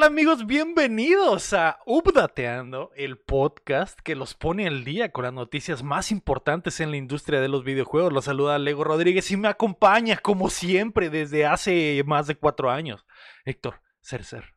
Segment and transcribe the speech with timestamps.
[0.00, 0.46] ¿Qué tal amigos?
[0.46, 6.80] Bienvenidos a Updateando, el podcast que los pone al día con las noticias más importantes
[6.80, 8.10] en la industria de los videojuegos.
[8.10, 13.04] Los saluda Lego Rodríguez y me acompaña como siempre desde hace más de cuatro años.
[13.44, 14.54] Héctor Cercer.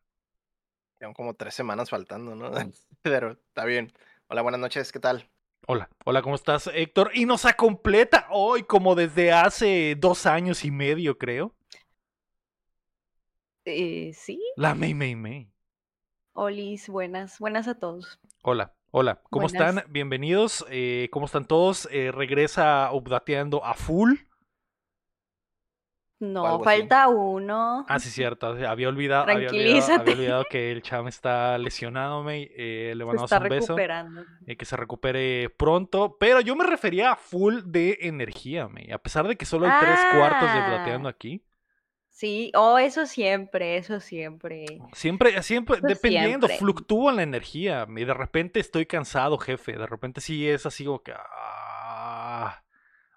[0.98, 2.50] Llevan como tres semanas faltando, ¿no?
[3.02, 3.92] Pero está bien.
[4.28, 5.28] Hola, buenas noches, ¿qué tal?
[5.66, 7.10] Hola, hola, ¿cómo estás, Héctor?
[7.12, 11.54] Y nos completa hoy como desde hace dos años y medio, creo.
[13.64, 14.40] Eh, sí.
[14.56, 15.50] La May May May.
[16.34, 18.18] Olis, buenas, buenas a todos.
[18.42, 19.52] Hola, hola, ¿cómo Buenas.
[19.76, 19.92] están?
[19.92, 20.66] Bienvenidos.
[20.68, 21.88] eh, ¿Cómo están todos?
[21.92, 24.14] Eh, regresa Updateando a full.
[26.20, 26.64] No, así.
[26.64, 27.84] falta uno.
[27.88, 28.46] Ah, sí, cierto.
[28.48, 32.50] Había olvidado, había olvidado, había olvidado que el cham está lesionado, May.
[32.56, 33.76] Eh, le mandamos un beso.
[34.46, 36.16] eh, que se recupere pronto.
[36.18, 38.90] Pero yo me refería a full de energía, May.
[38.90, 40.66] A pesar de que solo hay tres cuartos de Ah.
[40.68, 41.44] Updateando aquí.
[42.16, 44.66] Sí, oh, eso siempre, eso siempre.
[44.92, 46.58] Siempre, siempre, Eso dependiendo, siempre.
[46.58, 47.88] fluctúa la energía.
[47.88, 49.72] Y de repente estoy cansado, jefe.
[49.76, 51.12] De repente sí es así como que.
[51.12, 52.62] Ah,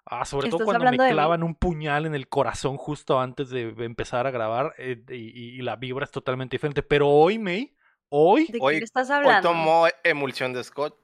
[0.04, 3.72] ah, sobre todo ¿Estás cuando me clavan un puñal en el corazón justo antes de
[3.84, 4.74] empezar a grabar.
[4.78, 5.14] eh, y,
[5.58, 6.82] y la vibra es totalmente diferente.
[6.82, 7.76] Pero hoy, May,
[8.08, 9.48] hoy ¿De Hoy- estás Hoy hablando?
[9.50, 10.98] tomó emulsión de Scott.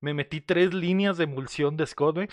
[0.00, 2.28] me metí tres líneas de emulsión de Scott, May.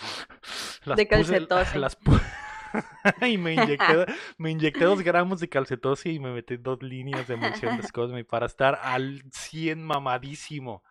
[0.85, 1.77] Las De puse- calcetose.
[1.80, 2.17] las pu-
[3.22, 4.06] y me inyecté,
[4.38, 8.45] me inyecté dos gramos de calcetosis y me metí dos líneas de emulsión de para
[8.45, 10.84] estar al 100 mamadísimo.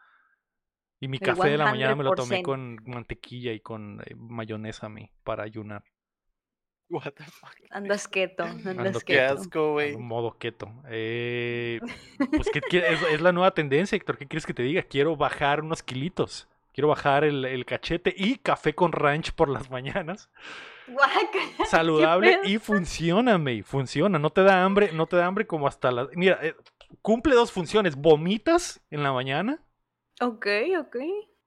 [1.00, 2.42] Y mi café de la mañana me lo tomé 100%.
[2.42, 5.84] con mantequilla y con eh, mayonesa mi para ayunar.
[6.90, 7.54] What the fuck.
[7.70, 9.34] Andas keto, Ando keto.
[9.34, 9.96] asco, güey.
[9.96, 10.72] Modo keto.
[10.88, 11.78] Eh,
[12.32, 14.16] pues ¿qué quie- es, es la nueva tendencia, Héctor.
[14.16, 14.82] ¿Qué quieres que te diga?
[14.82, 16.48] Quiero bajar unos kilitos.
[16.78, 20.30] Quiero bajar el, el cachete y café con ranch por las mañanas.
[21.66, 25.90] Saludable y funciona, May, funciona, no te da hambre, no te da hambre como hasta
[25.90, 26.06] las...
[26.14, 26.54] Mira, eh,
[27.02, 29.60] cumple dos funciones, vomitas en la mañana
[30.20, 30.46] Ok,
[30.78, 30.96] ok.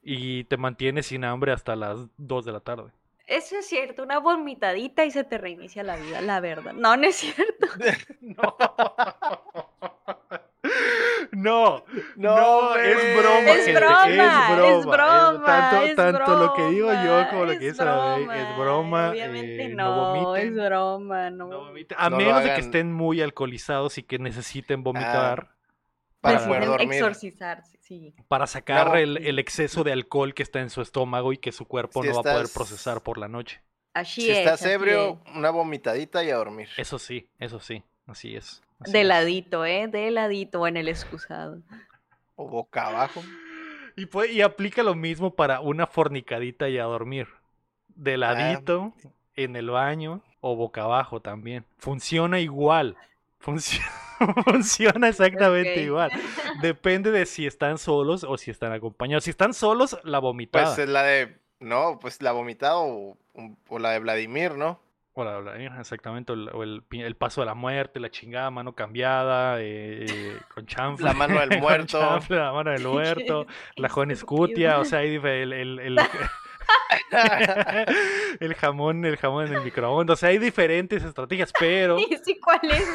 [0.01, 2.91] y te mantienes sin hambre hasta las 2 de la tarde.
[3.25, 6.73] Eso es cierto, una vomitadita y se te reinicia la vida, la verdad.
[6.73, 7.67] No, no es cierto.
[8.19, 8.57] No.
[11.31, 11.85] No,
[12.17, 14.17] No, no, es broma, Es gente, broma, es
[14.79, 14.97] es broma.
[14.97, 18.17] broma, tanto es tanto lo que digo yo broma, como lo que es dice la
[18.25, 19.09] May, es broma.
[19.11, 21.47] Obviamente eh, no, vomiten, es broma, no.
[21.47, 25.49] no vomiten, a No menos de que estén muy alcoholizados y que necesiten vomitar.
[26.19, 26.93] Para Para- poder Deciden dormir.
[26.99, 28.13] exorcizarse, sí.
[28.27, 28.95] para sacar No.
[28.95, 32.09] el, el exceso de alcohol que está en su estómago y que su cuerpo Si
[32.09, 33.61] no va a poder procesar por la noche.
[33.93, 34.37] Así Si es.
[34.39, 36.69] estás así ebrio, una vomitadita y a dormir.
[36.77, 38.61] Eso sí, eso sí, así es.
[38.81, 39.07] Así De es.
[39.07, 39.87] ladito, ¿eh?
[39.87, 41.59] De ladito en el excusado.
[42.35, 43.21] O boca abajo.
[43.95, 47.27] Y, puede- y aplica lo mismo para una fornicadita y a dormir.
[47.89, 48.93] De ladito,
[49.35, 51.65] en el baño o boca abajo también.
[51.77, 52.95] Funciona igual.
[53.43, 53.81] Funci-
[54.45, 56.11] Funciona exactamente igual.
[56.61, 59.23] Depende de si están solos o si están acompañados.
[59.25, 60.65] Si están solos, la vomitada.
[60.65, 61.37] Pues es la de.
[61.59, 63.17] No, pues la vomitada o,
[63.69, 64.79] o la de Vladimir, ¿no?
[65.13, 69.59] O la- la- exactamente, o el, el paso de la muerte, la chingada, mano cambiada,
[69.61, 71.05] eh, eh, con chanfle.
[71.05, 71.99] La mano del muerto.
[72.29, 73.45] la mano del muerto,
[73.75, 75.99] la joven escutia, o sea, hay dif- el, el, el,
[78.39, 81.99] el jamón, el jamón en el microondas, o sea, hay diferentes estrategias, pero...
[81.99, 82.87] ¿Y sí cuál es?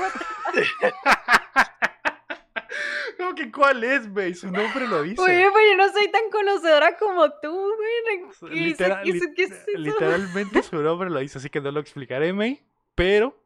[3.17, 4.35] ¿Cómo que cuál es, güey?
[4.35, 5.21] Su nombre lo dice.
[5.23, 8.51] Oye, pues yo no soy tan conocedora como tú, güey.
[8.53, 9.79] ¿Qué hice- Litera- qué hice- lit- qué es eso?
[9.79, 12.63] literalmente su nombre lo dice, así que no lo explicaré, May.
[12.95, 13.37] Pero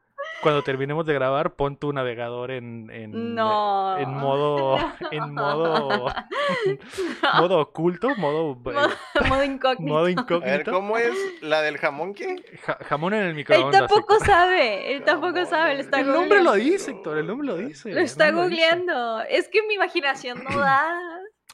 [0.42, 3.96] cuando terminemos de grabar, pon tu navegador en, en, No.
[3.98, 4.76] en modo
[5.10, 6.06] en modo
[7.40, 8.88] modo oculto, modo, eh, Modo,
[9.28, 9.98] modo incógnito.
[9.98, 10.64] A ver.
[10.70, 12.36] ¿cómo es la del jamón qué?
[12.62, 13.80] Ja- jamón en el Él microondas.
[13.88, 14.26] tampoco Héctor.
[14.26, 17.92] sabe, él tampoco sabe, está El nombre lo dice, Héctor, el nombre lo dice.
[17.92, 18.64] Lo está nombre lo dice.
[18.66, 19.20] googleando.
[19.28, 20.98] Es que mi imaginación no da.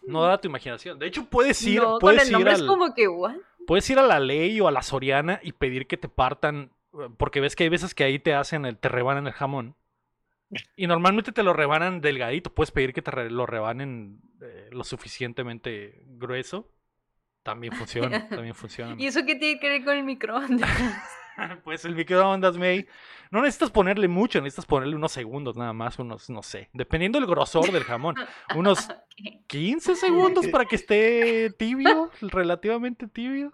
[0.06, 0.98] No da tu imaginación.
[0.98, 3.34] De hecho, puedes ir, no, con puedes el ir nombre al, es como que, ¿what?
[3.66, 6.70] Puedes ir a la ley o a la Soriana y pedir que te partan,
[7.18, 9.76] porque ves que hay veces que ahí te hacen, el, te rebanan el jamón.
[10.76, 12.54] Y normalmente te lo rebanan delgadito.
[12.54, 16.70] Puedes pedir que te re- lo rebanen eh, lo suficientemente grueso.
[17.42, 18.94] También funciona, también funciona.
[18.98, 20.70] ¿Y eso qué tiene que ver con el microondas?
[21.64, 22.86] Pues el microondas, May.
[23.30, 27.28] No necesitas ponerle mucho, necesitas ponerle unos segundos nada más, unos, no sé, dependiendo del
[27.28, 28.14] grosor del jamón.
[28.54, 28.88] Unos
[29.46, 33.52] 15 segundos para que esté tibio, relativamente tibio,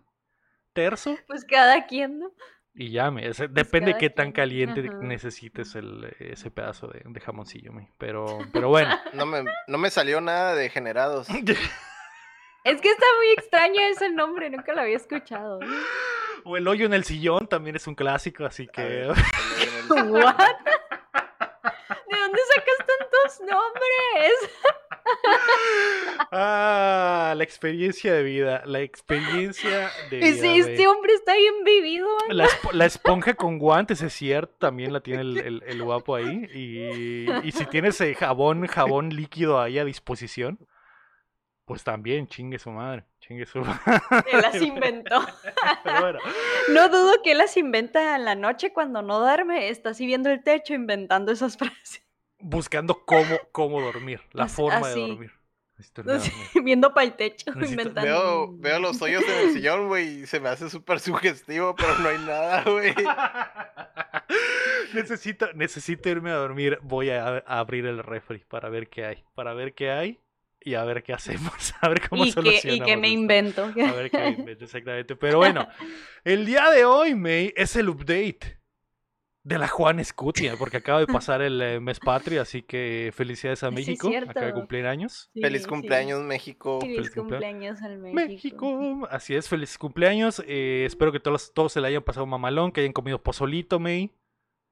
[0.72, 1.16] terso.
[1.26, 2.30] Pues cada quien, ¿no?
[2.74, 4.98] Y ya, me, ese- depende de qué tan caliente ajá.
[5.02, 7.90] necesites el, ese pedazo de, de jamoncillo, me.
[7.98, 8.98] Pero, pero bueno.
[9.12, 11.28] No me, no me salió nada de generados.
[12.64, 15.58] Es que está muy extraño ese nombre, nunca lo había escuchado.
[16.44, 18.82] o el hoyo en el sillón también es un clásico, así que.
[18.84, 19.10] ver,
[19.90, 20.36] ¿What?
[23.38, 24.50] ¿De dónde sacas tanto los nombres.
[26.34, 30.70] Ah, la experiencia de vida, la experiencia de vida.
[30.70, 32.08] Este hombre está bien vivido.
[32.28, 36.14] La, esp- la esponja con guantes, es cierto, también la tiene el, el- el guapo
[36.14, 36.48] ahí.
[36.54, 40.58] Y, y si tienes eh, jabón, jabón líquido ahí a disposición,
[41.64, 44.00] pues también, chingue su madre, chingue su madre.
[44.32, 45.20] Él las inventó.
[45.84, 46.18] Pero bueno,
[46.72, 49.68] No dudo que él las inventa en la noche cuando no duerme.
[49.68, 52.02] Está así viendo el techo inventando esas frases.
[52.42, 55.00] Buscando cómo, cómo dormir, la As- forma así.
[55.00, 55.30] de dormir.
[56.64, 58.02] Viendo para el techo, Necesito- inventando.
[58.02, 61.98] Veo, veo los hoyos en el sillón, güey, y se me hace súper sugestivo, pero
[61.98, 62.94] no hay nada, güey.
[64.94, 66.78] necesito, necesito irme a dormir.
[66.82, 69.24] Voy a, a abrir el refri para ver qué hay.
[69.34, 70.20] Para ver qué hay
[70.60, 71.74] y a ver qué hacemos.
[71.80, 72.88] A ver cómo y, que, solucionamos.
[72.88, 73.20] y que me esto.
[73.20, 73.62] invento.
[73.64, 75.16] A ver qué me invento, exactamente.
[75.16, 75.66] Pero bueno,
[76.24, 78.60] el día de hoy, May, es el update
[79.44, 83.62] de la Juan Escutia, porque acaba de pasar el eh, mes patrio, así que felicidades
[83.64, 84.10] a Sí, México.
[84.28, 85.30] acaba de cumplir años.
[85.34, 85.68] Sí, Feliz sí.
[85.68, 86.80] cumpleaños, México.
[86.80, 88.14] Feliz Feliz cumpleaños al México.
[88.26, 89.08] México.
[89.10, 90.42] Así es, feliz cumpleaños.
[90.46, 94.12] Eh, espero que todos, todos se le hayan pasado mamalón, que hayan comido pozolito, May.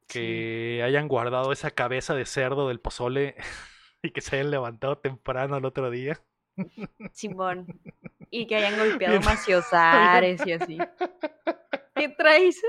[0.06, 3.37] Que hayan guardado esa cabeza de cerdo del pozole
[4.02, 6.20] y que se hayan levantado temprano el otro día.
[7.12, 7.67] Simón.
[8.31, 10.78] Y que hayan golpeado maciosares y así.
[11.94, 12.61] ¿Qué traes?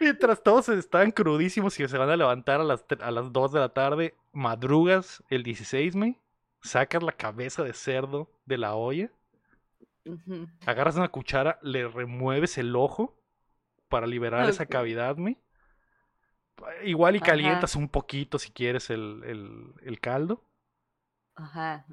[0.00, 3.60] Mientras todos están crudísimos y se van a levantar a las, a las 2 de
[3.60, 6.20] la tarde, madrugas el 16, May.
[6.62, 9.10] Sacas la cabeza de cerdo de la olla,
[10.66, 13.16] agarras una cuchara, le remueves el ojo
[13.88, 15.38] para liberar esa cavidad, May.
[16.84, 17.26] Igual y Ajá.
[17.26, 20.42] calientas un poquito si quieres el, el- el caldo.
[21.36, 21.86] Ajá.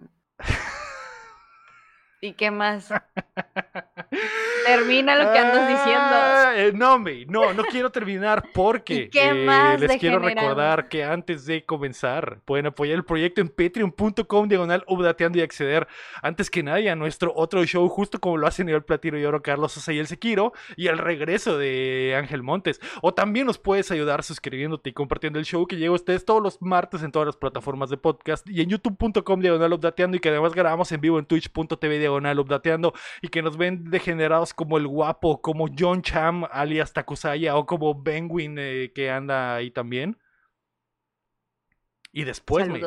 [2.22, 2.90] ¿Y qué más?
[4.66, 6.02] Termina lo que andas diciendo.
[6.02, 10.90] Ah, eh, no, May, no, no quiero terminar porque qué eh, más, les quiero recordar
[10.90, 15.88] que antes de comenzar pueden apoyar el proyecto en patreon.com diagonal updateando y acceder
[16.22, 19.42] antes que nadie a nuestro otro show justo como lo hacen el Platino y Oro
[19.42, 22.80] Carlos Sosa y el Sequiro y el regreso de Ángel Montes.
[23.02, 26.42] O también nos puedes ayudar suscribiéndote y compartiendo el show que llega a ustedes todos
[26.42, 30.30] los martes en todas las plataformas de podcast y en youtube.com diagonal updateando y que
[30.30, 34.88] además grabamos en vivo en twitch.tv diagonal updateando y que nos ven degenerados como el
[34.88, 40.18] guapo, como John Cham alias Takusaya o como Benwin eh, que anda ahí también.
[42.12, 42.82] Y después me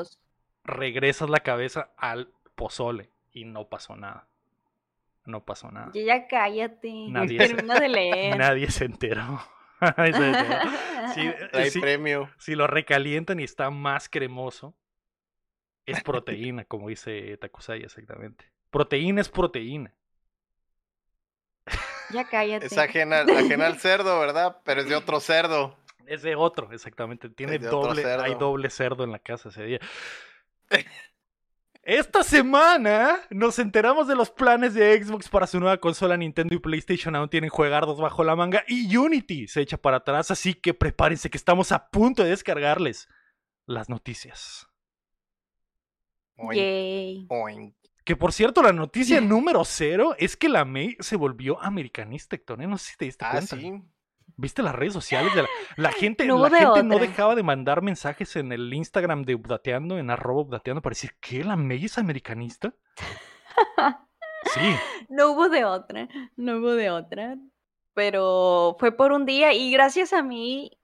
[0.65, 4.29] regresas la cabeza al pozole y no pasó nada.
[5.25, 5.91] No pasó nada.
[5.93, 6.91] Ya, ya cállate.
[7.11, 8.39] Nadie se- Termina de leer.
[8.39, 9.41] Nadie se enteró.
[9.97, 10.71] Nadie se enteró.
[11.15, 12.29] Sí, eh, Hay sí, premio.
[12.39, 14.75] si lo recalientan y está más cremoso,
[15.87, 18.45] es proteína, como dice Takusaya exactamente.
[18.71, 19.95] Proteína es proteína.
[22.11, 22.67] Ya cállate.
[22.67, 24.59] Es ajena, ajena al cerdo, ¿verdad?
[24.65, 25.77] Pero es de otro cerdo.
[26.07, 27.29] Es de otro, exactamente.
[27.29, 29.81] Tiene doble, hay doble cerdo en la casa ese día.
[31.83, 36.59] Esta semana nos enteramos de los planes de Xbox para su nueva consola Nintendo y
[36.59, 40.75] PlayStation aún tienen juegardos bajo la manga y Unity se echa para atrás, así que
[40.75, 43.09] prepárense que estamos a punto de descargarles
[43.65, 44.69] las noticias.
[46.37, 47.27] Oink, Yay.
[47.31, 47.75] oink.
[48.09, 52.63] Que por cierto, la noticia número cero es que la May se volvió americanista, Héctor.
[52.63, 52.67] ¿eh?
[52.67, 53.55] No sé si te diste Ah, cuenta.
[53.55, 53.83] sí.
[54.35, 55.35] ¿Viste las redes sociales?
[55.35, 58.73] De la, la gente, No la de gente no dejaba de mandar mensajes en el
[58.73, 62.73] Instagram de Updateando, en arroba Updateando, para decir que la May es americanista.
[64.55, 64.75] Sí,
[65.11, 66.09] No hubo de otra.
[66.37, 67.37] No hubo de otra.
[67.93, 70.79] Pero fue por un día y gracias a mí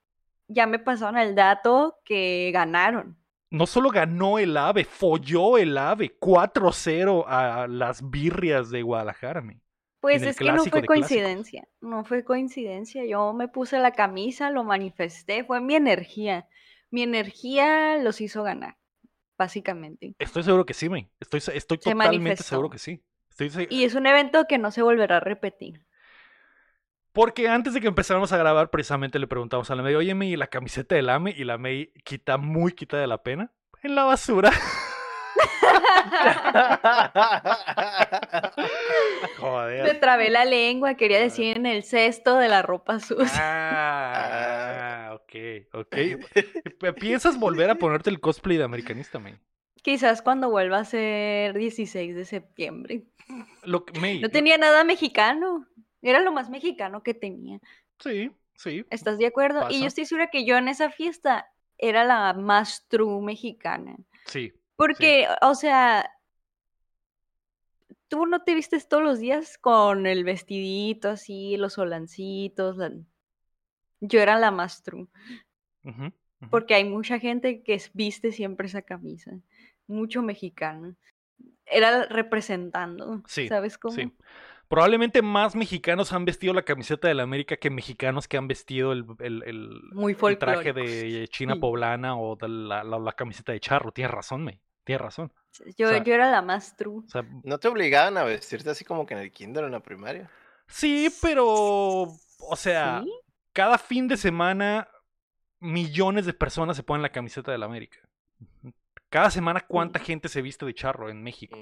[0.48, 3.16] ya me pasaron el dato que ganaron.
[3.54, 9.40] No solo ganó el AVE, folló el AVE 4-0 a las birrias de Guadalajara.
[9.40, 9.60] May.
[10.00, 10.86] Pues es que no fue clásicos.
[10.86, 13.06] coincidencia, no fue coincidencia.
[13.06, 16.46] Yo me puse la camisa, lo manifesté, fue mi energía.
[16.90, 18.76] Mi energía los hizo ganar,
[19.38, 20.14] básicamente.
[20.18, 21.08] Estoy seguro que sí, May.
[21.20, 22.42] Estoy, estoy Se totalmente manifestó.
[22.44, 23.02] seguro que sí.
[23.30, 25.86] Estoy Y es un evento que no se volverá a repetir.
[27.14, 30.32] Porque antes de que empezáramos a grabar, precisamente le preguntamos a la May, oye, May,
[30.32, 31.32] ¿y la camiseta del AME?
[31.36, 33.52] Y la May quita muy quita de la pena.
[33.84, 34.50] En la basura.
[34.50, 34.56] Me
[39.38, 40.00] Joder.
[40.00, 43.40] trabé la lengua, quería decir en el cesto de la ropa sucia.
[43.40, 45.34] Ah, ok,
[45.72, 45.96] ok.
[47.00, 49.34] ¿Piensas volver a ponerte el cosplay de americanista, May?
[49.82, 53.04] Quizás cuando vuelva a ser 16 de septiembre.
[53.62, 55.66] Lo May, No tenía nada mexicano,
[56.10, 57.60] era lo más mexicano que tenía.
[57.98, 58.84] Sí, sí.
[58.90, 59.66] ¿Estás de acuerdo?
[59.70, 63.96] Y yo estoy segura que yo en esa fiesta era la más true mexicana.
[64.26, 64.52] Sí.
[64.76, 66.10] Porque, o sea,
[68.08, 72.76] tú no te vistes todos los días con el vestidito así, los solancitos.
[72.76, 72.92] la-
[74.00, 75.06] Yo era la más true.
[76.50, 79.32] Porque hay mucha gente que es- viste siempre esa camisa,
[79.86, 80.94] mucho mexicano.
[81.66, 83.94] Era representando, Sí, ¿sabes cómo?
[83.94, 84.12] Sí.
[84.68, 88.92] Probablemente más mexicanos han vestido la camiseta de la América que mexicanos que han vestido
[88.92, 91.60] el, el- el- Muy el traje de China Sí.
[91.60, 93.92] poblana o de la, la- la camiseta de charro.
[93.92, 94.60] Tienes razón, me.
[94.84, 95.32] Tienes razón.
[95.76, 97.02] Yo, O sea, yo era la más true.
[97.06, 99.72] O sea, ¿No te obligaban a vestirte así como que en el kinder o en
[99.72, 100.30] la primaria?
[100.66, 101.46] sí, pero.
[101.46, 103.10] O sea, ¿Sí?
[103.52, 104.88] cada fin de semana
[105.60, 107.98] millones de personas se ponen la camiseta de la América.
[109.08, 111.56] Cada semana, ¿cuánta gente se viste de charro en México?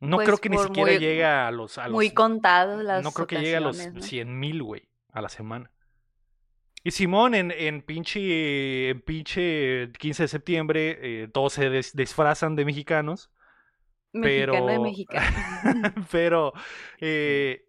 [0.00, 1.76] No Pues creo que ni siquiera muy- llega a los.
[1.78, 4.06] A Muy los- contados las no creo que llegue a los ocasiones, ¿no?
[4.06, 5.70] 100 mil, güey, a la semana.
[6.82, 12.56] Y Simón, en, en pinche, en pinche 15 de septiembre, eh, todos se des- disfrazan
[12.56, 13.30] de mexicanos,
[14.12, 15.26] Mexicano de pero- mexicano.
[16.10, 16.52] pero
[17.00, 17.66] eh,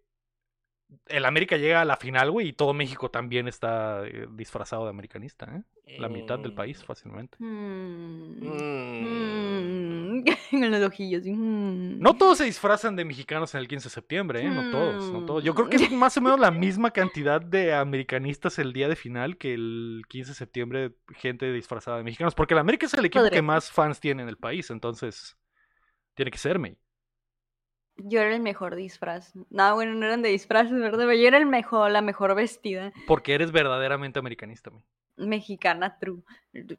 [1.08, 4.90] el América llega a la final, güey, y todo México también está eh, disfrazado de
[4.90, 5.62] americanista, ¿eh?
[5.98, 7.36] La mitad del país, mm, fácilmente.
[7.38, 9.02] Mm, mm.
[9.04, 11.22] mm, Con los ojillos.
[11.26, 11.98] mm.
[12.00, 14.48] No todos se disfrazan de mexicanos en el 15 de septiembre, ¿eh?
[14.48, 15.44] No todos, no todos.
[15.44, 18.96] Yo creo que es más o menos la misma cantidad de americanistas el día de
[18.96, 22.34] final que el 15 de septiembre, gente disfrazada de mexicanos.
[22.34, 25.36] Porque el América es el equipo que más fans tiene en el país, entonces
[26.14, 26.76] tiene que ser, May.
[27.96, 29.32] Yo era el mejor disfraz.
[29.50, 30.98] No, bueno, no eran de disfraces, ¿verdad?
[31.06, 32.92] Pero yo era el mejor, la mejor vestida.
[33.06, 34.82] Porque eres verdaderamente americanista, May.
[35.16, 36.22] Mexicana true.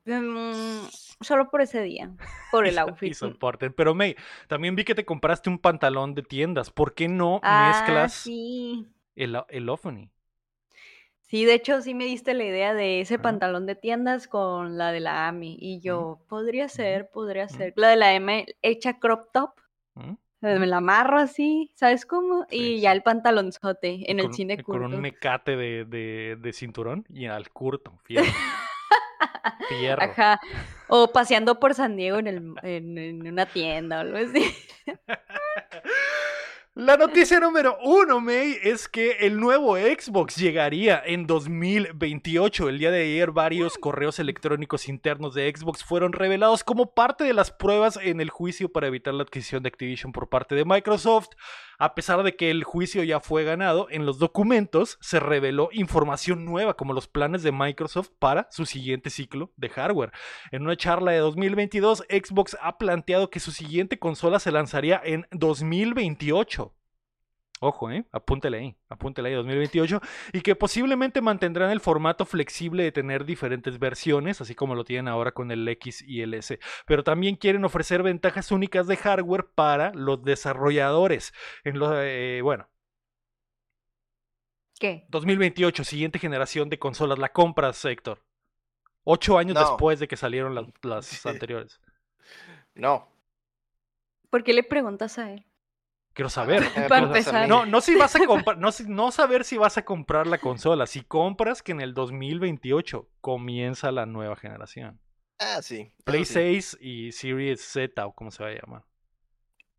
[0.05, 0.87] Mm,
[1.21, 2.11] Solo por ese día.
[2.51, 3.11] Por el outfit.
[3.11, 3.73] Y soporten.
[3.73, 4.15] Pero, May,
[4.47, 6.69] también vi que te compraste un pantalón de tiendas.
[6.71, 8.87] ¿Por qué no Ah, mezclas sí.
[9.15, 10.09] el, el Ophony?
[11.21, 14.91] Sí, de hecho sí me diste la idea de ese pantalón de tiendas con la
[14.91, 15.57] de la AMI.
[15.59, 17.73] Y yo, podría ser, podría ser.
[17.75, 19.51] La de la M hecha crop top.
[20.43, 22.45] Me la amarro así, ¿sabes cómo?
[22.49, 24.97] Sí, y ya el pantalonzote en con, el cine con un curto.
[25.01, 27.97] mecate de, de, de cinturón y al curto.
[28.03, 28.25] Fierro.
[29.69, 30.03] Fierro.
[30.03, 30.41] Ajá.
[30.89, 34.53] O paseando por San Diego en, el, en, en una tienda o algo así.
[36.75, 42.67] La noticia número uno, May, es que el nuevo Xbox llegaría en 2028.
[42.67, 47.33] El día de ayer varios correos electrónicos internos de Xbox fueron revelados como parte de
[47.33, 51.29] las pruebas en el juicio para evitar la adquisición de Activision por parte de Microsoft.
[51.77, 56.45] A pesar de que el juicio ya fue ganado, en los documentos se reveló información
[56.45, 60.11] nueva como los planes de Microsoft para su siguiente ciclo de hardware.
[60.51, 65.27] En una charla de 2022, Xbox ha planteado que su siguiente consola se lanzaría en
[65.31, 66.62] 2028.
[67.65, 68.03] Ojo, ¿eh?
[68.11, 70.01] Apúntele ahí, apúntele ahí, 2028.
[70.33, 75.07] Y que posiblemente mantendrán el formato flexible de tener diferentes versiones, así como lo tienen
[75.07, 76.59] ahora con el X y el S.
[76.85, 81.33] Pero también quieren ofrecer ventajas únicas de hardware para los desarrolladores.
[81.63, 82.67] En lo, eh, bueno,
[84.77, 85.05] ¿Qué?
[85.07, 87.17] 2028, siguiente generación de consolas.
[87.17, 88.19] ¿La compras, Héctor?
[89.05, 89.61] Ocho años No.
[89.61, 91.79] después de que salieron las, anteriores.
[92.75, 93.07] No.
[94.29, 95.45] ¿Por qué le preguntas a él?
[96.13, 96.63] Quiero saber.
[96.75, 97.47] Eh, Para empezar.
[97.49, 100.37] No, no si vas a comprar, no, si- no saber si vas a comprar la
[100.37, 104.99] consola, si compras que en el 2028 comienza la nueva generación.
[105.39, 105.91] Ah, sí.
[106.05, 106.33] Play sí.
[106.33, 108.83] 6 y Series Z o como se va a llamar.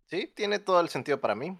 [0.06, 1.56] Sí, tiene todo el sentido para mí.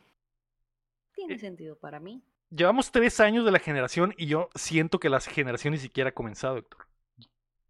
[1.15, 2.23] Tiene sentido para mí.
[2.51, 6.15] Llevamos tres años de la generación y yo siento que la generación ni siquiera ha
[6.15, 6.87] comenzado, Héctor.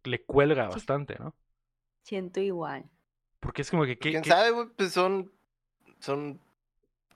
[0.05, 0.75] Le cuelga Sí.
[0.75, 1.35] bastante, ¿no?
[2.03, 2.85] Siento igual.
[3.41, 3.99] Porque es como que...
[3.99, 4.69] ¿qué- ¿Quién qué- sabe, güey?
[4.77, 5.31] Pues son.
[6.01, 6.41] Son.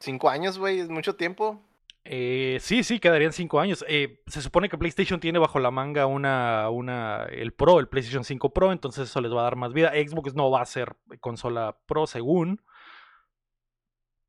[0.00, 0.81] Cinco años, güey.
[0.81, 1.62] Es mucho tiempo.
[2.05, 3.85] Eh, sí, sí, quedarían cinco años.
[3.87, 8.25] Eh, se supone que PlayStation tiene bajo la manga una, una, el Pro, el PlayStation
[8.25, 9.93] 5 Pro, entonces eso les va a dar más vida.
[9.93, 12.62] Xbox no va a ser consola Pro, según.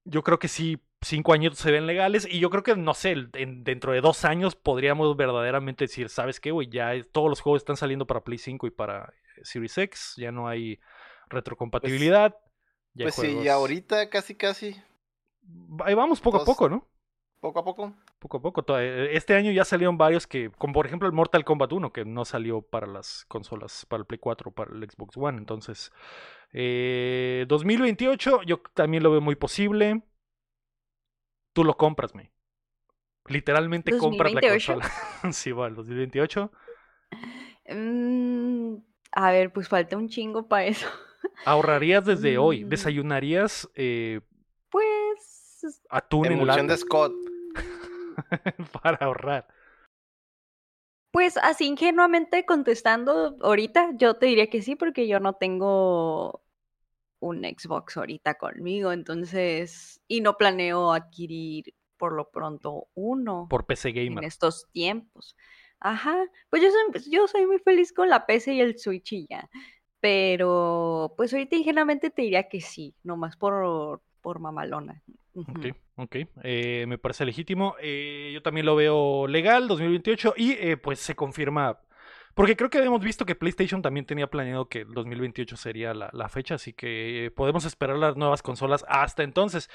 [0.04, 3.16] Yo creo que sí, cinco años se ven legales y yo creo que, no sé,
[3.34, 6.68] en- dentro de dos años podríamos verdaderamente decir, ¿sabes qué, güey?
[6.70, 10.48] Ya todos los juegos están saliendo para Play 5 y para Series X, ya no
[10.50, 10.80] hay
[11.30, 12.36] retrocompatibilidad.
[12.94, 14.76] ya hay Pues sí, y ahorita casi, casi.
[15.86, 16.88] Ahí vamos poco a poco, ¿no?
[17.39, 17.94] Poco a poco.
[18.20, 18.79] Poco a poco.
[18.79, 22.03] eh, Este año ya salieron varios que, como por ejemplo el Mortal Kombat 1, que
[22.03, 25.38] no salió para las consolas, para el Play 4, para el Xbox One.
[25.38, 25.91] Entonces,
[26.51, 30.01] eh, 2028 yo también lo veo muy posible.
[31.53, 32.32] Tú lo compras, me.
[33.27, 34.74] Literalmente compras la 2028.
[34.74, 34.91] consola.
[35.34, 36.51] sí, va, el 2028.
[37.70, 38.75] Mm,
[39.12, 40.88] a ver, pues falta un chingo para eso.
[41.46, 42.65] Ahorrarías desde hoy.
[42.65, 42.70] Mm.
[42.70, 44.22] Desayunarías eh,
[45.89, 47.13] Atún en Emulsión lata de Scott.
[48.82, 49.48] para ahorrar.
[51.12, 56.44] Pues así ingenuamente contestando ahorita, yo te diría que sí, porque yo no tengo
[57.20, 63.89] un Xbox ahorita conmigo, entonces, y no planeo adquirir por lo pronto uno Por PC
[63.89, 64.24] en Gamer.
[64.24, 65.36] estos tiempos.
[65.80, 69.28] Ajá, pues yo soy, yo soy muy feliz con la PC y el Switch y
[69.28, 69.50] ya.
[70.00, 75.02] Pero pues ahorita ingenuamente te diría que sí, nomás por, por mamalona.
[75.36, 76.04] Ok, Ujú.
[76.04, 76.16] ok.
[76.44, 77.76] eh, me parece legítimo.
[77.82, 81.80] eh, yo también lo veo legal, 2028, y eh, pues se confirma.
[82.36, 86.30] Porque creo que habíamos visto que PlayStation también tenía planeado que el 2028 sería la,
[86.30, 89.70] fecha, así que podemos esperar las nuevas consolas hasta entonces.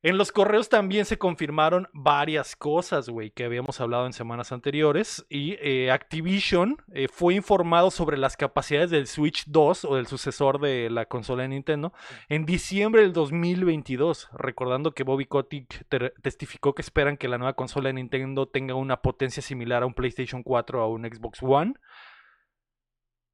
[0.00, 5.26] En los correos también se confirmaron varias cosas, güey, que habíamos hablado en semanas anteriores.
[5.28, 10.60] Y eh, Activision eh, fue informado sobre las capacidades del Switch 2 o del sucesor
[10.60, 11.92] de la consola de Nintendo
[12.28, 14.28] en diciembre del 2022.
[14.34, 15.84] Recordando que Bobby Kotick
[16.22, 19.94] testificó que esperan que la nueva consola de Nintendo tenga una potencia similar a un
[19.94, 21.74] PlayStation 4 o a un Xbox One.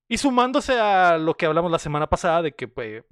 [0.08, 3.04] Y sumándose a lo que hablamos la semana pasada de que pues,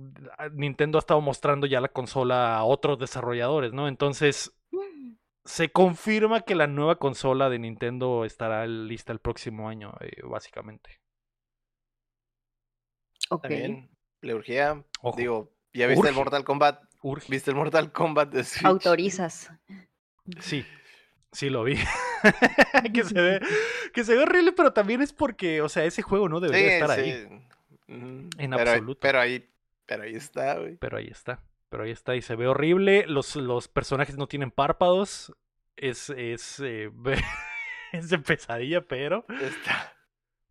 [0.52, 3.88] Nintendo ha estado mostrando ya la consola a otros desarrolladores, ¿no?
[3.88, 9.94] Entonces Mm, se confirma que la nueva consola de Nintendo estará lista el próximo año,
[10.00, 11.00] eh, básicamente.
[13.30, 13.42] Ok.
[13.42, 14.84] También, pleurgía.
[15.00, 15.16] Ojo.
[15.16, 16.14] Digo, ¿ya viste el.
[16.14, 16.82] Mortal Kombat?
[17.02, 17.26] Urge.
[17.30, 18.64] ¿Viste el Mortal Kombat de Switch?
[18.64, 19.50] Autorizas.
[20.40, 20.64] Sí,
[21.32, 21.76] sí lo vi.
[22.94, 23.40] que se ve,
[23.92, 26.74] que se ve horrible, pero también es porque, o sea, ese juego no debería Sí,
[26.74, 27.00] estar sí.
[27.00, 27.42] ahí.
[27.88, 29.00] En pero, absoluto.
[29.00, 29.48] Pero ahí,
[29.86, 30.76] pero ahí está, güey.
[30.76, 31.40] Pero ahí está.
[31.68, 32.16] Pero ahí está.
[32.16, 33.04] Y se ve horrible.
[33.06, 35.32] Los, los personajes no tienen párpados.
[35.76, 36.90] Es, es, eh,
[37.92, 39.24] es de pesadilla, pero.
[39.40, 39.94] Está.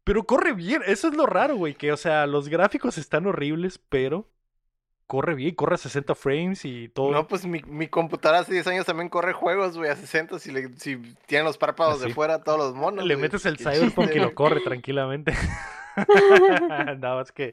[0.04, 0.82] Pero corre bien.
[0.86, 1.76] Eso es lo raro, güey.
[1.76, 4.30] Que, o sea, los gráficos están horribles, pero.
[5.12, 7.12] Corre bien, corre a 60 frames y todo.
[7.12, 10.52] No, pues mi, mi computadora hace 10 años también corre juegos, güey, a 60 si,
[10.54, 12.08] le, si tienen los párpados Así.
[12.08, 13.04] de fuera todos los monos.
[13.04, 13.24] Le güey.
[13.24, 15.34] metes el Cyberpunk y lo corre tranquilamente.
[16.98, 17.52] Nada más que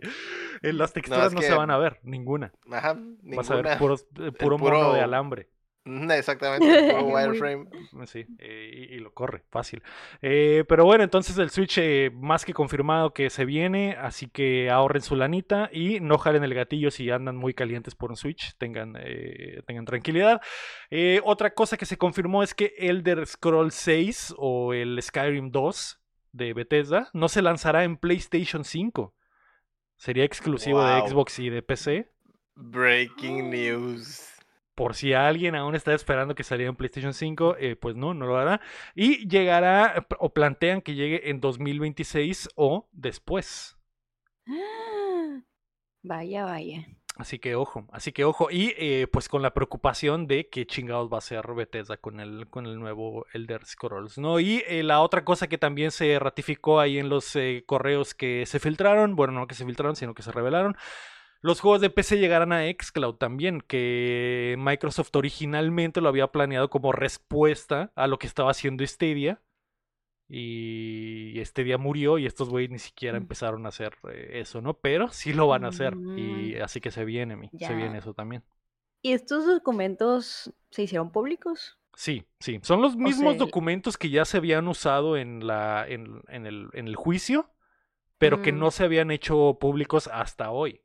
[0.62, 2.52] eh, las texturas es no, se van a ver, ninguna.
[2.70, 3.78] Ajá, Vas a ver ninguna.
[3.80, 5.48] puros- eh, puro, mono puro- de alambre.
[6.10, 7.66] Exactamente, wireframe.
[8.06, 9.82] Sí, eh, y, y lo corre, fácil.
[10.22, 14.70] Eh, pero bueno, entonces el Switch eh, más que confirmado que se viene, así que
[14.70, 18.56] ahorren su lanita y no jalen el gatillo si andan muy calientes por un Switch,
[18.58, 20.40] tengan, eh, tengan tranquilidad.
[20.90, 26.00] Eh, otra cosa que se confirmó es que Elder Scrolls 6 o el Skyrim 2
[26.32, 29.14] de Bethesda no se lanzará en PlayStation 5.
[29.96, 31.00] Sería exclusivo de.
[31.08, 32.12] Xbox y de PC.
[32.54, 34.37] Breaking news.
[34.78, 38.26] Por si alguien aún está esperando que saliera en PlayStation 5, eh, pues no, no
[38.26, 38.60] lo hará.
[38.94, 43.76] Y llegará, o plantean que llegue en 2026 o después.
[46.04, 46.86] Vaya, vaya.
[47.16, 48.52] Así que ojo, así que ojo.
[48.52, 52.48] Y eh, pues con la preocupación de qué chingados va a ser Bethesda con el,
[52.48, 54.38] con el nuevo Elder Scrolls, ¿no?
[54.38, 57.36] Y eh, la otra cosa que también se ratificó ahí en los
[57.66, 60.76] correos que se filtraron, bueno, no que se filtraron, sino que se revelaron.
[61.40, 66.92] Los juegos de PC llegarán a Xcloud también, que Microsoft originalmente lo había planeado como
[66.92, 69.40] respuesta a lo que estaba haciendo Stadia.
[70.28, 73.22] Y Stadia murió y estos güeyes ni siquiera Mm.
[73.22, 74.74] empezaron a hacer eh, eso, ¿no?
[74.74, 75.94] Pero sí lo van a hacer.
[76.16, 76.62] Y Mm.
[76.62, 78.44] así que se viene, mi, se viene eso también.
[79.02, 81.78] ¿Y estos documentos se hicieron públicos?
[81.94, 82.60] Sí, sí.
[82.62, 86.68] Son los mismos sea, documentos que ya se habían usado en la, en, en el,
[86.74, 87.50] en el juicio,
[88.18, 88.58] pero que Mm.
[88.58, 90.82] no se habían hecho públicos hasta hoy.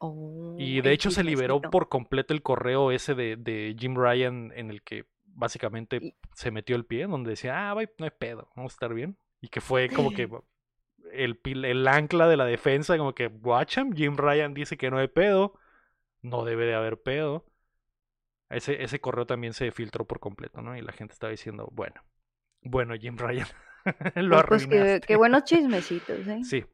[0.00, 4.52] Oh, Y de hecho se liberó por completo el correo ese de, de Jim Ryan
[4.56, 8.10] en el que básicamente Y- se metió el pie, donde decía, ah, bye, no hay
[8.10, 9.16] pedo, vamos a estar bien.
[9.40, 10.28] Y que fue como que
[11.12, 15.08] el, el ancla de la defensa, como que, guacham, Jim Ryan dice que no hay
[15.08, 15.54] pedo,
[16.22, 17.46] no debe de haber pedo.
[18.50, 20.76] Ese, ese correo también se filtró por completo, ¿no?
[20.76, 22.02] Y la gente estaba diciendo, bueno,
[22.62, 23.48] bueno, Jim Ryan,
[24.16, 25.06] lo Pues, pues, arruinaste.
[25.06, 26.46] qué buenos chismecitos, ¿eh?
[26.48, 26.64] Sí.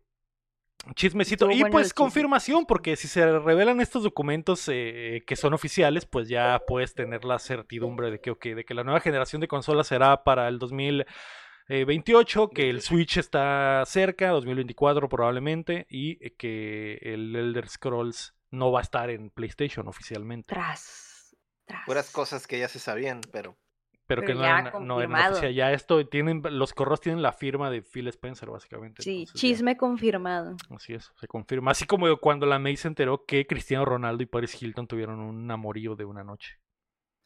[0.94, 1.46] Chismecito.
[1.46, 6.06] Estuvo Y bueno pues confirmación, porque si se revelan estos documentos eh, que son oficiales,
[6.06, 9.86] pues ya puedes tener la certidumbre de que, de que la nueva generación de consolas
[9.86, 17.68] será para el 2028, que el Switch está cerca, 2024 probablemente, y que el Elder
[17.68, 20.48] Scrolls no va a estar en PlayStation oficialmente.
[20.48, 21.86] Tras, tras.
[21.86, 23.56] Puras cosas que ya se sabían, pero
[24.06, 25.32] Pero, que Pero no, ya eran- no confirmado.
[25.32, 25.54] oficial.
[25.54, 29.02] Ya esto tienen, los correos tienen la firma de Phil Spencer, básicamente.
[29.02, 30.56] Sí, entonces ya- chisme confirmado.
[30.76, 31.70] Así es, se confirma.
[31.70, 35.50] Así como cuando la May se enteró que Cristiano Ronaldo y Paris Hilton tuvieron un
[35.50, 36.58] amorío de una noche.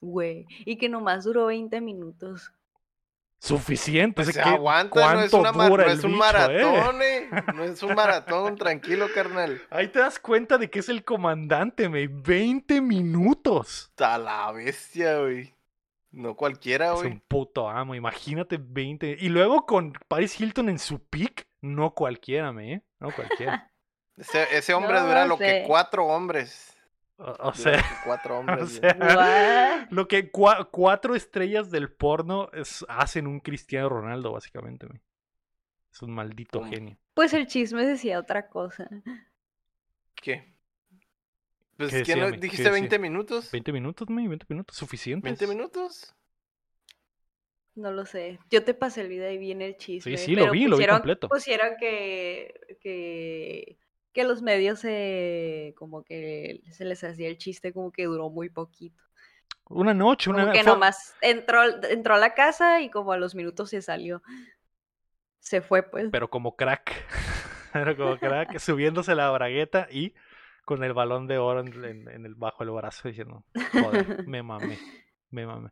[0.01, 0.47] Güey.
[0.65, 2.53] Y que nomás duró 20 minutos.
[3.41, 4.15] Suficiente.
[4.17, 6.13] pues es se que aguanta, no es, cuánto una mar- dura no el es un
[6.13, 6.65] bicho, ¿eh?
[6.65, 7.31] maratón, eh.
[7.55, 9.63] No es un maratón, tranquilo, carnal.
[9.71, 12.09] Ahí te das cuenta de que es el comandante, May.
[12.09, 13.87] 20 minutos.
[13.91, 15.55] Está la bestia, güey.
[16.11, 17.13] No cualquiera, Es güey.
[17.13, 19.19] un puto amo, imagínate 20.
[19.21, 22.83] Y luego con Paris Hilton en su pick, no cualquiera, me, ¿eh?
[23.01, 23.71] No cualquiera.
[24.17, 25.45] Ese, ese hombre No dura lo sé.
[25.45, 26.77] que cuatro hombres.
[27.19, 28.73] O, sea, cuatro o hombres.
[28.73, 34.87] sea, lo que cua- cuatro estrellas del porno es- hacen un Cristiano Ronaldo, básicamente.
[34.87, 35.01] güey.
[35.93, 36.71] Es un maldito ¿Cómo?
[36.73, 36.97] genio.
[37.15, 38.89] Pues el chisme decía otra cosa.
[40.17, 40.53] ¿Qué?
[41.79, 42.27] Pues, ¿Qué ¿qué decía, no?
[42.27, 42.33] mi?
[42.33, 42.73] ¿Qué ¿Dijiste decía?
[42.73, 43.51] 20 minutos?
[43.51, 45.41] 20 minutos, güey, 20 minutos, suficientes.
[45.41, 46.15] ¿20 minutos?
[47.75, 48.41] No lo sé.
[48.51, 50.17] Yo te pasé el video y vi en el chisme.
[50.17, 51.29] sí, lo pero vi, lo vi completo.
[51.29, 53.79] Pusieron que, que,
[54.13, 58.51] que los medios se, como que se les hacía el chiste como que duró muy
[58.51, 59.01] poquito.
[59.71, 63.17] Una noche, una Como que fue- nomás entró, entró a la casa y como a
[63.19, 64.23] los minutos se salió.
[65.39, 66.09] Se fue, pues.
[66.11, 66.93] pero como crack.
[67.73, 70.15] Pero como crack, subiéndose la bragueta y
[70.69, 74.43] con el balón de oro en, en- en el bajo del brazo diciendo, joder, me
[74.43, 74.79] mamé,
[75.31, 75.71] me mamé.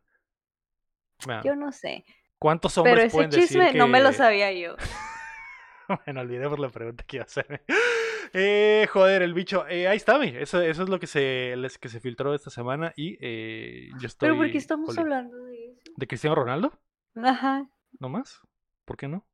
[1.27, 1.43] Me mamé.
[1.45, 2.03] Yo no sé.
[2.39, 4.75] ¿Cuántos hombres Pero ese pueden decir chisme no me lo que- sabía yo.
[6.05, 7.61] bueno, olvidemos la pregunta que iba a hacerme.
[8.33, 9.65] Eh, joder, el bicho.
[9.69, 10.27] eh, ahí está, mi.
[10.27, 14.07] Eso, eso es lo que se, les- que se filtró esta semana y eh, yo
[14.07, 14.27] estoy...
[14.27, 15.93] Pero ¿por qué estamos hablando de eso?
[15.95, 16.77] ¿De Cristiano Ronaldo?
[17.15, 17.69] Ajá.
[18.01, 18.41] ¿No más?
[18.83, 19.25] ¿Por qué no?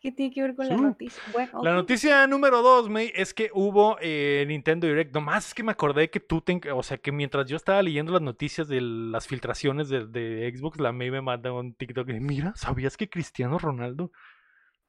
[0.00, 1.22] ¿Qué tiene que ver con la noticia?
[1.32, 5.14] Bueno, La noticia número dos, May, es que hubo eh, Nintendo Direct.
[5.14, 8.12] Nomás es que me acordé que tú, te, o sea, que mientras yo estaba leyendo
[8.12, 12.20] las noticias de las filtraciones de, de Xbox, la May me manda un TikTok de,
[12.20, 14.12] mira, ¿sabías que Cristiano Ronaldo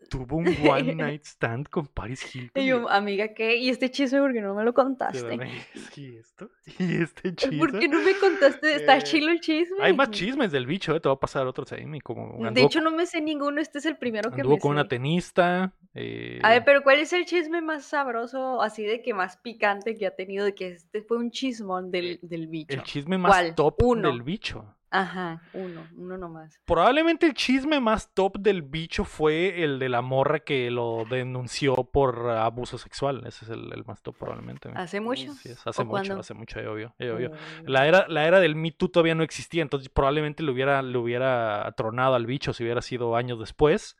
[0.10, 2.62] tuvo un One Night Stand con Paris Hilton?
[2.64, 3.58] Y yo, amiga, ¿qué?
[3.58, 5.20] ¿Y este chisme por qué no me lo contaste?
[5.96, 6.50] ¿Y esto?
[6.80, 7.58] ¿Y este chisme?
[7.58, 8.76] ¿Por qué no me contaste?
[8.76, 9.78] ¿Está Eh, chilo el chisme?
[9.82, 11.66] Hay más chismes del bicho, eh, te va a pasar otro
[12.04, 13.60] como De anduvo, hecho, no me sé ninguno.
[13.62, 15.74] Este es el primero que anduvo me con una tenista.
[15.94, 19.96] eh, A ver, pero ¿cuál es el chisme más sabroso, así de que más picante
[19.96, 20.46] que ha tenido?
[20.46, 22.76] De que este fue un chismón del, del bicho.
[22.76, 23.56] el chisme más ¿Cuál?
[23.56, 24.10] top Uno.
[24.10, 24.75] del bicho.
[24.92, 26.60] Ajá, uno, uno nomás.
[26.66, 31.76] Probablemente el chisme más top del bicho fue el de la morra que lo denunció
[31.76, 33.24] por abuso sexual.
[33.26, 34.70] Ese es el, el más top probablemente.
[34.74, 35.34] ¿Hace mucho?
[35.44, 37.32] Es, hace ¿O mucho, hace mucho, ya obvio, ya obvio.
[37.34, 37.64] Oh.
[37.66, 40.98] La era, la era del Me Too todavía no existía, entonces probablemente le hubiera, le
[40.98, 43.98] hubiera tronado al bicho si hubiera sido años después.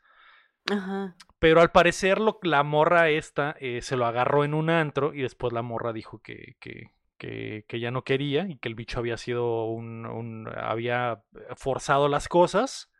[0.70, 1.14] Ajá.
[1.38, 5.22] Pero al parecer lo, la morra esta eh, se lo agarró en un antro y
[5.22, 8.98] después la morra dijo que, que, que, que ya no quería y que el bicho
[8.98, 11.22] había sido un, un- había
[11.56, 12.90] forzado las cosas.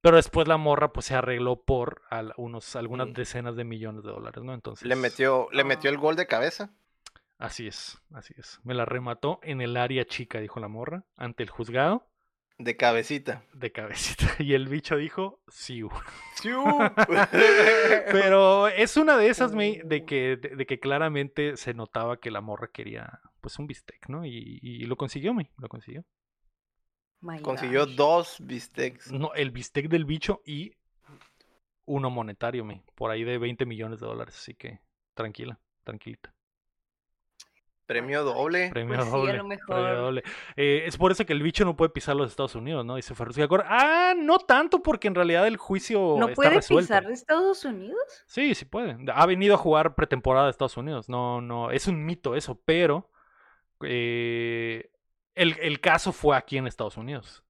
[0.00, 3.14] Pero después la morra pues se arregló por al- unos, algunas Sí.
[3.14, 4.52] decenas de millones de dólares, ¿no?
[4.54, 4.86] Entonces.
[4.88, 6.70] Le metió, le metió el gol de cabeza.
[7.38, 8.60] Así es, así es.
[8.64, 12.06] Me la remató en el área chica, dijo la morra, ante el juzgado,
[12.64, 13.44] De cabecita.
[13.52, 14.24] de cabecita.
[14.38, 15.82] Y el bicho dijo, sí.
[16.34, 16.62] ¡Siu!
[18.12, 22.30] Pero es una de esas, May, de que, de, de que claramente se notaba que
[22.30, 24.24] la morra quería, pues, un bistec, ¿no?
[24.24, 26.04] Y, y lo consiguió, May, lo consiguió.
[27.20, 27.94] My Consiguió gosh.
[27.94, 29.12] dos bistecs.
[29.12, 30.72] No, el bistec del bicho y
[31.84, 34.34] uno monetario, May, por ahí de 20 millones de dólares.
[34.36, 34.80] Así que
[35.14, 36.34] tranquila, tranquilita.
[37.92, 38.70] Premio doble.
[38.70, 39.58] Premio Pues sí, a doble.
[39.66, 40.22] premio doble.
[40.56, 42.96] Eh, es por eso que el bicho no puede pisar los Estados Unidos, ¿no?
[42.96, 43.64] Dice Ferrus Gacor.
[43.66, 46.82] Ah, no tanto, porque en realidad el juicio ¿No está puede resuelto.
[46.88, 47.98] pisar de Estados Unidos?
[48.26, 48.96] Sí, sí puede.
[49.14, 51.08] Ha venido a jugar pretemporada de Estados Unidos.
[51.08, 53.10] No, no, es un mito eso, pero
[53.82, 54.90] eh,
[55.34, 57.42] el, el caso fue aquí en Estados Unidos.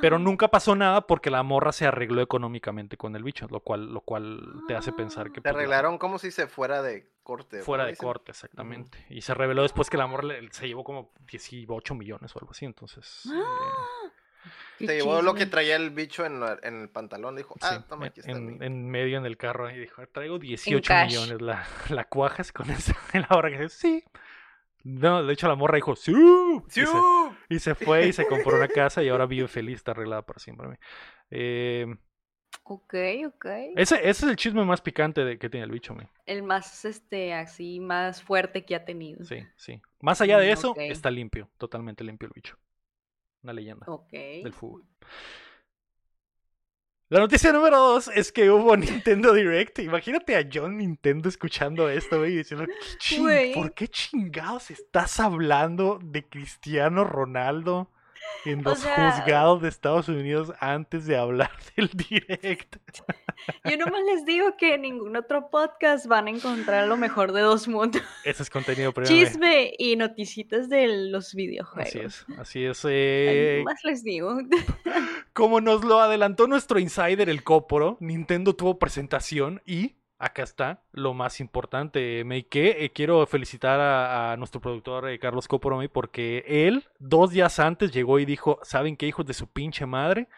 [0.00, 3.92] Pero nunca pasó nada porque la morra se arregló económicamente con el bicho, lo cual,
[3.92, 7.60] lo cual te hace pensar que Se la- arreglaron como si se fuera de corte.
[7.62, 8.06] fuera ¿cómo de dicen?
[8.06, 9.04] corte, exactamente.
[9.08, 12.50] Y se reveló después que la morra le- se llevó como 18 millones o algo
[12.52, 13.24] así, entonces.
[13.26, 13.38] eh,
[14.78, 17.34] Qué Se llevó lo que traía el bicho en, la- en el pantalón.
[17.34, 18.32] Dijo, ah, sí, toma, en- aquí está.
[18.32, 18.64] en, mi-".
[18.64, 21.06] en medio en el carro y dijo, traigo 18 cash.
[21.08, 22.92] millones, la, la cuajas con eso.
[23.14, 24.04] Y la morra que dice, sí.
[24.86, 26.12] No, de hecho la morra dijo, sí.
[26.74, 27.36] Y se- ¡Siu!
[27.48, 30.38] Y se fue y se compró una casa y ahora vive feliz, está arreglada para
[30.40, 30.78] siempre.
[31.30, 31.86] Eh,
[32.64, 32.92] Ok,
[33.24, 33.46] ok.
[33.76, 36.08] ese, ese es el chisme más picante de, que tiene el bicho, me.
[36.24, 39.24] El más, este, así, más fuerte que ha tenido.
[39.24, 39.80] Sí, sí.
[40.00, 40.78] Más allá de Mm, eso, ok.
[40.88, 42.58] está limpio, totalmente limpio el bicho.
[43.42, 44.12] Una leyenda Ok.
[44.40, 44.84] del fútbol.
[47.08, 49.78] La noticia número dos es que hubo Nintendo Direct.
[49.78, 53.54] Imagínate a John Nintendo escuchando esto, güey, y diciendo, "¿Qué ching- Güey.
[53.54, 57.90] ¿por qué chingados estás hablando de Cristiano Ronaldo
[58.44, 62.76] en O los sea- juzgados de Estados Unidos antes de hablar del Direct?
[63.64, 67.42] Yo nomás les digo que en ningún otro podcast van a encontrar lo mejor de
[67.42, 68.02] dos mundos.
[68.24, 69.14] Ese es contenido premium.
[69.26, 71.88] Chisme y noticitas de los videojuegos.
[71.88, 72.80] Así es, así es.
[72.88, 74.38] Eh, nomás les digo.
[75.32, 81.14] Como nos lo adelantó nuestro insider, el Coporo, Nintendo tuvo presentación y acá está lo
[81.14, 86.84] más importante, que eh, quiero felicitar a, nuestro productor eh, Carlos Coporo, May, porque él
[86.98, 90.28] dos días antes llegó y dijo, ¿saben qué hijos de su pinche madre?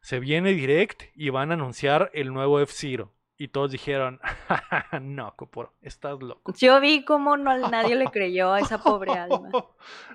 [0.00, 3.12] Se viene Direct y van a anunciar el nuevo F-Zero.
[3.40, 4.20] Y todos dijeron,
[5.00, 6.52] no, Coporo, estás loco.
[6.58, 9.48] Yo vi cómo no, nadie le creyó a esa pobre alma.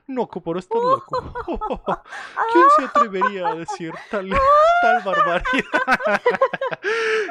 [0.07, 1.33] No, Coporo, estás loco.
[2.51, 4.29] ¿Quién se atrevería a decir tal,
[4.81, 5.41] tal barbaridad?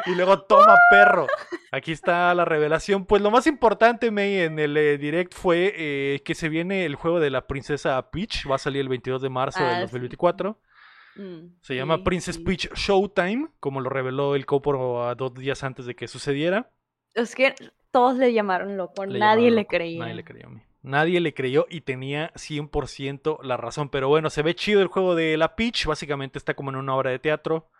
[0.06, 1.26] y luego, toma, perro.
[1.70, 3.04] Aquí está la revelación.
[3.04, 6.94] Pues lo más importante, May, en el eh, direct fue eh, que se viene el
[6.94, 8.50] juego de la princesa Peach.
[8.50, 10.16] Va a salir el 22 de marzo Ah, del sí.
[11.16, 11.22] 2024.
[11.22, 12.42] Mm, Se llama sí, Princess sí.
[12.44, 16.70] Peach Showtime, como lo reveló el Coporo a dos días antes de que sucediera.
[17.14, 17.54] Es que
[17.90, 19.68] todos le llamaron loco, Le nadie llamaron le loco.
[19.70, 19.98] creía.
[20.00, 20.62] Nadie le creyó a mí.
[20.84, 23.88] Nadie le creyó y tenía 100% la razón.
[23.88, 25.86] Pero bueno, se ve chido el juego de la Peach.
[25.86, 27.70] Básicamente está como en una obra de teatro.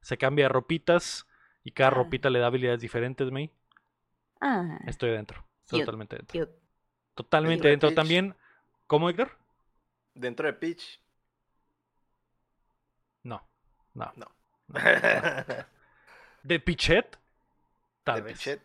[0.00, 1.26] Se cambia ropitas
[1.62, 1.94] y cada Ah.
[1.94, 3.50] ropita le da habilidades diferentes, May.
[4.40, 5.44] Ah, Estoy dentro.
[5.68, 6.40] Totalmente dentro.
[6.46, 6.58] cute.
[7.14, 7.96] Totalmente de dentro Peach.
[7.96, 8.34] también.
[8.88, 9.30] ¿Cómo, Héctor?
[10.14, 11.00] Dentro de Peach.
[13.94, 14.12] No.
[14.16, 14.26] No.
[14.68, 14.80] No.
[14.80, 15.64] no.
[16.42, 17.18] ¿De Pichet?
[18.04, 18.38] Tal de vez.
[18.38, 18.60] Pichet.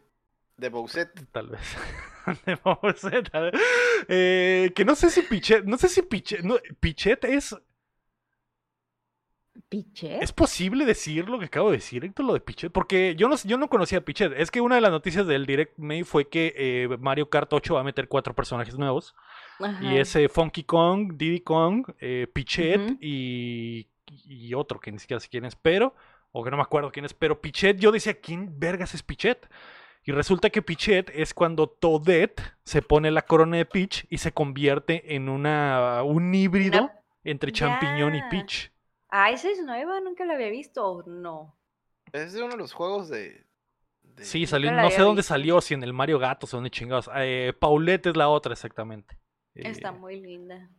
[0.57, 1.31] De Bowsette.
[1.31, 1.61] Tal vez.
[2.45, 3.53] De ver.
[4.07, 5.65] Eh, que no sé si Pichet.
[5.65, 6.41] No sé si Pichet.
[6.41, 7.55] No, Pichet es.
[9.69, 10.21] ¿Pichet?
[10.21, 12.71] ¿Es posible decir lo que acabo de decir, Héctor, lo de Pichet?
[12.71, 14.33] Porque yo no, yo no conocía a Pichet.
[14.37, 17.75] Es que una de las noticias del Direct May fue que eh, Mario Kart 8
[17.75, 19.15] va a meter cuatro personajes nuevos.
[19.59, 19.83] Ajá.
[19.83, 23.87] Y es eh, Funky Kong, Diddy Kong, eh, Pichet y,
[24.25, 25.95] y otro que ni siquiera sé quién es, pero,
[26.31, 29.49] o que no me acuerdo quién es, pero Pichet, yo decía, ¿quién vergas es Pichet?
[30.05, 34.31] Y resulta que Pichet es cuando Toadette se pone la corona de Peach y se
[34.31, 36.91] convierte en una, un híbrido
[37.23, 38.21] entre champiñón y.
[38.29, 38.71] Peach.
[39.17, 40.85] Ah, esa es nueva, nunca la había visto.
[40.85, 41.55] ¿o No.
[42.11, 43.45] Es de uno de los juegos de.
[44.03, 45.29] de- Sí, salió, no sé dónde visto.
[45.29, 47.09] salió, si en el Mario Gatos o dónde chingados.
[47.15, 49.17] Eh, Paulette es la otra, exactamente.
[49.53, 50.69] Está Eh, muy linda.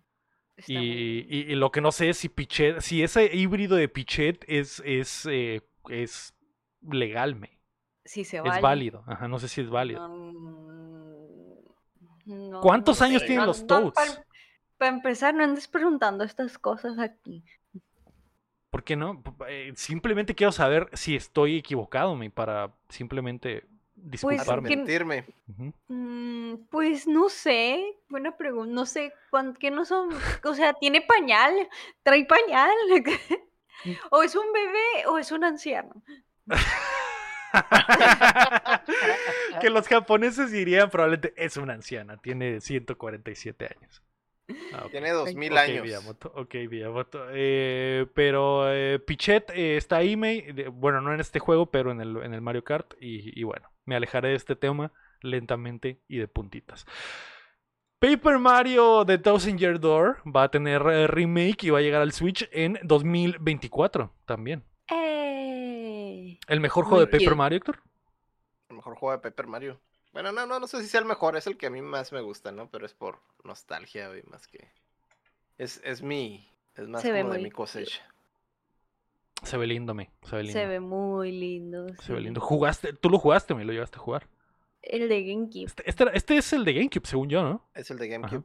[0.56, 1.34] Está Y, muy linda.
[1.34, 4.82] y- y lo que no sé es si Pichet, si ese híbrido de Pichet es,
[4.84, 6.34] es, eh, es
[6.82, 7.58] legal, me.
[8.04, 8.60] Sí, se Es vale.
[8.60, 9.02] válido.
[9.06, 10.06] Ajá, no sé si es válido.
[10.08, 11.60] Mm,
[12.50, 13.94] no, ¿Cuántos no años sé, tienen no- los no, Toads?
[13.94, 14.26] Para,
[14.78, 17.44] para empezar, no andes preguntando estas cosas aquí.
[18.76, 19.22] ¿Por qué no?
[19.48, 24.68] Eh, simplemente quiero saber si estoy equivocado, me, para simplemente disculparme.
[24.68, 25.24] que- Arrepentirme.
[25.48, 25.72] Ujú.
[25.88, 28.74] Mm, pues no sé, buena pregunta.
[28.74, 29.14] No sé,
[29.60, 30.10] ¿qué no son?
[30.44, 31.54] O sea, tiene pañal,
[32.02, 32.68] trae pañal.
[34.10, 36.02] o es un bebé o es un anciano.
[39.62, 44.02] que los japoneses dirían probablemente es una anciana, tiene 147 años.
[44.72, 44.86] Ah.
[44.90, 46.16] Tiene dos mil Ok, años.
[46.34, 47.26] Ok, Miyamoto.
[47.32, 50.16] Eh, pero eh, Pichet eh, está ahí,
[50.72, 52.94] bueno, no en este juego, pero en el, en el Mario Kart.
[53.00, 56.86] Y, y bueno, me alejaré de este tema lentamente y de puntitas.
[57.98, 62.02] Paper Mario The Thousand Year Door va a tener eh, remake y va a llegar
[62.02, 64.64] al Switch en 2024 también.
[66.48, 67.34] ¿El mejor juego de Paper.
[67.34, 67.82] Mario, Héctor?
[68.68, 69.80] El mejor juego de Paper Mario.
[70.16, 72.10] Bueno, no, no, no sé si sea el mejor, es el que a mí más
[72.10, 72.70] me gusta, ¿no?
[72.70, 74.66] Pero es por nostalgia, güey, más que.
[75.58, 76.48] Es, es mi.
[76.74, 78.02] Es más Se como de mi cosecha.
[79.42, 80.10] Se ve lindo, me.
[80.22, 80.58] Se ve lindo.
[80.58, 81.86] Se ve muy lindo.
[82.00, 82.40] Se ve lindo.
[82.40, 82.94] ¿Jugaste?
[82.94, 84.26] ¿Tú lo jugaste, me lo llevaste a jugar?
[84.80, 85.66] El de GameCube.
[85.66, 87.68] Este, este, este es el de GameCube, según yo, ¿no?
[87.74, 88.08] Es el de.
[88.08, 88.44] GameCube.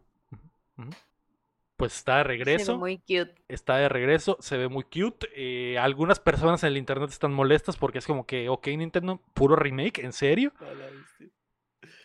[1.77, 2.77] Pues está de Se ve regreso.
[2.77, 3.33] muy cute.
[3.47, 5.29] Está de regreso, se ve muy cute.
[5.35, 9.55] eh, algunas personas en el internet están molestas porque es como que, ok, Nintendo, puro
[9.55, 10.51] remake, ¿en serio?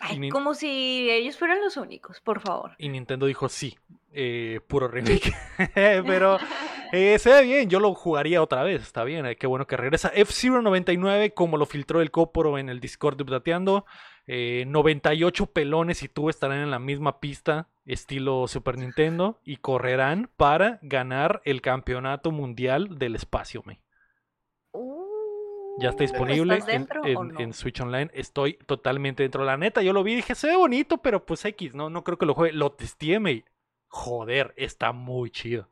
[0.01, 2.73] Ay, como si ellos fueran los únicos, por favor.
[2.79, 3.77] Y Nintendo dijo sí,
[4.13, 5.35] eh, puro remake.
[5.75, 6.39] Pero
[6.93, 9.77] eh, se ve bien, yo lo jugaría otra vez, está bien, eh, qué bueno que
[9.77, 10.09] regresa.
[10.15, 13.85] F-Zero 99, como lo filtró el Coporo en el Discord de Updateando,
[14.27, 20.31] eh, 98 pelones y tú estarán en la misma pista, estilo Super Nintendo, y correrán
[20.37, 23.81] para ganar el campeonato mundial del espacio, me.
[25.79, 27.41] Ya está disponible ¿Estás en, dentro en- o no?
[27.41, 28.11] en Switch Online.
[28.15, 29.45] Estoy totalmente dentro.
[29.45, 32.03] La neta, yo lo vi y dije, se ve bonito, pero pues X, no, no
[32.05, 32.55] creo que lo juegue.
[32.55, 33.45] Lo testé, me.
[33.89, 35.69] Joder, está muy chido.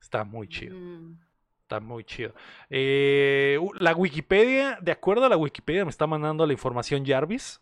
[0.00, 0.76] Está muy chido.
[0.78, 1.18] Mm,
[1.62, 2.34] Está muy chido.
[2.68, 7.60] Eh, la Wikipedia, de acuerdo a la Wikipedia, me está mandando la información Jarvis.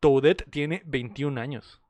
[0.00, 1.80] Toadette tiene 21 años.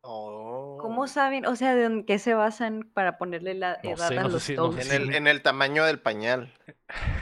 [0.00, 0.78] Oh.
[0.80, 1.46] ¿Cómo saben?
[1.46, 4.32] O sea, ¿de qué se basan para ponerle la No edad sé, a no los
[4.32, 4.90] no sé Toads?
[4.90, 6.52] En el, en el tamaño del pañal.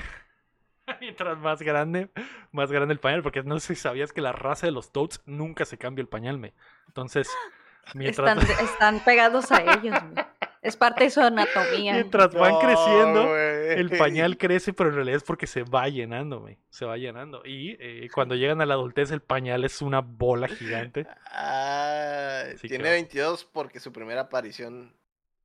[1.02, 2.10] Mientras más grande,
[2.52, 5.22] más grande el pañal, porque no sé si sabías que la raza de los Toads
[5.26, 6.52] nunca se cambia el pañal, me.
[6.88, 7.28] Entonces,
[7.94, 9.82] mientras, Están, están pegados a ellos.
[10.12, 10.26] güey.
[10.62, 11.94] Es parte de su anatomía.
[11.94, 16.40] mientras van No, creciendo, el pañal crece, pero en realidad es porque se va llenando,
[16.40, 16.58] me.
[16.68, 17.40] Se va llenando.
[17.46, 21.06] Y eh, cuando llegan a la adultez, el pañal es una bola gigante.
[21.32, 24.94] Ah, tiene que- 22 porque su primera aparición.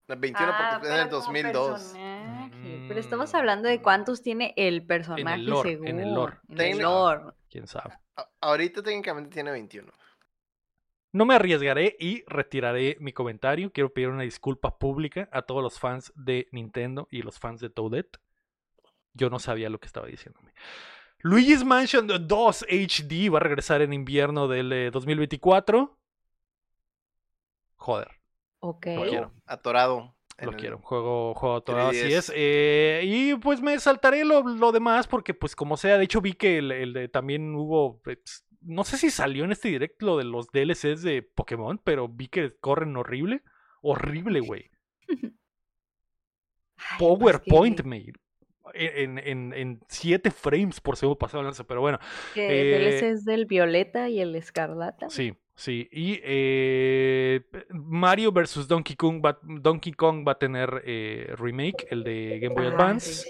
[0.07, 1.71] No, 21 Ah, porque en el pero como 2002.
[1.81, 2.85] personaje.
[2.87, 5.87] pero estamos Mm, hablando de cuántos tiene el personaje lore, según.
[5.87, 6.37] en el lore.
[6.49, 7.23] en el lore.
[7.49, 7.93] quién sabe.
[8.15, 9.91] A- ahorita técnicamente tiene 21.
[11.11, 13.71] No me arriesgaré y retiraré mi comentario.
[13.71, 17.69] Quiero pedir una disculpa pública a todos los fans de Nintendo y los fans de
[17.69, 18.19] Toadette.
[19.13, 20.53] Yo no sabía lo que estaba diciéndome.
[21.19, 25.97] Luigi's Mansion 2 HD va a regresar en invierno del eh, 2024.
[27.77, 28.09] Joder,
[28.69, 28.85] Ok.
[28.95, 29.31] Lo quiero.
[29.45, 30.15] Atorado.
[30.37, 30.79] en lo el- quiero.
[30.79, 32.17] Juego, juego todo así 3DS.
[32.17, 32.31] es.
[32.35, 36.33] Eh, y pues me saltaré lo, lo demás porque pues como sea, de hecho vi
[36.33, 38.01] que el, el de- también hubo...
[38.01, 42.07] pues, no sé si salió en este direct lo de los DLCs de Pokémon, pero
[42.09, 43.43] vi que corren horrible.
[43.81, 44.71] Horrible, güey.
[46.77, 48.05] Ay, PowerPoint, pues me.
[48.73, 51.99] En, en, en 7 frames por segundo pasado lanza, pero bueno,
[52.33, 55.09] que, que eh, DLC es del violeta y el escarlata.
[55.09, 55.87] sí, sí.
[55.91, 58.67] Y eh, Mario vs.
[58.67, 63.29] Donkey Kong va, Donkey Kong va a tener eh, remake, el de Game Boy Advance.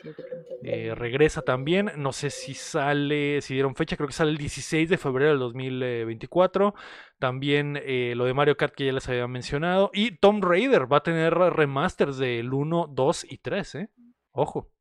[0.64, 1.92] Eh, regresa también.
[1.98, 5.40] No sé si sale, si dieron fecha, creo que sale el 16 de febrero del
[5.40, 6.74] 2024.
[7.20, 9.92] También eh, lo de Mario Kart que ya les había mencionado.
[9.94, 13.90] Y Tomb Raider va a tener remasters del 1, 2 y 3, ¿eh?
[14.32, 14.72] Ojo,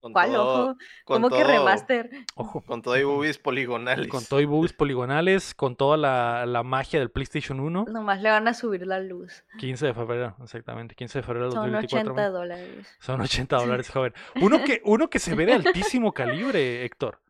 [0.00, 0.78] con ¿Cuál todo- ojo?
[1.04, 2.10] con ¿Cómo que todo- remaster?
[2.34, 2.62] ojo.
[2.62, 4.08] Con todo y boobies poligonales.
[4.08, 7.84] Con Toy Boobies poligonales, con toda la, la magia del PlayStation 1.
[7.88, 9.44] Nomás le van a subir la luz.
[9.58, 10.94] 15 de febrero, exactamente.
[10.94, 12.12] 15 de febrero Son 2024.
[12.14, 12.96] 80 dólares.
[12.98, 14.14] Son 80 dólares, joven.
[14.40, 17.20] Uno que, uno que se ve de altísimo calibre, Héctor.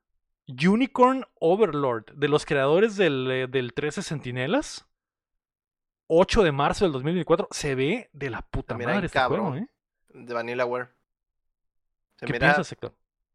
[0.46, 4.87] Unicorn Overlord, de los creadores del, eh, del 13 Centinelas.
[6.09, 7.48] 8 de marzo del 2024.
[7.50, 9.59] Se ve de la puta mira madre este juego, cabrón.
[9.59, 9.68] ¿eh?
[10.09, 10.88] De Vanillaware.
[12.20, 12.94] Se ¿Qué mira, piensas, Héctor?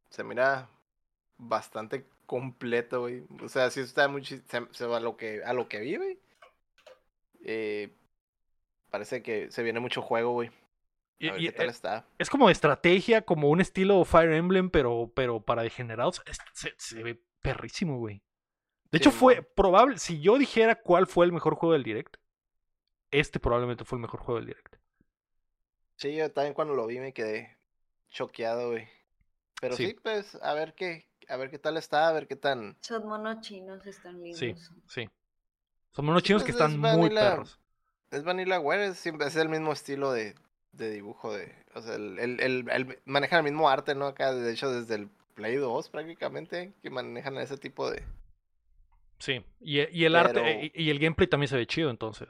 [0.10, 0.69] se mira
[1.38, 3.26] bastante completo, güey.
[3.43, 6.19] O sea, sí está muy se, se va a lo que a lo que vive.
[7.43, 7.93] Eh,
[8.89, 10.52] parece que se viene mucho juego, güey.
[11.19, 12.08] Y- A ver y, qué tal eh, está.
[12.17, 16.21] es como estrategia, como un estilo Fire Emblem, pero, pero para degenerados.
[16.26, 18.21] Es- se, se ve perrísimo, güey.
[18.91, 20.00] De hecho, fue probable.
[20.00, 22.17] Si yo dijera cuál fue el mejor juego del Direct,
[23.12, 24.76] este probablemente fue el mejor juego del Direct.
[25.98, 27.55] Sí, yo también cuando lo vi me quedé
[28.15, 28.88] choqueado, güey.
[29.62, 29.88] Pero Sí.
[29.88, 29.95] sí.
[30.01, 32.78] pues, a ver qué, a ver qué tal está, a ver qué tan.
[32.82, 34.39] Esos monos chinos están lindos.
[34.39, 34.56] Sí,
[34.88, 35.10] sí.
[35.91, 37.30] Son unos chinos que pues, es están muy vanilla.
[37.32, 37.60] perros.
[38.12, 40.36] Es Vanillaware, es, siempre- es el mismo estilo de,
[40.71, 41.54] de dibujo de.
[41.73, 44.06] O sea, el, el, el- el- manejan el mismo arte, ¿no?
[44.08, 48.04] Acá, de hecho, desde el Play 2 prácticamente, que manejan ese tipo de.
[49.19, 49.43] Sí.
[49.60, 52.30] Y, y el arte Pero- y, y el gameplay también se ve chido, entonces.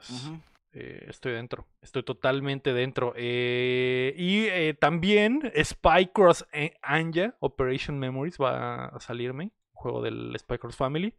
[0.78, 1.66] Eh, estoy dentro.
[1.80, 3.14] Estoy totalmente dentro.
[3.16, 6.46] Eh, y eh, también Spy Cross
[6.82, 9.52] Anja Operation Memories va a salirme.
[9.72, 11.14] Juego del Spy Cross Family.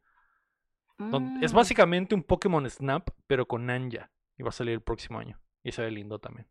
[1.41, 4.11] Es Mm, básicamente un Pokémon Snap, pero con Anja.
[4.37, 5.39] Y va a salir el próximo año.
[5.63, 6.47] Y se ve lindo también.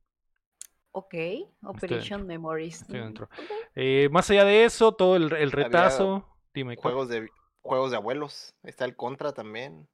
[0.93, 1.15] Ok,
[1.63, 2.83] Operation Memories.
[2.83, 3.29] Estoy Mm, dentro.
[3.75, 6.27] Eh, más allá de eso, todo el, el retazo.
[6.55, 6.95] Dime, ¿cuál?
[6.95, 7.29] Juegos de
[7.61, 8.55] juegos de abuelos.
[8.63, 9.89] Está el Contra también.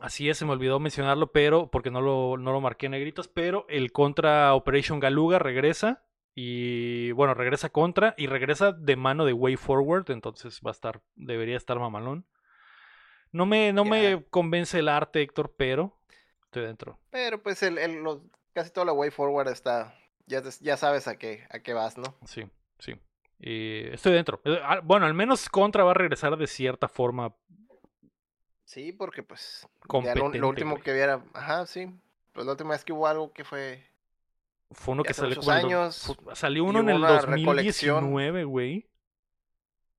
[0.00, 3.26] Así es, se me olvidó mencionarlo, pero porque no lo, no lo marqué en negritos,
[3.28, 6.04] pero el contra Operation Galuga regresa.
[6.40, 10.08] Y bueno, regresa contra y regresa de mano de Way Forward.
[10.12, 12.26] Entonces va a estar, debería estar mamalón.
[13.32, 15.98] No me, no me convence el arte, Héctor, pero
[16.44, 16.98] estoy dentro.
[17.10, 18.20] Pero pues el, el- los-
[18.52, 19.94] casi toda la way forward está.
[20.26, 22.16] Ya, ya sabes a qué, a qué vas, ¿no?
[22.24, 22.44] Sí,
[22.78, 22.94] sí.
[23.40, 24.40] Y estoy dentro.
[24.44, 27.34] Eh, Bueno, al menos contra va a regresar de cierta forma.
[28.68, 29.66] Sí, porque pues.
[30.04, 30.82] Ya lo, último güey.
[30.82, 31.22] que viera.
[31.32, 31.88] Ajá, sí.
[32.34, 33.82] Pues la última vez que hubo algo que fue.
[34.72, 38.12] Fue uno que salió como el Salió uno en el una recolección.
[38.12, 38.86] 2019, güey.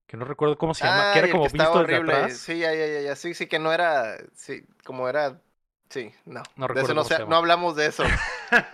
[0.05, 1.09] Que no recuerdo cómo se llama.
[1.09, 2.13] Ah, Que era como que estaba visto desde horrible.
[2.13, 2.37] atrás.
[2.37, 3.15] Sí, ya, ya, ya, ya.
[3.15, 4.17] Sí, sí, que no era.
[4.35, 5.41] Sí, como era.
[5.89, 6.43] Sí, no.
[6.55, 8.03] No de eso no, se no hablamos de eso.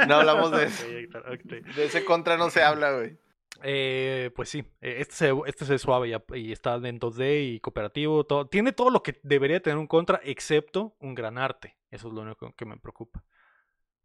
[0.09, 0.85] No hablamos de eso.
[0.85, 3.17] De ese contra no se habla, güey.
[3.63, 7.59] Eh, pues sí, eh, este se, este se ve suave y está en 2D y
[7.59, 8.25] cooperativo.
[8.49, 11.77] Tiene todo lo que debería tener un contra, excepto un gran arte.
[11.89, 13.23] Eso es lo único que me preocupa.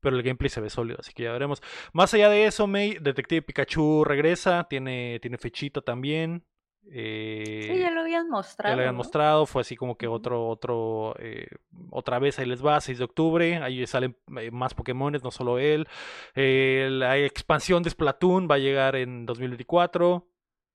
[0.01, 1.63] Pero el gameplay se ve sólido, así que ya veremos.
[1.93, 6.45] Más allá de eso, May, Detective Pikachu regresa, tiene, tiene fechita también.
[6.93, 8.73] Eh, Sí, ya lo habían mostrado.
[8.73, 8.99] ya lo habían ¿no?
[8.99, 11.47] mostrado, fue así como que otro, otro, eh,
[11.91, 15.59] otra vez ahí les va, 6 de octubre, ahí salen eh, más Pokémones, no solo
[15.59, 15.87] él.
[16.35, 20.27] Eh, la expansión de Splatoon va a llegar en 2024.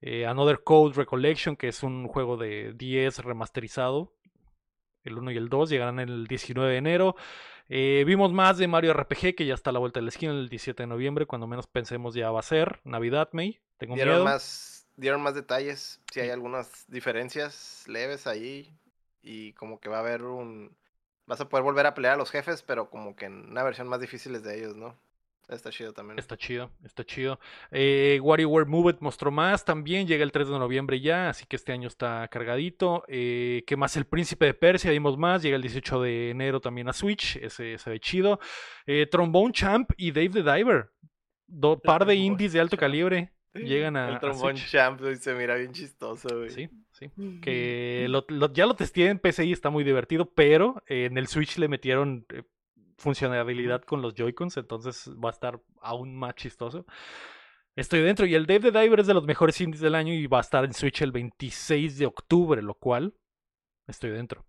[0.01, 4.13] Eh, Another Code Recollection, que es un juego de 10 remasterizado.
[5.03, 7.15] El 1 y el 2 llegarán el 19 de enero.
[7.67, 10.31] Eh, vimos más de Mario RPG, que ya está a la vuelta de la esquina
[10.33, 12.79] el 17 de noviembre, cuando menos pensemos ya va a ser.
[12.83, 13.59] Navidad, May.
[13.77, 14.23] Tengo miedo.
[14.23, 16.01] más, dieron más detalles.
[16.11, 16.31] Si hay Sí.
[16.31, 18.71] algunas diferencias leves ahí.
[19.21, 20.75] Y como que va a haber un.
[21.25, 23.87] Vas a poder volver a pelear a los jefes, pero como que en una versión
[23.87, 24.95] más difícil de ellos, ¿no?
[25.47, 26.17] Está chido también.
[26.17, 27.39] Está chido, está chido.
[27.69, 30.07] Eh, WarioWare Move It mostró más también.
[30.07, 33.03] Llega el 3 de noviembre ya, así que este año está cargadito.
[33.07, 33.95] Eh, ¿Qué más?
[33.95, 35.43] El Príncipe de Persia, vimos más.
[35.43, 37.35] Llega el 18 de enero también a Switch.
[37.37, 38.39] Ese se ve chido.
[38.87, 40.89] Eh, Trombone Champ y Dave the Diver.
[41.47, 43.31] Do, par de indies de alto calibre
[43.63, 46.49] llegan a, El trombón champ güey, se mira bien chistoso, güey.
[46.49, 47.11] Sí, sí.
[47.41, 51.17] Que lo- lo- ya lo testé en PC y está muy divertido, pero eh, en
[51.17, 52.43] el Switch le metieron eh,
[52.97, 56.85] funcionalidad con los Joy-Cons, entonces va a estar aún más chistoso.
[57.75, 60.27] Estoy dentro y el Dave the Diver es de los mejores indies del año y
[60.27, 63.13] va a estar en Switch el 26 de octubre, lo cual
[63.87, 64.45] estoy dentro.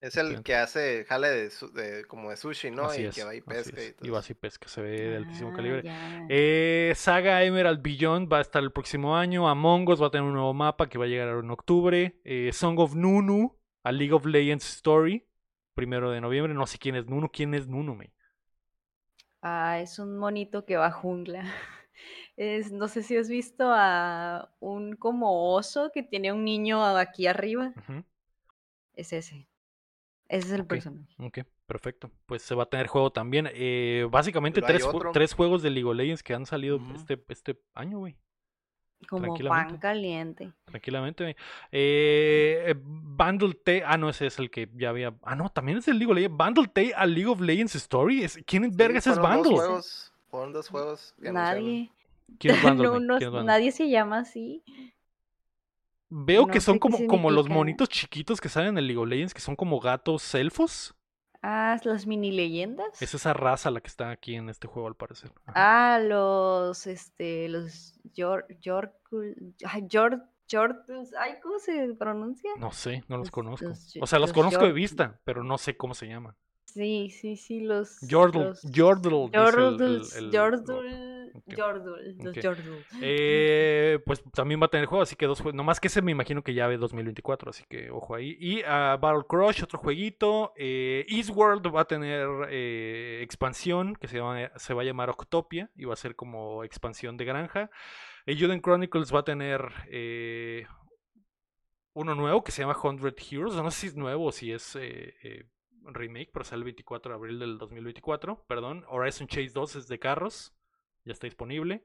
[0.00, 0.42] Es el Bien.
[0.44, 2.84] que hace jale de, su- de- como de sushi, ¿no?
[2.84, 3.16] así y es.
[3.16, 4.06] que va y pesca y todo.
[4.06, 5.82] Y va así pesca, se ve de altísimo Ah, calibre.
[6.28, 9.48] Eh, Saga Emerald Beyond va a estar el próximo año.
[9.48, 12.20] Among Us va a tener un nuevo mapa que va a llegar en octubre.
[12.24, 15.26] Eh, Song of Nunu, a League of Legends Story,
[15.74, 16.54] primero de noviembre.
[16.54, 17.28] No sé quién es Nunu.
[17.32, 18.12] ¿Quién es Nunu, me?
[19.42, 21.42] Ah, es un monito que va a jungla.
[22.36, 27.26] Es, no sé si has visto a un como oso que tiene un niño aquí
[27.26, 27.72] arriba.
[28.94, 29.48] Es ese.
[30.28, 31.14] Ese es el personaje.
[31.18, 32.10] Ok, perfecto.
[32.26, 33.48] Pues se va a tener juego también.
[33.52, 37.98] Eh, básicamente tres, tres juegos de League of Legends que han salido este, este año,
[37.98, 38.16] güey.
[39.08, 40.52] Como pan caliente.
[40.64, 41.22] Tranquilamente.
[41.24, 41.36] güey.
[41.72, 43.82] Eh, Bundle T.
[43.86, 45.14] Ah, no, ese es el que ya había.
[45.22, 46.36] Ah, no, también es el League of Legends.
[46.36, 48.24] Bundle T a League of Legends Story.
[48.24, 49.56] Es- ¿Quién Sí, vergas es fueron dos Bundle?
[49.56, 51.14] juegos, fueron dos juegos.
[51.22, 51.32] que.
[51.32, 51.90] Nadie.
[52.38, 52.84] ¿Quién es Bundle?
[52.86, 53.06] No, güey?
[53.06, 53.46] no- ¿Quién es Bundle?
[53.46, 54.62] nadie se llama así.
[56.10, 59.08] Veo No que son como, como los monitos chiquitos que salen en el League of
[59.08, 60.94] Legends, que son como gatos elfos.
[61.42, 63.00] Ah, las mini leyendas.
[63.00, 65.30] Es esa raza la que está aquí en este juego, al parecer.
[65.46, 65.94] Ajá.
[65.94, 68.92] Ah, los, este, los Yor, Yor,
[70.48, 72.50] Yortus, ay, ¿cómo se pronuncia?
[72.58, 73.66] No sé, no los los- conozco.
[73.66, 76.34] los O sea, los los conozco de Yor- vista, pero no sé cómo se llaman.
[76.72, 77.98] Sí, sí, sí, los.
[78.62, 80.30] Yordle, los Yordle, dice el- el-
[80.74, 80.84] los.
[83.00, 85.54] Eh, pues también va a tener juego, así que dos juegos.
[85.54, 88.36] Nomás que ese me imagino que ya ve 2024, así que ojo ahí.
[88.38, 90.52] Y ah, Battle Crush, otro jueguito.
[90.56, 95.70] Eh, Eastworld va a tener eh, expansión que se, llama, se va a llamar Octopia
[95.74, 97.70] y va a ser como expansión de granja.
[98.26, 100.66] Juden Chronicles va a tener eh,
[101.94, 103.54] uno nuevo que se llama 100 Heroes.
[103.56, 105.44] No sé si es nuevo o si es eh, eh,
[105.84, 108.44] remake, pero sale el 24 de abril del 2024.
[108.46, 108.84] Perdón.
[108.88, 110.54] Horizon Chase 2 es de carros.
[111.04, 111.84] Ya está disponible.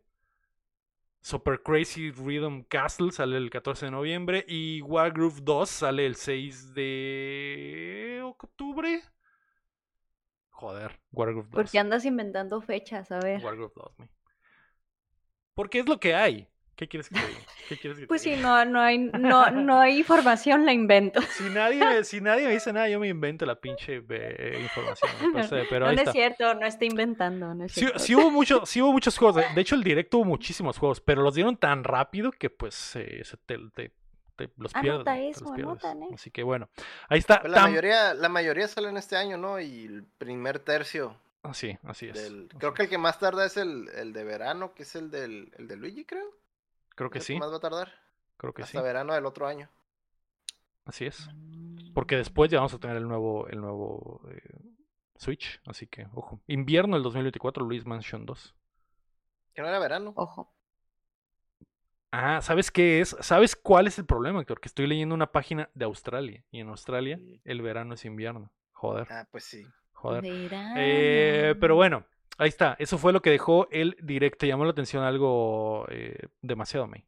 [1.21, 4.45] Super Crazy Rhythm Castle sale el 14 de noviembre.
[4.47, 9.01] Y Wargroove 2 sale el 6 de octubre.
[10.49, 11.55] Joder, Wargroove 2.
[11.55, 13.11] ¿Por qué andas inventando fechas?
[13.11, 13.43] A ver.
[13.43, 14.09] Wargroove 2, me.
[15.53, 16.49] Porque es lo que hay.
[16.75, 17.39] ¿Qué quieres que te diga?
[17.67, 18.37] ¿Qué quieres que te Pues diga?
[18.37, 21.21] no, no hay, no, no hay información, la invento.
[21.21, 25.11] Si nadie, me- si nadie me dice nada, yo me invento la pinche eh, información.
[25.51, 26.11] eh, pero no, ahí no está.
[26.11, 29.43] es cierto, no está inventando, no es Sí, hubo mucho, sí hubo muchos juegos.
[29.53, 33.21] De, hecho, el directo hubo muchísimos juegos, pero los dieron tan rápido que pues eh,
[33.23, 33.91] se te, te-
[34.35, 34.93] te los pierdes.
[34.95, 35.83] Anota te eso, los pierdes.
[35.83, 36.09] anotan, ¿eh?
[36.15, 36.69] Así que bueno,
[37.07, 37.39] ahí está.
[37.41, 39.59] Pues la Tam- mayoría, la mayoría salen este año, ¿no?
[39.59, 42.13] Y el primer tercio Ah, sí, así es.
[42.15, 42.47] del.
[42.49, 45.11] así Creo que el que más tarda es el, el de verano, que es el
[45.11, 46.31] del el de Luigi, creo.
[46.95, 47.91] Creo que sí, más va a tardar.
[48.37, 48.77] creo que sí.
[48.77, 49.69] Hasta verano del otro año.
[50.85, 51.27] Así es.
[51.33, 51.93] Mm.
[51.93, 54.41] Porque después ya vamos a tener el nuevo, el nuevo eh,
[55.15, 56.41] Switch, así que ojo.
[56.47, 58.55] Invierno del 2024, Luis Mansion 2.
[59.53, 60.13] Que no era verano.
[60.15, 60.51] Ojo.
[62.11, 63.15] Ah, ¿sabes qué es?
[63.21, 64.59] ¿Sabes cuál es el problema, Héctor?
[64.59, 66.43] Que estoy leyendo una página de Australia.
[66.51, 68.51] Y en Australia el verano es invierno.
[68.71, 69.65] Joder, Ah, pues sí.
[69.93, 70.21] joder.
[70.21, 70.75] Verano.
[70.77, 72.05] Eh, pero bueno,
[72.37, 72.75] ahí está.
[72.79, 74.45] Eso fue lo que dejó el directo.
[74.45, 77.05] Llamó la atención algo eh, demasiado, May.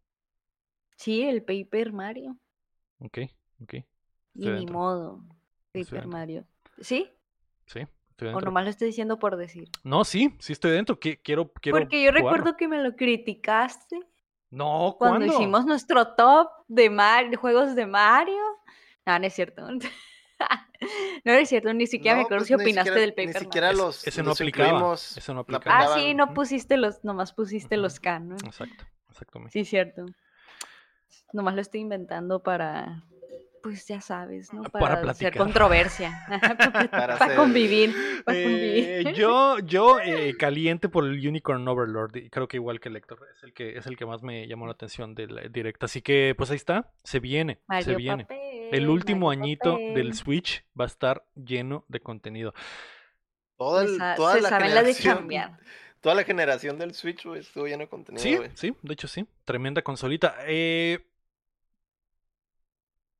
[0.97, 2.37] Sí, el Paper Mario.
[2.99, 3.19] Ok,
[3.61, 3.73] ok.
[4.35, 5.21] Y ni modo.
[5.71, 6.07] Paper.
[6.07, 6.45] Mario.
[6.79, 7.09] ¿Sí?
[7.65, 9.69] Sí, estoy O nomás lo estoy diciendo por decir.
[9.83, 10.99] No, sí, sí estoy dentro.
[10.99, 13.99] Qui- Quiero, quiero Porque yo recuerdo que me lo criticaste
[14.51, 15.33] No, cuando ¿cuándo?
[15.33, 18.41] hicimos nuestro top de, Mar- de juegos de Mario.
[19.05, 19.67] No, no es cierto.
[21.25, 23.39] no es cierto, ni siquiera me No, acuerdo pues si opinaste siquiera- del Paper Ni
[23.41, 24.07] siquiera Es- los.
[24.07, 25.77] ese no los ese no no aplicaba.
[25.79, 28.35] Ah, sí, no pusiste los, nomás pusiste los K, ¿no?
[28.45, 29.51] Exacto, exactamente.
[29.53, 30.05] Sí, cierto.
[31.33, 33.03] Nomás lo estoy inventando para,
[33.63, 34.63] pues ya sabes, ¿no?
[34.63, 36.23] Para Para, hacer controversia.
[36.29, 37.93] para Para para hacer- convivir.
[38.23, 39.13] Para Eh, convivir.
[39.13, 43.19] yo, yo eh, caliente por el Unicorn Overlord, y creo que igual que el Héctor,
[43.35, 45.85] es el que, es el que más me llamó la atención del eh, directo.
[45.87, 48.23] Así que, pues ahí está, se viene, se Mario viene.
[48.25, 48.39] Papel,
[48.71, 52.53] El último Mario añito del Switch va a estar lleno de contenido.
[53.57, 55.17] Toda, Se el- sa- toda se la saben la de generación.
[55.17, 55.59] chambear.
[56.01, 59.25] Toda la generación del Switch, güey, estuvo lleno de contenido, Sí, sí, de hecho sí.
[59.43, 60.35] Tremenda consolita.
[60.45, 61.03] Eh,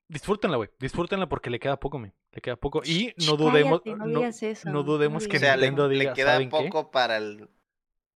[0.08, 0.70] disfrútenla, güey.
[0.80, 2.14] Disfrútenla porque le queda poco, me.
[2.32, 2.82] Le queda poco.
[2.86, 5.68] Y no dudemos, cállate, no no, digas eso, no dudemos no que O sea, le,
[5.68, 6.58] Nintendo le diga, queda ¿saben qué?
[6.58, 7.50] poco para el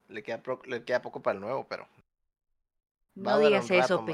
[0.07, 1.87] le queda, pro- le queda poco para el nuevo, pero.
[3.17, 4.05] va No digas un eso, rato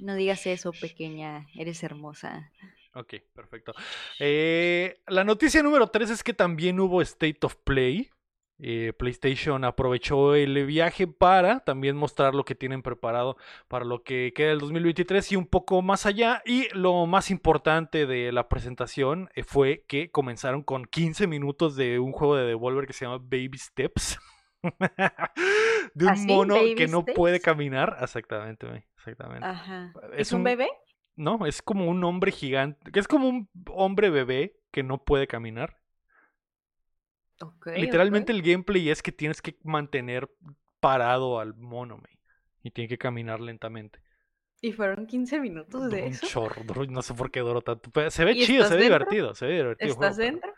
[0.00, 1.46] no digas eso, pequeña.
[1.54, 2.50] Eres hermosa.
[2.94, 3.72] Ok, perfecto.
[4.18, 8.10] Eh, la noticia número 3 es que también hubo State of Play.
[8.62, 13.38] Eh, PlayStation aprovechó el viaje para también mostrar lo que tienen preparado
[13.68, 16.42] para lo que queda del 2023 y un poco más allá.
[16.44, 21.98] Y lo más importante de la presentación eh, fue que comenzaron con 15 minutos de
[22.00, 24.18] un juego de Devolver que se llama Baby Steps.
[25.94, 27.44] de un mono ¿Baby que no puede Steps?
[27.44, 27.96] Caminar.
[28.00, 29.46] Exactamente, exactamente.
[29.46, 29.92] Ajá.
[30.12, 30.68] Es ¿Es, un un- bebé?
[31.16, 35.26] No, es como un hombre gigante, que es como un hombre bebé que no puede
[35.26, 35.76] caminar.
[37.74, 40.30] Literalmente el gameplay es que tienes que mantener
[40.78, 42.08] parado al mono, me,
[42.62, 44.00] y tiene que caminar lentamente.
[44.62, 46.26] ¿Y fueron 15 minutos de un eso?
[46.26, 47.90] chorro, no sé por qué duró tanto.
[48.10, 48.98] se ve ¿Y chido, se ve dentro?
[48.98, 49.90] divertido, se ve divertido.
[49.92, 50.54] ¿Estás juego, pero- dentro?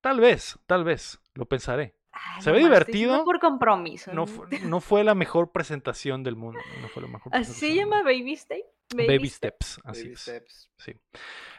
[0.00, 1.94] Tal vez, tal vez, lo pensaré.
[2.14, 4.10] Ay, Se ve divertido, por compromiso.
[4.12, 4.26] No, ¿no?
[4.26, 6.60] fu- no fue la mejor presentación del mundo.
[6.80, 8.64] No fue la mejor ¿Así se llama Baby Step?
[8.94, 10.20] Baby Steps, así Baby es.
[10.20, 10.70] steps.
[10.78, 10.92] Sí.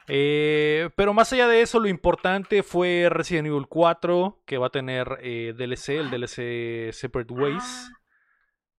[0.08, 4.72] Eh, pero más allá de eso, lo importante fue Resident Evil 4, que va a
[4.72, 7.64] tener eh, DLC, el DLC Separate Ways.
[7.64, 7.92] Ah,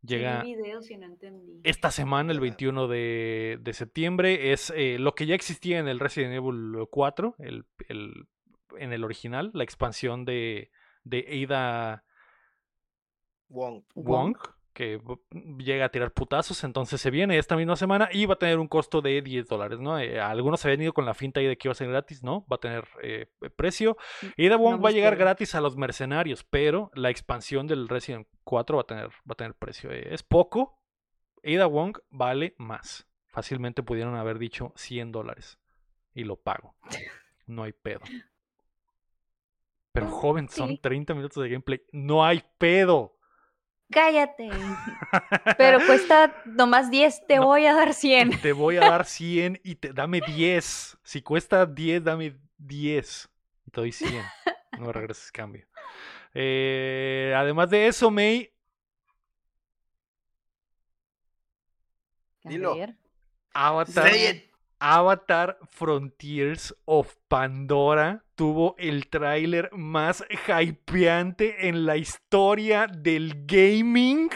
[0.03, 1.61] Llega sí vi videos y no entendí.
[1.65, 2.43] esta semana, el Ya.
[2.43, 4.53] 21 de, de septiembre.
[4.53, 8.29] Es eh, lo que ya existía en el Resident Evil 4, el, el-
[8.79, 10.71] en el original, la expansión de,
[11.07, 12.05] de Ada
[13.49, 13.83] Wong.
[13.95, 14.37] Wong,
[14.73, 15.19] que b-
[15.63, 18.67] llega a tirar putazos, entonces se viene esta misma semana y va a tener un
[18.69, 19.99] costo de 10 dólares, ¿no?
[19.99, 22.23] Eh, algunos se habían ido con la finta ahí de que iba a ser gratis,
[22.23, 22.45] ¿no?
[22.51, 23.27] Va a tener eh,
[23.57, 23.97] precio.
[24.37, 28.27] Ada Wong no va a llegar gratis a los mercenarios, pero la expansión del Resident
[28.45, 29.91] 4 va a tener, va a tener precio.
[29.93, 30.79] Eh, es poco.
[31.45, 33.07] Ada Wong vale más.
[33.29, 35.59] Fácilmente pudieron haber dicho 100 dólares
[36.15, 36.75] y lo pago.
[37.49, 38.01] No hay pedo.
[39.97, 40.79] Pero joven, son Sí.
[40.79, 41.81] 30 minutos de gameplay.
[41.91, 43.17] No hay pedo.
[43.91, 44.51] Cállate.
[45.57, 47.47] Pero cuesta nomás 10, te No.
[47.47, 48.43] voy a dar 100.
[48.43, 50.99] Te voy a dar 100 y te dame 10.
[51.03, 53.31] Si cuesta 10, dame 10.
[53.67, 54.23] Y te doy 100.
[54.79, 55.67] No regreses cambio.
[56.35, 58.53] Eh, además de eso, May,
[62.45, 62.77] Dilo.
[63.55, 64.13] Avatar.
[64.79, 74.31] Avatar Frontiers of Pandora tuvo el tráiler más hypeante en la historia del gaming.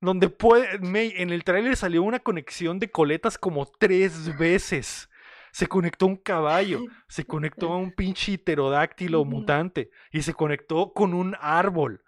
[0.00, 0.78] Donde puede.
[0.78, 5.10] May, en el tráiler salió una conexión de coletas como tres veces.
[5.50, 10.92] Se conectó a un caballo, se conectó a un pinche pterodáctilo mutante y se conectó
[10.92, 12.04] con un árbol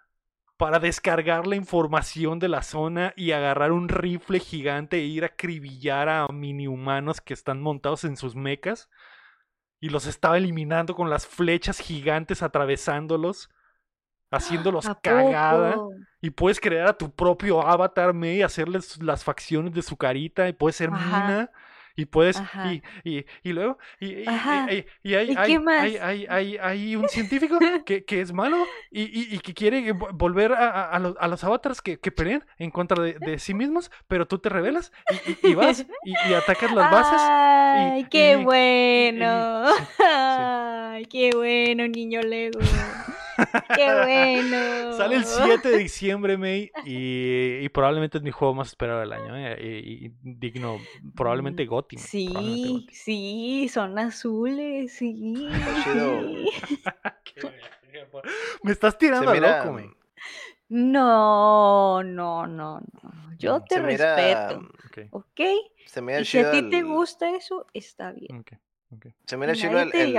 [0.55, 5.27] para descargar la información de la zona y agarrar un rifle gigante e ir a
[5.27, 8.87] acribillar a mini humanos que están montados en sus mecas
[9.81, 13.49] y los estaba eliminando con las flechas gigantes atravesándolos,
[14.29, 15.73] haciéndolos ¿A cagada.
[15.73, 15.95] poco?
[16.21, 20.47] Y puedes crear a tu propio avatar, May, y hacerles las facciones de su carita,
[20.47, 21.27] y puedes ser Ajá.
[21.27, 21.51] Mina,
[21.95, 27.07] y puedes, y, y, y luego, y, hay, ¿Y hay, hay, hay, hay- hay un
[27.09, 31.43] científico que, que es malo y, que quiere vo- volver a, a- los, a los
[31.43, 34.91] avatars que, que pelean en contra de, de sí mismos, pero tú te rebelas
[35.43, 37.21] y, vas y, atacas las bases.
[37.21, 39.67] Ay, qué bueno.
[39.75, 40.03] sí, sí.
[40.03, 42.59] Ay, qué bueno, niño Lego.
[43.75, 44.97] Qué bueno.
[44.97, 49.13] Sale el 7 de diciembre, May, y, y probablemente es mi juego más esperado del
[49.13, 49.57] año, ¿eh?
[49.61, 50.79] y, y digno,
[51.15, 51.95] probablemente Mm, Gotti.
[51.95, 52.93] Probablemente Sí, Gotti.
[52.93, 56.51] sí, son azules, sí.
[58.63, 59.89] Me estás tirando a mira, loco, May.
[60.69, 63.35] No, no, no, no.
[63.37, 65.41] Yo Mm, te se mira, respeto, Ok, ¿ok?
[65.85, 68.39] se mira Y si a ti te gusta eso, está bien.
[68.39, 68.53] ok,
[68.91, 69.07] ok.
[69.25, 70.13] Se mira chido el, el.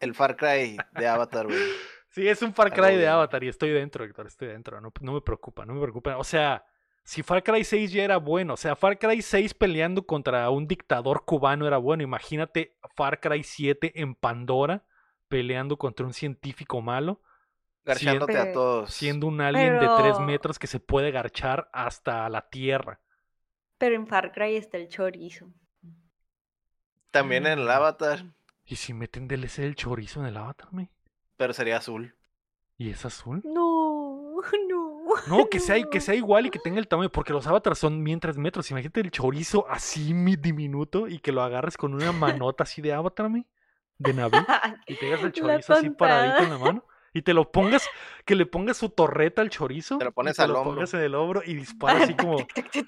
[0.00, 1.58] El Far Cry de Avatar, güey.
[2.08, 3.08] Sí, es un Far Algo Cry de.
[3.08, 4.80] Avatar y estoy dentro, Héctor, estoy dentro.
[4.80, 6.16] No, no me preocupa, no me preocupa.
[6.16, 6.64] O sea,
[7.02, 10.66] si Far Cry 6 ya era bueno, o sea, Far Cry 6 peleando contra un
[10.68, 12.02] dictador cubano era bueno.
[12.02, 14.84] Imagínate Far Cry 7 en Pandora
[15.28, 17.20] peleando contra un científico malo,
[17.84, 18.90] Garchándote a Pero- todos.
[18.94, 23.00] siendo un alien de 3 Pero- metros que se puede garchar hasta la tierra.
[23.76, 25.48] Pero en Far Cry está el chorizo.
[27.10, 28.24] También en el Avatar,
[28.64, 30.90] ¿Y si meten DLC del chorizo en el Avatar, me?
[31.36, 32.14] pero sería azul.
[32.78, 33.42] ¿Y es azul?
[33.44, 34.36] No,
[34.68, 34.94] no.
[35.26, 38.02] No, que sea, que sea igual y que tenga el tamaño, porque los avatars son
[38.02, 38.70] bien 3 metros.
[38.70, 42.92] Imagínate el chorizo así mi diminuto y que lo agarres con una manota así de
[42.92, 43.46] avatar, me,
[43.98, 44.38] de Navi,
[44.86, 46.84] y tengas el chorizo así paradito en la mano.
[47.12, 47.88] Y te lo pongas,
[48.24, 49.98] que le pongas su torreta al chorizo.
[49.98, 50.74] Te lo y pones te al lo hombro.
[50.74, 52.38] pongas en el hombro y dispara así como,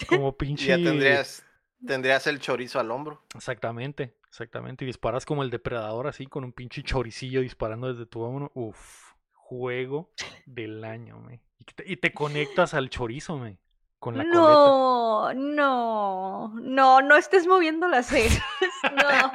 [0.09, 0.67] como Y pinche.
[0.67, 1.45] ya tendrías,
[1.87, 3.23] tendrías el chorizo al hombro.
[3.37, 4.85] Exactamente, exactamente.
[4.85, 8.53] Y disparas como el depredador así con un pinche choricillo disparando desde tu hombro.
[8.55, 10.11] Uf, juego
[10.45, 11.41] del año, me.
[11.59, 13.59] Y te, y te conectas al chorizo, me.
[13.99, 14.41] Con la coleta.
[14.43, 18.43] No, no, no, no estés moviendo las cejas.
[18.95, 19.33] No.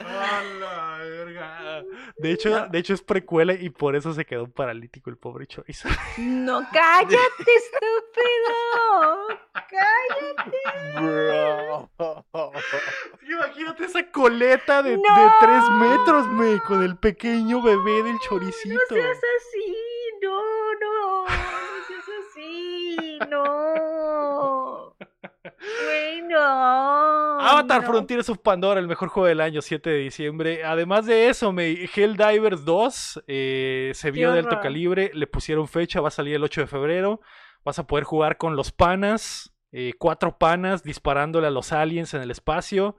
[0.00, 1.84] A la verga.
[2.16, 5.88] De hecho, de hecho es precuela y por eso se quedó paralítico el pobre chorizo.
[6.18, 8.58] No, cállate, estúpido.
[9.52, 10.58] Cállate.
[11.00, 11.90] Bro.
[13.22, 15.00] Imagínate esa coleta de,
[15.40, 18.74] tres metros, me, con el pequeño bebé del choricito.
[18.74, 19.76] No seas así,
[20.22, 20.40] no,
[20.80, 24.96] no, no seas así, no.
[25.62, 27.40] Güey, no.
[27.40, 27.86] Avatar no.
[27.86, 30.64] Frontiers of Pandora, el mejor juego del año, 7 de diciembre.
[30.64, 36.00] Además de eso, me, Helldivers 2 eh, se vio de alto calibre, le pusieron fecha,
[36.00, 37.20] va a salir el 8 de febrero.
[37.64, 42.22] Vas a poder jugar con los panas, eh, cuatro panas disparándole a los aliens en
[42.22, 42.96] el espacio.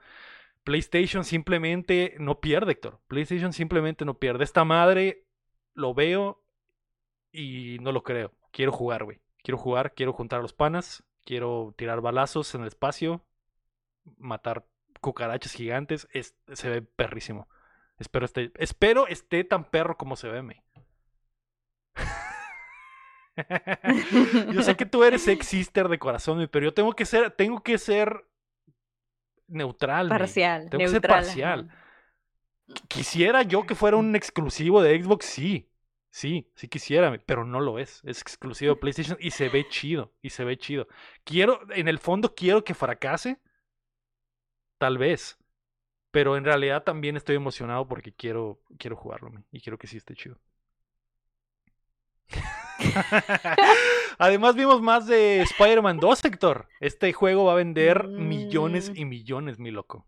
[0.63, 3.01] PlayStation simplemente no pierde, Héctor.
[3.07, 4.45] PlayStation simplemente no pierde.
[4.45, 5.25] Esta madre
[5.73, 6.45] lo veo
[7.31, 8.31] y no lo creo.
[8.51, 9.19] Quiero jugar, güey.
[9.43, 13.25] Quiero jugar, quiero juntar a los panas, quiero tirar balazos en el espacio,
[14.17, 14.65] matar
[15.01, 16.07] cucarachas gigantes.
[16.11, 17.47] Es- se ve perrísimo.
[17.99, 20.63] Espero esté, espero esté tan perro como se ve, me.
[24.53, 27.61] yo sé que tú eres ex sister de corazón, pero yo tengo que ser, tengo
[27.63, 28.25] que ser
[29.47, 30.09] neutral.
[30.09, 30.17] me.
[30.17, 31.23] Parcial, Tengo que ser neutral.
[31.23, 31.67] parcial.
[31.69, 31.79] ajá.
[32.87, 35.69] Quisiera yo que fuera un exclusivo de Xbox, sí.
[36.15, 37.99] Sí, sí quisiera, pero no lo es.
[38.05, 40.13] Es exclusivo de PlayStation y se ve chido.
[40.21, 40.87] Y se ve chido.
[41.23, 43.39] Quiero, en el fondo quiero que fracase.
[44.77, 45.39] Tal vez.
[46.11, 49.31] Pero en realidad también estoy emocionado porque quiero, quiero jugarlo.
[49.51, 50.37] Y quiero que sí esté chido.
[54.19, 56.67] Además vimos más de Spider-Man 2, Héctor.
[56.79, 58.97] Este juego va a vender millones Mm.
[58.97, 60.05] y millones, mi loco.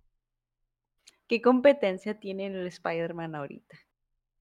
[1.27, 3.75] ¿Qué competencia tiene el Spider-Man ahorita?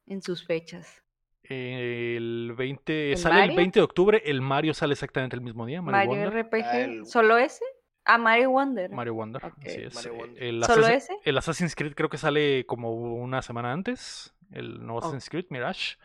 [0.07, 1.04] En sus fechas.
[1.49, 3.57] El 20, ¿El sale el Mario?
[3.57, 6.45] 20 de octubre, el Mario sale exactamente el mismo día, Mario, Mario, Wonder.
[6.47, 6.65] RPG.
[6.65, 7.65] Ah, el- ¿Solo ese?
[8.07, 8.91] Ah, Mario Wonder.
[8.91, 9.55] Mario Wonder, Ok.
[9.67, 9.95] así es.
[9.95, 10.43] Mario Wonder.
[10.43, 11.13] El, ¿Solo Assassin- ese?
[11.25, 14.99] el Assassin's Creed creo que sale como una semana antes, el nuevo Oh.
[15.01, 15.97] Assassin's Creed Mirage.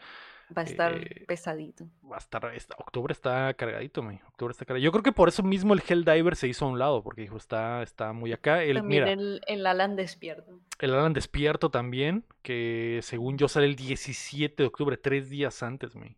[0.57, 1.85] Va a estar eh, pesadito.
[2.11, 4.21] Va a estar, está- octubre está cargadito, me.
[4.27, 4.85] Octubre está cargadito.
[4.85, 7.37] Yo creo que por eso mismo el Helldiver se hizo a un lado, porque dijo,
[7.37, 8.63] está, está muy acá.
[8.63, 10.59] El, También mira, el, el Alan despierto.
[10.79, 15.95] el Alan Despierto también, que según yo sale el 17 de octubre, tres días antes,
[15.95, 16.17] me.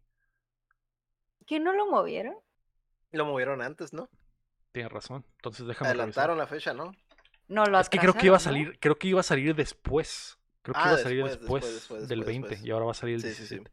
[1.45, 2.35] ¿Qué no lo movieron?
[3.11, 4.07] Lo movieron antes, ¿no?
[4.71, 5.25] Tienes razón.
[5.37, 5.99] Entonces déjame revisar.
[5.99, 6.93] Adelantaron la fecha, ¿no?
[7.49, 10.37] No lo Es que creo que iba a salir, creo que iba a salir después.
[10.63, 12.67] Creo que Ah, iba a salir después, después, después, después, del después, 20 después.
[12.67, 13.55] y ahora va a salir el Sí, sí, sí.
[13.55, 13.71] 17.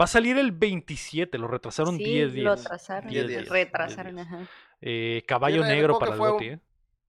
[0.00, 2.60] Va a salir el 27, lo retrasaron Sí, 10 lo días.
[2.66, 3.10] atrasaron.
[3.10, 4.40] 10 días, Retrasaron, 10 días.
[4.42, 4.50] ajá.
[4.80, 6.60] Eh, caballo Mira, negro para el fue ¿eh?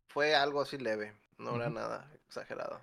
[0.07, 1.13] Fue algo así leve.
[1.37, 1.75] No era Ujú.
[1.75, 2.81] nada exagerado.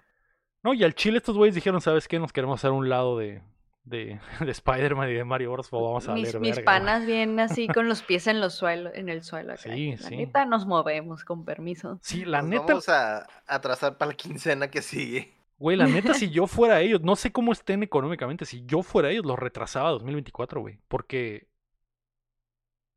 [0.62, 2.18] No, y al chile estos güeyes dijeron, ¿sabes qué?
[2.20, 3.42] Nos queremos hacer un lado de,
[3.84, 5.68] de, de Spider-Man y de Mario Bros.
[5.72, 6.64] o vamos a mis, valer mis verga, güey".
[6.64, 9.52] panas vienen así con los pies en, los suelo, en el suelo.
[9.54, 9.62] acá.
[9.62, 10.16] Sí, La sí.
[10.16, 11.98] neta nos movemos, con permiso.
[12.02, 15.35] Sí, la Nos neta, Vamos a atrasar para la quincena que sigue.
[15.58, 19.10] Güey, la neta, si yo fuera ellos, no sé cómo estén económicamente, si yo fuera
[19.10, 20.78] ellos, los retrasaba a 2024, güey.
[20.88, 21.46] Porque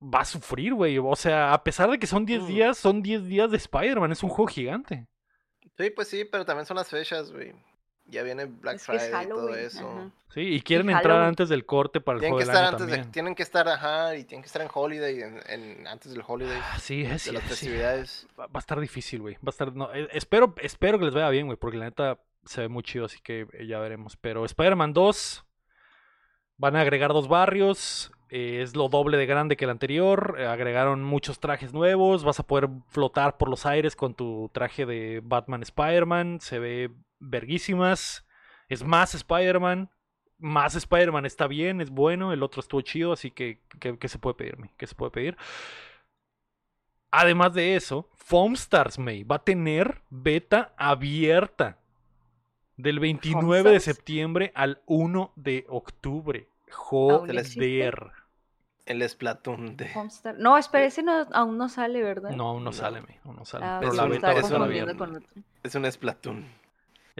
[0.02, 0.98] va a sufrir, güey.
[0.98, 2.48] O sea, a pesar de que son 10 Mm.
[2.48, 5.08] días, son 10 días de Spider-Man, es un juego gigante.
[5.78, 7.54] Sí, pues sí, pero también son las fechas, güey.
[8.06, 9.88] Ya viene Black Es que es Friday y todo eso.
[9.90, 10.12] ajá.
[10.34, 12.72] Sí, y quieren entrar antes del corte para el Tienen juego que del estar año
[12.76, 13.12] antes de, también.
[13.12, 16.58] tienen que estar, ajá, y tienen que estar en holiday, en, en- antes del holiday,
[16.62, 17.56] Ah, sí, es de las sí, sí.
[17.56, 18.28] festividades.
[18.40, 19.36] Va va a estar difícil, güey.
[19.36, 19.74] Va a estar.
[19.76, 22.84] No, eh, espero, espero que les vaya bien, güey, porque la neta se ve muy
[22.84, 24.18] chido, así que eh, ya veremos.
[24.18, 25.46] Pero Spider-Man 2
[26.58, 28.12] van a agregar dos barrios.
[28.30, 30.36] eh, es lo doble de grande que el anterior.
[30.40, 32.24] eh, agregaron muchos trajes nuevos.
[32.24, 36.40] Vas a poder flotar por los aires con tu traje de Batman Spider-Man.
[36.42, 38.26] Se ve verguísimas.
[38.68, 39.92] Es más Spider-Man.
[40.40, 42.34] Más Spider-Man está bien, es bueno.
[42.34, 44.72] El otro estuvo chido, así que ¿qué, se puede pedirme?
[44.78, 45.38] ¿Qué se puede pedir?
[47.12, 51.79] Además de eso, Foamstars May va a tener beta abierta
[52.82, 56.48] del 29 de septiembre al 1 de octubre.
[56.72, 58.12] Joder.
[58.86, 59.88] El Splatoon de...
[59.94, 62.32] Homestar- No, espera, ese no, aún no sale, ¿verdad?
[62.32, 62.74] No, aún no No.
[62.74, 63.66] sale, aún no sale.
[63.66, 65.06] Ah, Pero es la un- beta es estar un- confundiendo abierta.
[65.06, 65.44] con otro.
[65.62, 66.46] Es un Splatoon.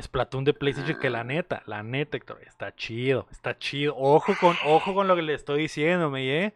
[0.02, 1.12] Splatoon de PlayStation que Ah.
[1.12, 3.96] la neta, la neta, Héctor, está chido, está chido.
[3.98, 6.54] Ojo con, ojo con lo que le estoy diciendo, May, eh.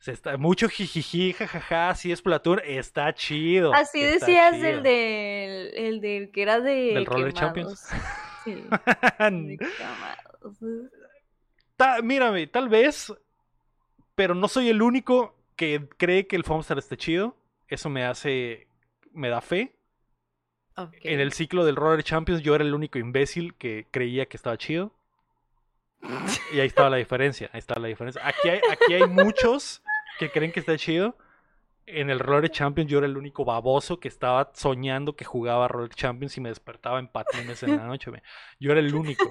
[0.00, 3.74] Se está, mucho jijiji, jajaja, sí Splatoon, está chido.
[3.74, 4.62] Así está decías chido.
[4.64, 7.88] del del, el del que era de ¿Del Roller Champions?
[8.44, 8.64] Sí.
[11.76, 13.12] Ta- mírame, tal vez,
[14.14, 17.36] pero no soy el único que cree que el Foamstar esté chido.
[17.68, 18.68] Eso me hace,
[19.12, 19.74] me da fe.
[21.02, 24.56] En el ciclo del Roller Champions yo era el único imbécil que creía que estaba
[24.56, 24.92] chido.
[26.52, 27.50] Y ahí estaba la diferencia.
[27.52, 28.26] Ahí está la diferencia.
[28.26, 29.82] Aquí hay, aquí hay muchos
[30.18, 31.16] que creen que está chido.
[31.90, 35.94] En el Roller Champions yo era el único baboso que estaba soñando que jugaba Roller
[35.94, 38.10] Champions y me despertaba en patines en la noche.
[38.10, 38.22] me-
[38.60, 39.24] Yo era el único.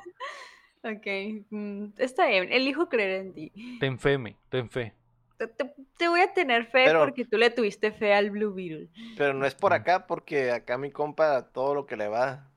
[0.83, 1.05] Ok,
[1.49, 3.77] mm, está bien, elijo creer en ti.
[3.79, 4.93] Ten fe, me, ten fe.
[5.37, 8.53] Te, te- te voy a tener fe Pero- porque tú le tuviste fe al Blue
[8.53, 8.89] Beetle.
[9.17, 12.51] Pero no es por acá, porque acá mi compa todo lo que le va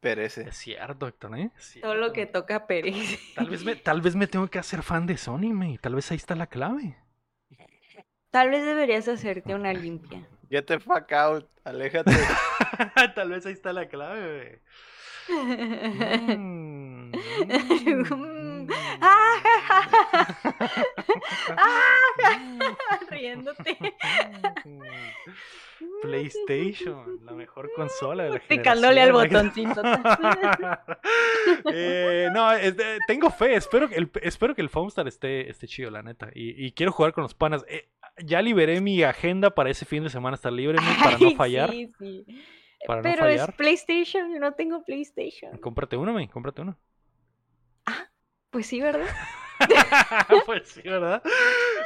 [0.00, 0.42] perece.
[0.48, 1.50] Es cierto, Héctor, ¿eh?
[1.82, 3.18] Todo lo que toca Pérez.
[3.34, 5.78] Tal vez, me, tal vez me tengo que hacer fan de Sony, me.
[5.78, 6.96] Tal vez ahí está la clave.
[8.36, 10.28] Tal vez deberías hacerte una limpia.
[10.50, 12.12] Get the fuck out, aléjate.
[13.14, 14.60] tal vez ahí está la clave,
[16.36, 17.12] Mm,
[18.10, 18.68] Mm.
[23.10, 23.76] Riéndote.
[26.02, 29.82] PlayStation, la mejor consola de la Picándole al botoncito.
[31.72, 33.54] Eh, no, es de- tengo fe.
[33.56, 36.30] Espero que el, espero que el Foamstar esté, esté chido, la neta.
[36.34, 37.64] Y, y quiero jugar con los panas.
[37.68, 37.88] Eh,
[38.24, 41.70] ya liberé mi agenda para ese fin de semana estar libre, mi, para no fallar.
[41.70, 42.24] sí, sí.
[42.86, 43.50] Para no Pero es.
[43.56, 45.56] PlayStation, yo no tengo PlayStation.
[45.58, 46.78] Cómprate uno, me, cómprate uno.
[48.50, 49.06] Pues sí, ¿verdad?
[50.46, 51.22] pues sí, ¿verdad?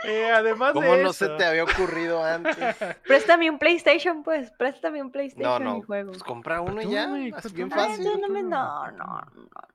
[0.05, 2.57] Eh, además ¿Cómo de no eso- se te había ocurrido antes?
[3.07, 4.51] Préstame un PlayStation, pues.
[4.53, 5.87] Préstame un PlayStation No, y no.
[5.87, 6.11] juego.
[6.13, 7.05] Pues compra uno y ya.
[7.13, 8.05] así pues bien tú, Ay, fácil.
[8.05, 8.91] no, no, no, no.
[8.93, 9.21] no,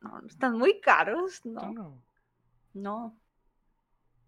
[0.01, 1.41] no, no, Están muy caros.
[1.45, 2.01] No,
[2.73, 3.17] no.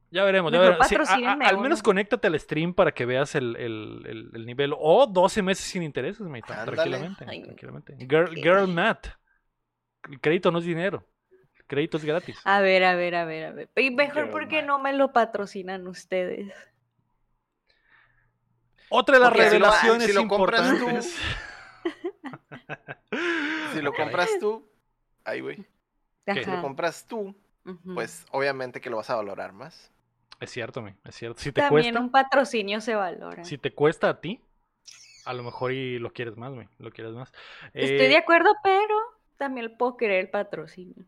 [0.09, 0.87] Ya veremos, ya veremos.
[0.87, 0.95] Sí,
[1.25, 4.73] a- al menos conéctate al stream para que veas el, el- el- el nivel.
[4.77, 6.71] O 12 meses sin intereses, mate, Ándale.
[6.77, 7.25] tranquilamente.
[7.27, 7.97] Ay, tranquilamente.
[8.09, 8.69] Girl, girl.
[10.09, 11.05] El crédito no es dinero.
[11.57, 12.39] El crédito es gratis.
[12.45, 13.69] A ver, a ver, a ver, a ver.
[13.75, 16.53] Y mejor Girl porque no me lo patrocinan ustedes.
[18.89, 21.15] Otra de las Porque si lo- revelaciones si lo compras tú, importantes.
[23.73, 24.67] Si lo compras tú,
[25.23, 25.65] ay, güey.
[26.25, 27.35] Si lo compras tú,
[27.93, 29.91] pues obviamente que lo vas a valorar más.
[30.39, 31.39] Es cierto, mi, es cierto.
[31.41, 33.43] Si te También cuesta, un patrocinio se valora.
[33.43, 34.41] si te cuesta a ti,
[35.25, 37.31] a lo mejor y lo quieres más, mi, lo quieres más.
[37.77, 38.93] Estoy Eh, de acuerdo, pero
[39.38, 41.05] también puedo querer el patrocinio.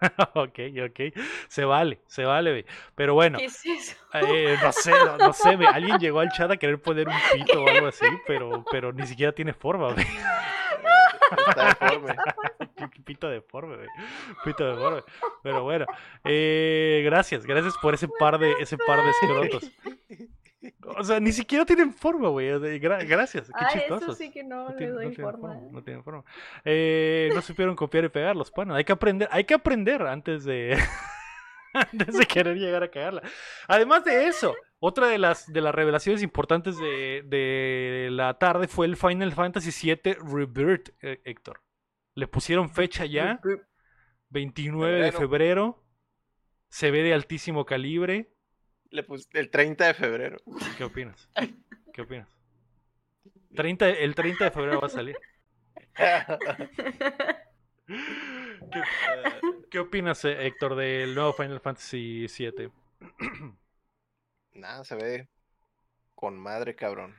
[0.34, 1.00] ok, ok.
[1.48, 2.64] Se vale, se vale, mi.
[2.94, 3.38] Pero bueno.
[3.38, 3.96] ¿Qué es eso?
[4.14, 7.64] Eh, no sé, no, no sé, alguien llegó al chat a querer poner un pito
[7.64, 10.06] o algo así, pero, pero ni siquiera tiene forma, ve.
[11.48, 12.14] Está deforme.
[13.04, 13.86] Pito deforme, ve.
[14.44, 15.02] Pito deforme.
[15.42, 15.86] Pero bueno,
[16.24, 19.72] eh, gracias, gracias por ese par de, ese par de escrotos.
[20.98, 22.48] O sea, ni siquiera tienen forma, güey.
[22.80, 24.18] gra- gracias, qué Ah, eso chistosos.
[24.18, 25.54] sí que no, No le tienen- doy no tienen forma.
[25.70, 26.24] no tienen forma.
[26.64, 28.76] Eh, no supieron copiar y pegar los panas.
[28.76, 30.76] Hay que aprender, hay que aprender antes de
[31.92, 33.22] antes de querer llegar a cagarla.
[33.68, 38.86] Además de eso, otra de las de las revelaciones importantes de, de la tarde fue
[38.86, 41.60] el Final Fantasy VII Rebirth, eh, Héctor.
[42.14, 43.40] Le pusieron fecha ya,
[44.30, 45.82] 29 de febrero.
[46.68, 48.32] Se ve de altísimo calibre.
[48.90, 50.38] Le puse el 30 de febrero.
[50.78, 51.28] ¿Qué opinas?
[51.92, 52.28] ¿Qué opinas?
[53.54, 55.16] 30, el 30 de febrero va a salir.
[57.86, 58.82] ¿Qué,
[59.70, 62.70] qué opinas, eh, Héctor, del nuevo Final Fantasy VII?
[64.54, 65.28] Nada, se ve
[66.14, 67.14] con madre, cabrón.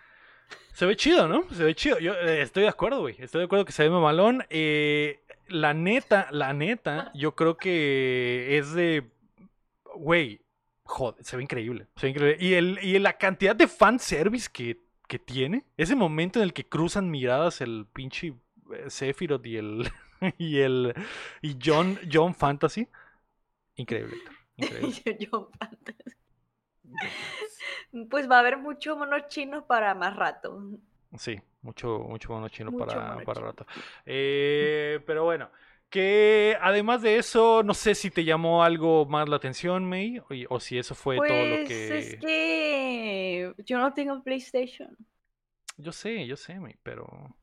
[0.74, 1.50] Se ve chido, ¿no?
[1.54, 2.00] Se ve chido.
[2.00, 3.16] Yo eh, estoy de acuerdo, güey.
[3.20, 4.44] Estoy de acuerdo que se ve mamalón.
[4.50, 9.10] Eh, la neta, la neta, yo creo que es de.
[9.96, 10.42] Güey,
[10.84, 11.88] joder, se ve increíble.
[11.96, 12.38] Se ve increíble.
[12.40, 15.66] Y, el, y la cantidad de fanservice que, que tiene.
[15.78, 18.36] Ese momento en el que cruzan miradas el pinche
[18.74, 19.92] eh, Sephiroth y el.
[20.38, 20.94] Y el.
[21.42, 22.88] Y John, John Fantasy.
[23.76, 24.18] Increíble.
[24.58, 24.98] Increíble.
[25.20, 26.14] Yo fantasma.
[28.10, 30.80] Pues va a haber mucho mono chino para más rato.
[31.18, 33.42] Sí, mucho, mucho mono chino Mucho para, mono para chino.
[33.42, 33.66] rato.
[34.06, 35.50] Eh, pero bueno,
[35.90, 40.26] que además de eso, no sé si te llamó algo más la atención, May, o,
[40.50, 41.88] o si eso fue todo lo Pues que...
[41.92, 44.96] es que yo no tengo PlayStation.
[45.78, 47.36] Yo sé, yo sé, May, pero...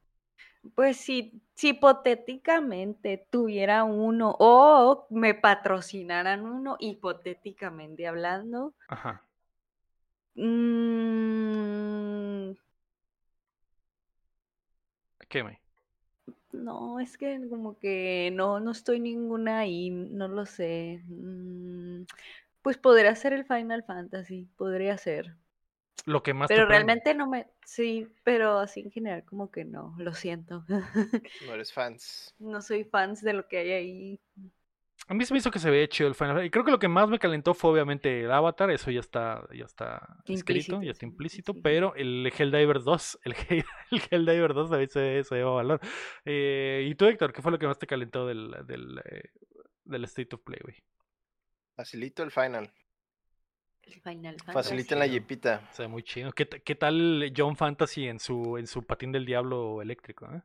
[0.74, 9.26] Pues si, si hipotéticamente tuviera uno o me patrocinaran uno, hipotéticamente hablando, Ajá.
[10.36, 11.54] mm,
[15.28, 15.58] ¿Qué, May?
[16.52, 21.02] no, es que como que no, no estoy ninguna ahí, no lo sé.
[21.06, 22.04] Mm,
[22.62, 25.36] Pues podría ser el Final Fantasy, podría ser.
[26.06, 26.84] Lo que más te Pero prende.
[26.84, 30.64] realmente no me, sí, pero así en general como que no, lo siento.
[31.46, 32.34] No eres fans.
[32.38, 34.20] No soy fans de lo que hay ahí.
[35.06, 36.46] A mí se me hizo que se ve chido el Final Fantasy.
[36.46, 38.70] Y creo que lo que más me calentó fue obviamente el Avatar.
[38.70, 41.52] Eso ya está, ya está escrito, ya está implícito.
[41.52, 41.60] sí.
[41.62, 45.80] Pero el Helldivers 2, el, Hell- el Helldivers 2 también se, se lleva valor.
[46.24, 49.30] Eh, ¿Y tú, Héctor, qué fue lo que más te calentó del, del, eh,
[49.84, 50.76] del State of Play, güey.
[51.76, 52.72] Facilito el final.
[53.86, 54.52] El Final Fantasy.
[54.52, 55.10] Faciliten la sí.
[55.12, 55.68] jipita.
[55.70, 56.32] O sea, muy chido.
[56.32, 60.26] ¿Qué, qué tal John Fantasy en su, en su patín del diablo eléctrico?
[60.32, 60.42] Eh?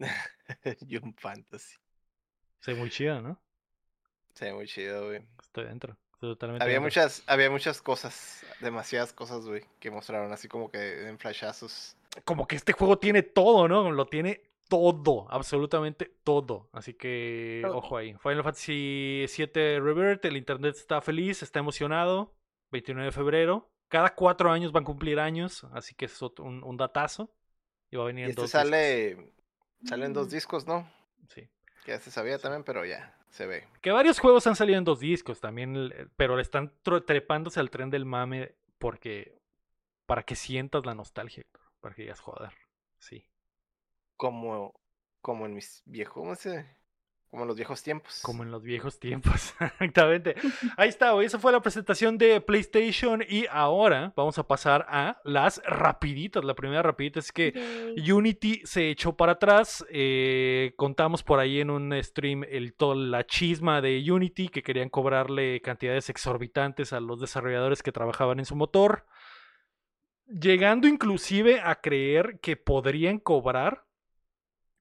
[0.90, 1.76] Jump Fantasy.
[2.60, 3.40] Se ve muy chido, ¿no?
[4.34, 5.22] Se ve muy chido, güey.
[5.42, 5.96] Estoy dentro.
[6.14, 6.86] Estoy totalmente Había dentro.
[6.86, 11.96] muchas, había muchas cosas, demasiadas cosas, güey, que mostraron así como que en flashazos.
[12.24, 13.90] Como que este juego tiene todo, ¿no?
[13.90, 16.68] Lo tiene todo, absolutamente todo.
[16.72, 18.14] Así que, ojo ahí.
[18.22, 22.32] Final Fantasy VII Rebirth, el internet está feliz, está emocionado.
[22.72, 23.70] 29 de febrero.
[23.88, 27.30] Cada cuatro años van a cumplir años, así que es otro- un, un datazo.
[27.90, 28.62] Y va a venir Y en este dos discos.
[28.62, 29.32] sale,
[29.84, 30.30] salen dos Mm.
[30.30, 30.90] discos, ¿no?
[31.28, 31.48] Sí.
[31.84, 33.68] Que ya se sabía también, pero ya, se ve.
[33.82, 36.72] Que varios juegos han salido en dos discos también, el- pero le están
[37.06, 39.38] trepándose al tren del mame porque
[40.06, 42.50] para que sientas la nostalgia, Héctor, para que digas joder,
[42.98, 43.24] sí,
[44.16, 44.72] Como,
[45.20, 46.66] como en mis viejos, ¿cómo se?
[47.32, 48.20] Como en los viejos tiempos.
[48.22, 50.34] como en los viejos tiempos, exactamente.
[50.76, 55.62] Ahí está, esa fue la presentación de PlayStation y ahora vamos a pasar a las
[55.64, 56.44] rapiditas.
[56.44, 58.12] La primera rapidita es que Yay.
[58.12, 59.82] Unity se echó para atrás.
[59.88, 64.90] eh, contamos por ahí en un stream el, toda la chisma de Unity que querían
[64.90, 69.06] cobrarle cantidades exorbitantes a los desarrolladores que trabajaban en su motor.
[70.26, 73.86] Llegando inclusive a creer que podrían cobrar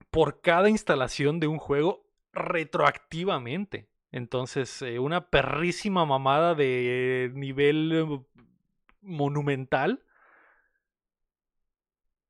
[0.10, 3.90] por cada instalación de un juego retroactivamente.
[4.12, 8.22] Entonces, eh, una perrísima mamada de nivel eh,
[9.02, 10.04] monumental.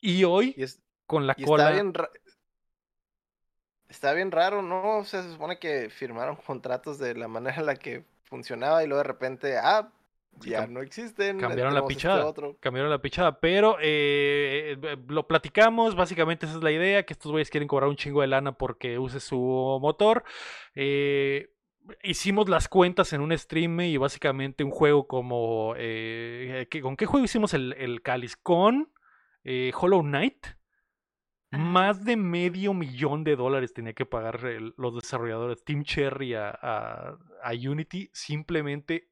[0.01, 1.69] Y hoy Y, es, con la y cola.
[1.69, 1.93] está bien
[3.89, 4.99] Está bien raro, ¿no?
[4.99, 8.87] O sea, se supone que firmaron contratos de la manera en la que funcionaba y
[8.87, 9.91] luego de repente, ah,
[10.39, 11.38] ya no existen.
[11.39, 12.25] cambiaron la este pichada.
[12.25, 12.57] otro.
[12.59, 17.32] Cambiaron la pichada, pero eh, eh, lo platicamos, básicamente esa es la idea, que estos
[17.32, 19.38] güeyes quieren cobrar un chingo de lana porque use su
[19.82, 20.23] motor.
[20.75, 21.53] Eh,
[22.03, 25.73] hicimos las cuentas en un stream y básicamente un juego como...
[25.77, 28.36] eh, ¿qué- ¿Con qué juego hicimos el, el cáliz?
[28.36, 28.91] Con
[29.43, 30.45] eh, Hollow Knight.
[31.53, 31.61] Ajá.
[31.63, 36.49] Más de medio millón de dólares tenía que pagar el- los desarrolladores Team Cherry a,
[36.49, 39.11] a- a Unity simplemente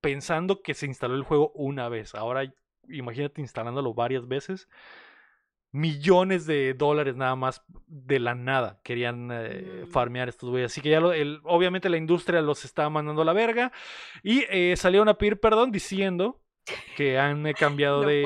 [0.00, 2.14] pensando que se instaló el juego una vez.
[2.14, 2.52] Ahora
[2.88, 4.68] imagínate instalándolo varias veces.
[5.72, 10.72] Millones de dólares nada más de la nada querían eh, farmear estos güeyes.
[10.72, 13.72] Así que ya lo- el- obviamente la industria los estaba mandando a la verga.
[14.22, 16.40] Y eh, salieron a pedir perdón diciendo
[16.96, 18.22] que han eh, cambiado No de,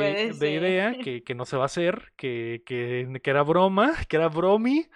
[0.52, 4.28] idea, que, que no se va a hacer, que, que, que era broma, que era
[4.28, 4.86] bromi.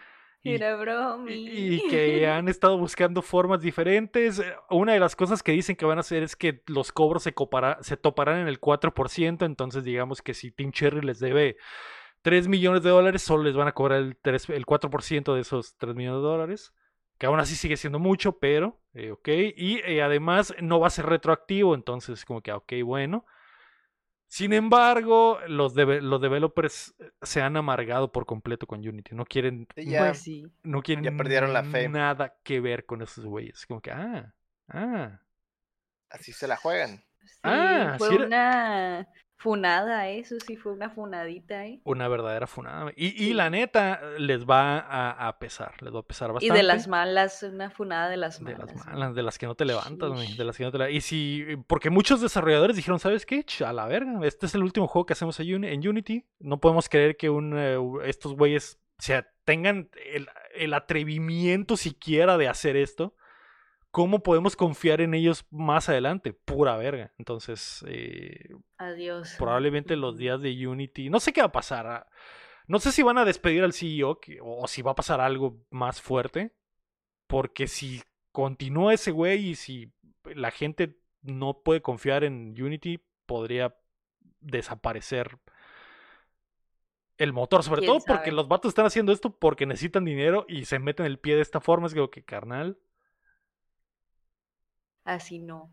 [0.45, 1.32] Y, Era bromi.
[1.32, 4.38] y y que han estado buscando formas diferentes.
[4.38, 7.22] Eh, Una de las cosas que dicen que van a hacer es que los cobros
[7.22, 9.47] se, copara- se toparán en el 4%.
[9.47, 11.57] Entonces, digamos que si Team Cherry les debe
[12.22, 15.76] 3 millones de dólares, solo les van a cobrar el, 3 el 4% de esos
[15.78, 16.74] 3 millones de dólares.
[17.18, 19.28] Que aún así sigue siendo mucho, pero eh, ok.
[19.57, 21.74] Y eh, además no va a ser retroactivo.
[21.74, 23.24] Entonces, como que, ah, ok, bueno.
[24.35, 29.14] Sin embargo, los, deve- los developers eh, se han amargado por completo con Unity.
[29.14, 30.45] No quieren ya, sí.
[30.64, 31.89] no quieren Ya perdieron la fe.
[31.89, 33.64] nada que ver con esos güeyes.
[33.64, 34.35] Como que, ah,
[34.70, 35.20] ah.
[36.11, 36.97] así se la juegan.
[37.24, 39.09] Sí, Ah, fue sí era- una
[39.45, 41.78] funada, eso sí fue una funadita, ¿eh?
[41.84, 42.90] Una verdadera funada.
[42.97, 46.57] Y, y la neta les va a, a pesar, les va a pesar Y bastante.
[46.57, 48.74] de las malas, una funada de las De malas.
[48.74, 48.92] las ¿no?
[48.92, 51.45] malas, de las que no te levantas, de las que no te la- Y si,
[51.66, 53.45] porque muchos desarrolladores dijeron, ¿sabes qué?
[53.66, 56.24] A la verga, este es el último juego que hacemos en Uni- en Unity.
[56.38, 57.76] No podemos creer que un, eh,
[58.07, 63.14] estos güeyes, o sea, tengan el, el atrevimiento siquiera de hacer esto.
[63.95, 66.32] ¿Cómo podemos confiar en ellos más adelante?
[66.32, 67.12] Pura verga.
[67.16, 69.36] Entonces, eh, Adiós.
[69.38, 71.11] probablemente los días de Unity.
[71.11, 71.86] No sé qué va a pasar.
[71.86, 72.07] ah,
[72.66, 75.64] No sé si van a despedir al CEO que- o si va a pasar algo
[75.70, 76.51] más fuerte.
[77.28, 79.92] Porque si continúa ese güey y si
[80.24, 83.76] la gente no puede confiar en Unity, podría
[84.40, 85.38] desaparecer
[87.16, 87.62] el motor.
[87.62, 91.07] Sobre ¿Quién todo porque los vatos están haciendo esto porque necesitan dinero y se meten
[91.07, 91.86] el pie de esta forma.
[91.86, 92.76] Es como que, carnal,
[95.05, 95.72] Así no.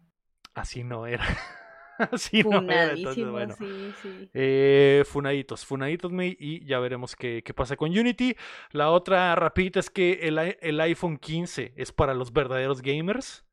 [0.54, 1.26] así no era.
[2.12, 2.92] así no era.
[2.94, 3.56] Entonces, bueno.
[3.58, 4.30] sí, sí.
[4.34, 8.36] Eh, funaditos, funaditos, me, y ya veremos qué, qué pasa con Unity.
[8.72, 13.46] La otra rapidita es que el, el iPhone 15 es para los verdaderos gamers.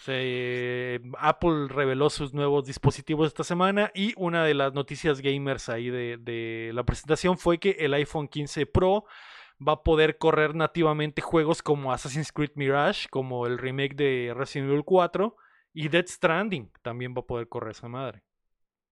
[0.00, 5.90] Se- Apple reveló sus nuevos dispositivos esta semana y una de las noticias gamers ahí
[5.90, 9.04] de, de la presentación fue que el iPhone 15 Pro
[9.60, 14.70] va a poder correr nativamente juegos como Assassin's Creed Mirage, como el remake de Resident
[14.70, 15.36] Evil 4
[15.72, 18.22] y Dead Stranding también va a poder correr esa madre.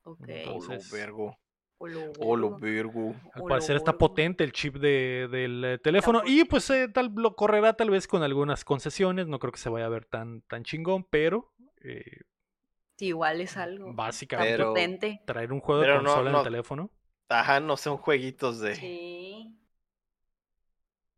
[0.05, 0.25] Ok.
[0.29, 1.37] Entonces- vergo.
[1.83, 2.59] Olo, lo vergo.
[2.59, 3.15] virgo.
[3.33, 7.35] Al parecer está potente el chip de- del eh, teléfono y pues eh, tal, lo
[7.35, 9.29] correrá tal vez con algunas concesiones.
[9.29, 11.53] No creo que se vaya a ver tan, tan chingón, pero
[11.83, 12.05] eh,
[12.99, 13.95] Sí, igual es algo.
[13.95, 15.23] Básicamente Pero- potente.
[15.25, 16.91] traer un juego de no- consola en no- el teléfono.
[17.31, 18.75] Ajá, no son jueguitos de.
[18.75, 19.57] Sí.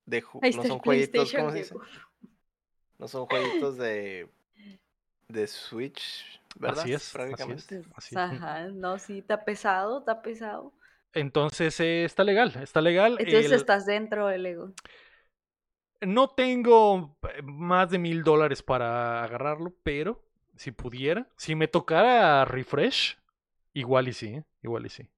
[0.06, 0.22] De
[0.52, 1.32] no son jueguitos.
[1.32, 1.74] ¿cómo se dice?
[2.98, 4.28] No son jueguitos de.
[5.28, 6.24] de Switch,
[6.58, 6.84] ¿verdad?
[6.84, 7.52] Así es, así Prácticamente.
[7.52, 7.86] es.
[7.94, 8.16] Así.
[8.16, 10.72] Ajá, no, sí, está pesado, está pesado.
[11.14, 13.18] Entonces eh, está legal, está legal.
[13.18, 14.72] Entonces El- estás dentro del Lego.
[16.00, 20.22] No tengo eh, más de mil dólares para agarrarlo, pero
[20.56, 23.18] si pudiera, si me tocara refresh,
[23.74, 24.44] igual y sí, ¿eh?
[24.62, 25.08] igual y sí.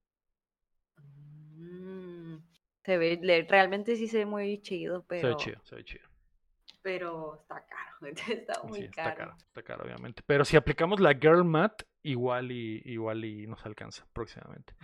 [2.85, 6.07] Se ve, realmente sí se ve muy chido, Se ve pero, chido, se ve chido.
[6.81, 7.81] pero está caro.
[8.27, 9.15] Está muy Sí, está caro.
[9.17, 10.21] caro, está caro, obviamente.
[10.25, 14.75] Pero si aplicamos la Girl Math, igual y, igual y nos alcanza próximamente.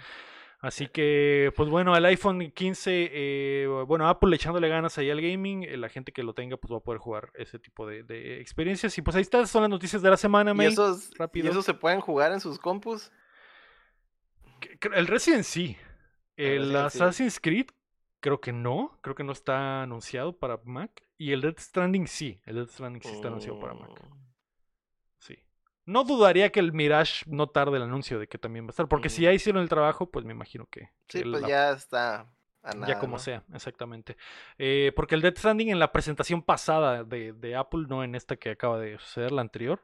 [0.60, 5.64] Así que, pues bueno, al iPhone 15, eh, bueno, Apple echándole ganas ahí al gaming,
[5.64, 8.40] eh, la gente que lo tenga, pues va a poder jugar ese tipo de, de
[8.42, 8.98] experiencias.
[8.98, 10.68] Y pues ahí están, son las noticias de la semana, ¿Y May.
[10.68, 11.50] esos, ¿Y rápido.
[11.52, 13.12] esos se pueden jugar en sus compus?
[14.94, 15.78] El Resident sí.
[16.38, 16.98] El El Resident sí.
[17.00, 17.68] Assassin's Creed,
[18.22, 18.98] creo que no.
[19.02, 21.04] Creo que no está anunciado para Mac.
[21.18, 22.40] Y el Death Stranding sí.
[22.46, 23.90] El Death Stranding sí está anunciado para Mac.
[23.90, 24.22] Mm,
[25.20, 25.38] Sí.
[25.86, 28.88] No dudaría que el Mirage no tarde el anuncio de que también va a estar.
[28.88, 29.24] Porque si Ujú.
[29.26, 30.90] ya hicieron el trabajo, pues me imagino que.
[31.10, 32.22] Sí, pues la- ya está
[32.64, 33.20] a ya nada, como ¿no?
[33.20, 34.16] sea, exactamente.
[34.58, 38.36] Eh, porque el Death Stranding en la presentación pasada de, de Apple, no en esta
[38.38, 39.82] que acaba de suceder, la anterior,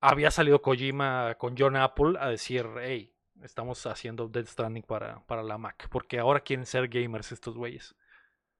[0.00, 5.42] había salido Kojima con John Apple a decir, hey, estamos haciendo Death Stranding para, para
[5.42, 7.94] la Mac, porque ahora quieren ser gamers estos güeyes.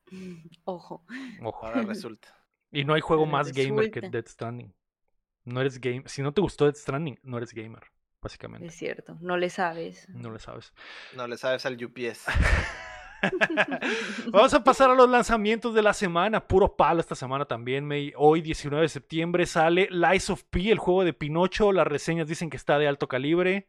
[0.65, 1.05] Ojo.
[1.43, 1.67] Ojo.
[1.67, 2.37] Ahora resulta.
[2.73, 4.01] Y no hay juego Ahora más gamer que.
[4.01, 4.73] Death Stranding.
[5.43, 6.05] No eres game.
[6.07, 7.83] Si no te gustó Death Stranding, no eres gamer,
[8.23, 8.69] básicamente.
[8.69, 10.09] Es cierto, no le sabes.
[10.09, 10.73] No le sabes.
[11.17, 12.27] No le sabes al UPS.
[14.31, 16.47] Vamos a pasar a los lanzamientos de la semana.
[16.47, 18.13] Puro palo esta semana también, May.
[18.17, 21.73] Hoy, 19 de septiembre, sale Lies of P, el juego de Pinocho.
[21.73, 23.67] Las reseñas dicen que está de alto calibre.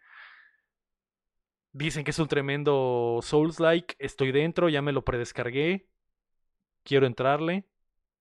[1.74, 3.96] Dicen que es un tremendo Souls-like.
[4.00, 5.88] Estoy dentro, ya me lo predescargué.
[6.84, 7.66] Quiero entrarle.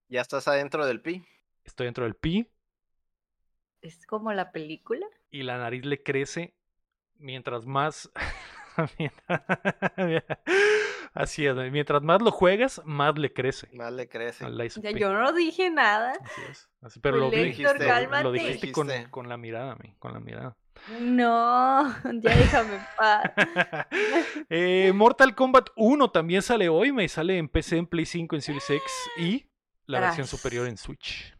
[0.08, 1.24] Ya estás adentro del pi.
[1.64, 2.48] Estoy dentro del Pi.
[3.80, 5.06] Es como la película.
[5.30, 6.54] Y la nariz le crece
[7.16, 8.10] mientras más.
[8.98, 9.42] mientras-
[11.12, 13.68] Así es, mientras más lo juegas, más le crece.
[13.72, 14.44] Más le crece.
[14.80, 16.12] Ya, yo no dije nada.
[16.20, 16.68] Así es.
[16.80, 17.78] Así- pero lo, di- Héctor,
[18.22, 19.10] lo- dijiste con, Dijiste.
[19.10, 20.56] con la mirada, mi, con la mirada.
[20.86, 21.88] No,
[22.20, 23.32] ya déjame en paz.
[24.48, 28.42] Eh, Mortal Kombat 1 también sale hoy, me sale en PC, en Play 5, en
[28.42, 28.82] Series X
[29.18, 29.46] y
[29.86, 31.36] la versión superior en Switch.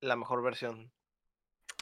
[0.00, 0.92] La mejor versión.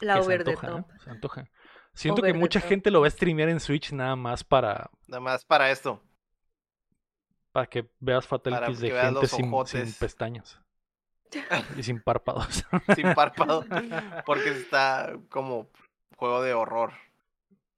[0.00, 0.70] La Que se over antoja, ¿eh?
[0.70, 0.86] top.
[1.04, 1.50] Se antoja.
[1.92, 2.68] Siento que Over mucha top.
[2.68, 6.02] gente lo va a streamear en Switch nada más para, Nada más para esto.
[7.52, 10.60] para que veas fatalities que de veas gente sin, pestañas
[11.76, 12.64] y sin párpados.
[12.94, 13.64] Sin párpado.
[14.24, 15.70] Porque está como
[16.20, 16.92] juego de horror.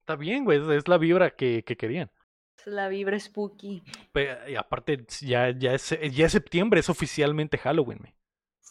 [0.01, 2.11] Está bien, güey, es- la vibra que, que querían.
[2.57, 3.81] Es la vibra spooky.
[4.47, 8.13] Y aparte, ya, ya, es, ya es septiembre, es oficialmente Halloween, güey.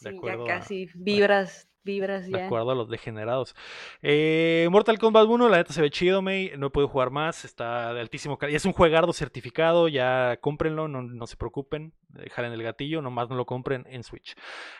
[0.01, 0.89] De Sí, acuerdo ya a- casi.
[0.95, 2.45] Vibras, vibras De ya.
[2.45, 3.55] acuerdo a los degenerados.
[4.01, 6.51] Eh, Mortal Kombat 1, la neta se ve chido, May.
[6.57, 7.45] No he podido jugar más.
[7.45, 8.57] Está de altísimo calidad.
[8.57, 9.87] Es un juegardo certificado.
[9.87, 11.93] Ya cómprenlo, no, no se preocupen.
[12.31, 14.35] Jalen el gatillo, nomás no lo compren en Switch.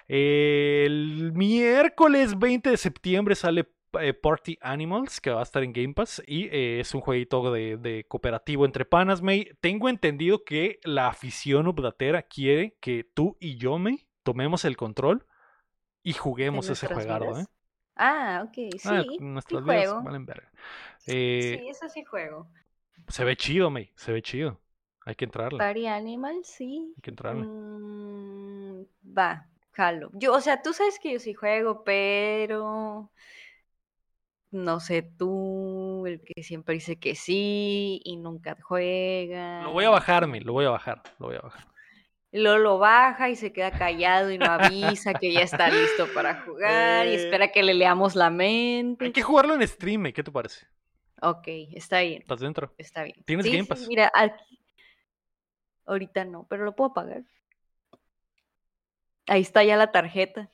[0.07, 3.67] Eh, el miércoles 20 de septiembre sale
[3.99, 6.21] eh, Party Animals, que va a estar en Game Pass.
[6.25, 9.49] Y eh, es un jueguito de, de cooperativo entre panas, May.
[9.61, 15.25] Tengo entendido que la afición updatera quiere que tú y yo, May, tomemos el control
[16.03, 17.39] y juguemos ese juegardo.
[17.39, 17.45] ¿eh?
[17.95, 18.89] Ah, ok, sí.
[18.89, 20.03] Ah, sí nuestras vidas juego.
[20.03, 20.51] valen verga.
[20.99, 22.47] Sí, eso sí juego.
[23.07, 23.91] Se ve chido, May.
[23.95, 24.59] Se ve chido.
[25.05, 25.59] Hay que entrarle.
[25.59, 26.93] Party Animal, sí.
[26.95, 27.45] Hay que entrarle.
[27.45, 28.85] Mm,
[29.17, 30.09] va, jalo.
[30.13, 33.11] Yo, o sea, tú sabes que yo sí juego, pero
[34.53, 39.63] no sé tú, el que siempre dice que sí y nunca juega.
[39.63, 40.39] Lo voy a bajar, May.
[40.41, 41.01] Lo voy a bajar.
[41.19, 41.67] Lo voy a bajar.
[42.31, 46.07] Y luego lo baja y se queda callado y no avisa que ya está listo
[46.15, 47.15] para jugar y Eh.
[47.15, 49.05] espera que le leamos la mente.
[49.05, 50.13] Hay que jugarlo en stream, May.
[50.13, 50.65] ¿Qué te parece?
[51.21, 52.73] Ok, está bien, ¿Estás dentro?
[52.77, 53.15] está bien.
[53.25, 53.87] ¿Tienes Sí, Game sí, Pass?
[53.87, 54.59] mira, aquí.
[55.85, 57.23] Ahorita no, pero lo puedo pagar.
[59.27, 60.49] Ahí está ya la tarjeta.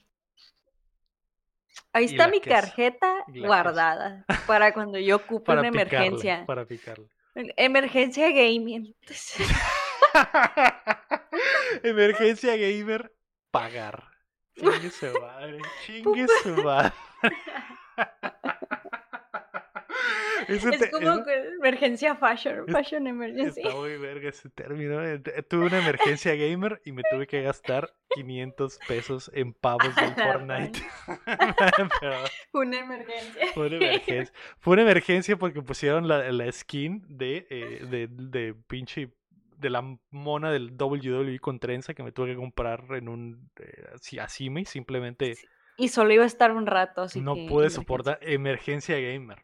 [1.94, 3.48] Ahí está mi queso, tarjeta queso.
[3.48, 5.98] guardada para cuando yo ocupe Para una picarle.
[5.98, 6.46] emergencia.
[6.46, 7.08] Para picarle.
[7.36, 8.96] Emergencia gaming.
[11.84, 13.12] Emergencia gamer.
[13.52, 14.04] Pagar.
[14.56, 15.60] Chingue su madre.
[15.86, 16.94] Chingue su madre.
[20.50, 23.62] Ese Es como que emergencia fashion, es- fashion emergency.
[23.62, 25.04] Está muy verga ese término.
[25.06, 25.20] eh.
[25.48, 30.16] Tuve una emergencia gamer y me tuve que gastar 500 pesos en pavos del A
[30.18, 30.80] la Fortnite.
[32.02, 32.18] Pero
[32.54, 33.48] Una emergencia.
[33.54, 34.34] fue una emergencia.
[34.60, 39.10] Fue una emergencia porque pusieron la, la skin de, eh, de, de pinche
[39.58, 43.88] de la mona del WWE con trenza que me tuve que comprar en un eh,
[43.94, 45.36] así, así me simplemente
[45.78, 47.76] Y solo iba a estar un rato, así no que pude emergencia.
[47.82, 49.44] soportar emergencia gamer.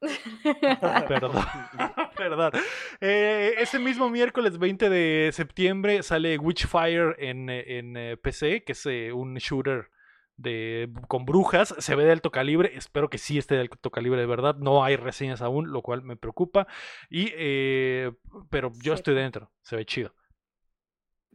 [1.08, 1.32] Perdón,
[2.16, 2.52] perdón.
[3.00, 8.86] Eh, ese mismo miércoles 20 de septiembre sale Witchfire en, en eh, PC, que es
[8.86, 9.90] eh, un shooter
[10.36, 11.74] de, con brujas.
[11.78, 14.56] Se ve de alto calibre, espero que sí esté de alto calibre de verdad.
[14.56, 16.66] No hay reseñas aún, lo cual me preocupa.
[17.10, 18.12] Y, eh,
[18.48, 20.14] pero yo estoy dentro, se ve chido.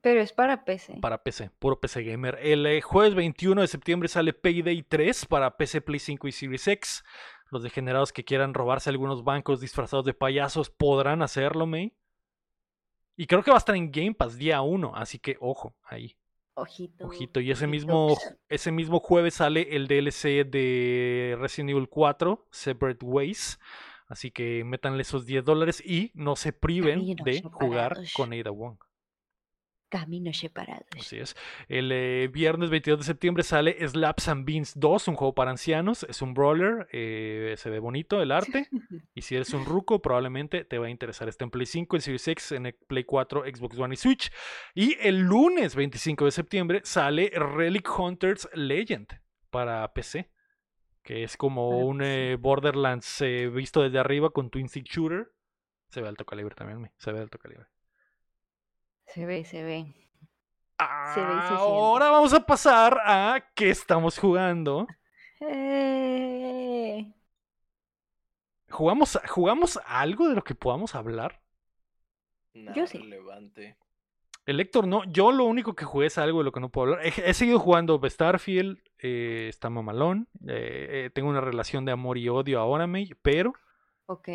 [0.01, 0.99] Pero es para PC.
[1.01, 2.37] Para PC, puro PC Gamer.
[2.39, 7.03] El jueves 21 de septiembre sale Payday 3 para PC, Play 5 y Series X.
[7.51, 11.93] Los degenerados que quieran robarse algunos bancos disfrazados de payasos podrán hacerlo, May.
[13.15, 16.17] Y creo que va a estar en Game Pass día 1, así que ojo, ahí,
[16.55, 17.05] Ojito.
[17.05, 17.39] ojito.
[17.39, 17.71] Y ese ojito.
[17.71, 18.17] mismo,
[18.49, 23.59] ese mismo jueves sale el DLC de Resident Evil 4, Separate Ways.
[24.07, 28.77] Así que métanle esos 10 dólares y no se priven de jugar con Ada Wong.
[29.95, 30.85] Caminos separados.
[30.99, 31.37] Así es.
[31.69, 36.03] El eh, viernes 22 de septiembre sale Slaps and Beans 2, un juego para ancianos.
[36.09, 36.89] Es un brawler.
[36.91, 38.67] eh, se ve bonito el arte.
[39.15, 41.29] Y si eres un ruco, probablemente te va a interesar.
[41.29, 44.31] Está en Play 5, en Series X, en el Play 4, Xbox One y Switch.
[44.73, 49.07] Y el lunes 25 de septiembre sale Relic Hunters Legend
[49.49, 50.29] para PC.
[51.03, 53.23] Que es como un eh, Borderlands
[53.53, 55.31] visto desde arriba con Twin Stick Shooter.
[55.87, 57.67] Se ve alto calibre también, se ve alto calibre.
[59.07, 59.85] Se ve, se ve.
[61.13, 61.55] Se ve y se siente.
[61.55, 64.87] Ahora vamos a pasar a qué estamos jugando.
[65.39, 67.05] Eh,
[68.69, 71.39] ¿Jugamos, ¿Jugamos algo de lo que podamos hablar?
[72.53, 72.97] Nada Yo sí.
[72.97, 73.77] relevante.
[74.45, 75.03] El Héctor no.
[75.05, 77.05] Yo lo único que jugué es algo de lo que no puedo hablar.
[77.07, 78.79] He, he seguido jugando Starfield.
[78.99, 80.27] eh, está mamalón.
[80.47, 83.53] eh, eh, tengo una relación de amor y odio ahora, May, pero
[84.07, 84.27] ok.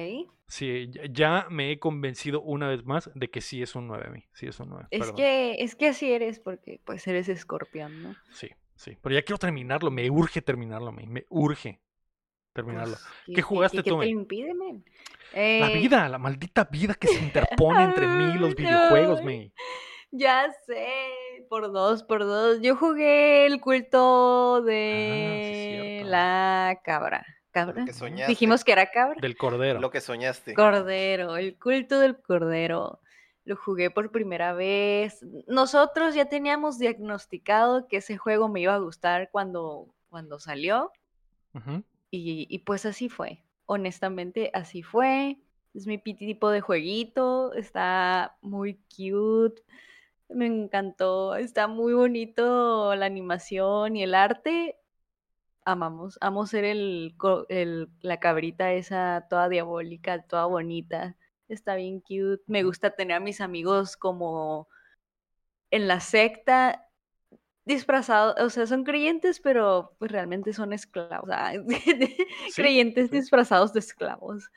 [0.46, 4.24] sí, ya- me he convencido una vez más de que sí es un 9, May.
[4.32, 4.86] Sí es un 9.
[4.90, 5.16] Es perdón.
[5.16, 8.14] que, es que así eres porque pues eres escorpión, ¿no?
[8.32, 8.96] Sí, sí.
[9.00, 9.90] Pero ya quiero terminarlo.
[9.90, 11.06] Me urge terminarlo, May.
[11.06, 11.80] Me urge
[12.52, 12.94] terminarlo.
[13.26, 14.08] Pues, ¿Qué jugaste qué, tú, te men?
[14.08, 14.84] impide, men?
[15.32, 19.22] La Eh, vida, la maldita vida que se interpone entre mí y los videojuegos.
[19.22, 19.52] May.
[20.12, 20.88] Ya sé,
[21.48, 22.60] por dos, por dos.
[22.60, 26.10] Yo jugué el culto de cierto.
[26.10, 27.24] la cabra.
[27.50, 27.84] ¿Cabra?
[27.84, 28.26] que.
[28.26, 29.20] Dijimos que era cabra.
[29.20, 29.80] Del cordero.
[29.80, 30.54] Lo que soñaste.
[30.54, 33.00] Cordero, el culto del cordero.
[33.44, 35.24] Lo jugué por primera vez.
[35.48, 40.92] Nosotros ya teníamos diagnosticado que ese juego me iba a gustar cuando, cuando salió.
[42.10, 43.42] Y, y pues así fue.
[43.66, 45.38] Honestamente, así fue.
[45.74, 47.52] Es mi tipo de jueguito.
[47.54, 49.62] Está muy cute.
[50.28, 51.34] Me encantó.
[51.34, 54.79] Está muy bonito la animación y el arte.
[55.64, 56.18] Amamos.
[56.20, 57.14] Amo ser el,
[57.48, 61.16] el- la cabrita esa toda diabólica, toda bonita.
[61.48, 62.42] Está bien cute.
[62.46, 64.68] Me gusta tener a mis amigos como
[65.70, 66.86] en la secta
[67.66, 71.30] disfrazados, o sea, son creyentes, pero pues realmente son esclavos.
[72.56, 73.12] creyentes sí.
[73.12, 74.50] disfrazados de esclavos,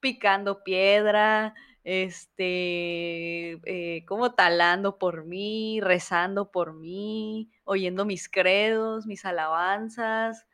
[0.00, 3.52] picando piedra, este,
[3.96, 10.46] eh, como talando por mí, rezando por mí, oyendo mis credos, mis alabanzas.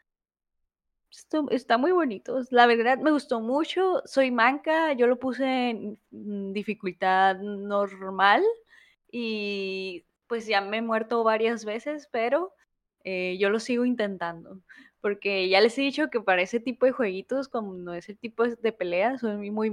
[1.10, 2.40] Esto- está muy bonito.
[2.50, 4.02] La verdad me gustó mucho.
[4.06, 8.42] Soy manca, yo lo puse en mm, dificultad normal
[9.10, 12.55] y pues ya me he muerto varias veces, pero
[13.05, 14.60] eh, yo lo sigo intentando.
[15.00, 18.18] Porque ya les he dicho que para ese tipo de jueguitos, como no es el
[18.18, 19.70] tipo de pelea, soy muy- muy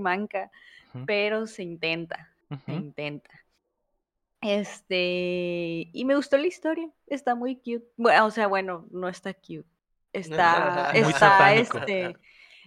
[1.05, 2.31] pero se intenta,
[2.65, 3.29] se intenta.
[4.41, 7.85] Este, y me gustó la historia, está muy cute.
[7.97, 9.65] Bueno, o sea, bueno, no está cute.
[10.13, 12.15] Está, está, este,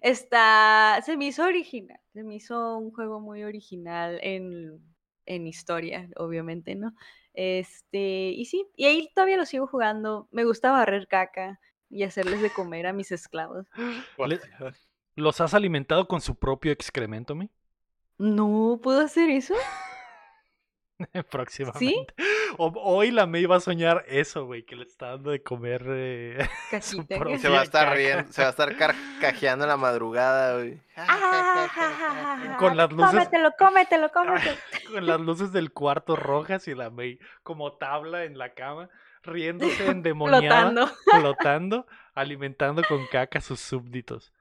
[0.00, 4.80] está, se me hizo original, se me hizo un juego muy original en,
[5.26, 6.94] en historia, obviamente, ¿no?
[7.32, 10.28] Este, y sí, y ahí todavía lo sigo jugando.
[10.32, 13.66] Me gusta barrer caca y hacerles de comer a mis esclavos.
[15.16, 17.50] ¿Los has alimentado con su propio excremento, mi?
[18.20, 19.54] No puedo hacer eso.
[21.30, 22.12] Próximamente.
[22.58, 25.82] O- hoy la May va a soñar eso, güey, que le está dando de comer.
[25.88, 26.46] eh,
[26.82, 27.06] Su
[27.38, 30.78] Se va a estar riendo, se va a estar carcajeando en la madrugada, güey.
[32.58, 34.56] Con las luces- Cómetelo, cómetelo, cómetelo.
[34.92, 38.90] con las luces del cuarto rojas y la May como tabla en la cama,
[39.22, 40.90] riéndose endemoniada, Flotando.
[41.10, 44.32] flotando, alimentando con caca a sus súbditos.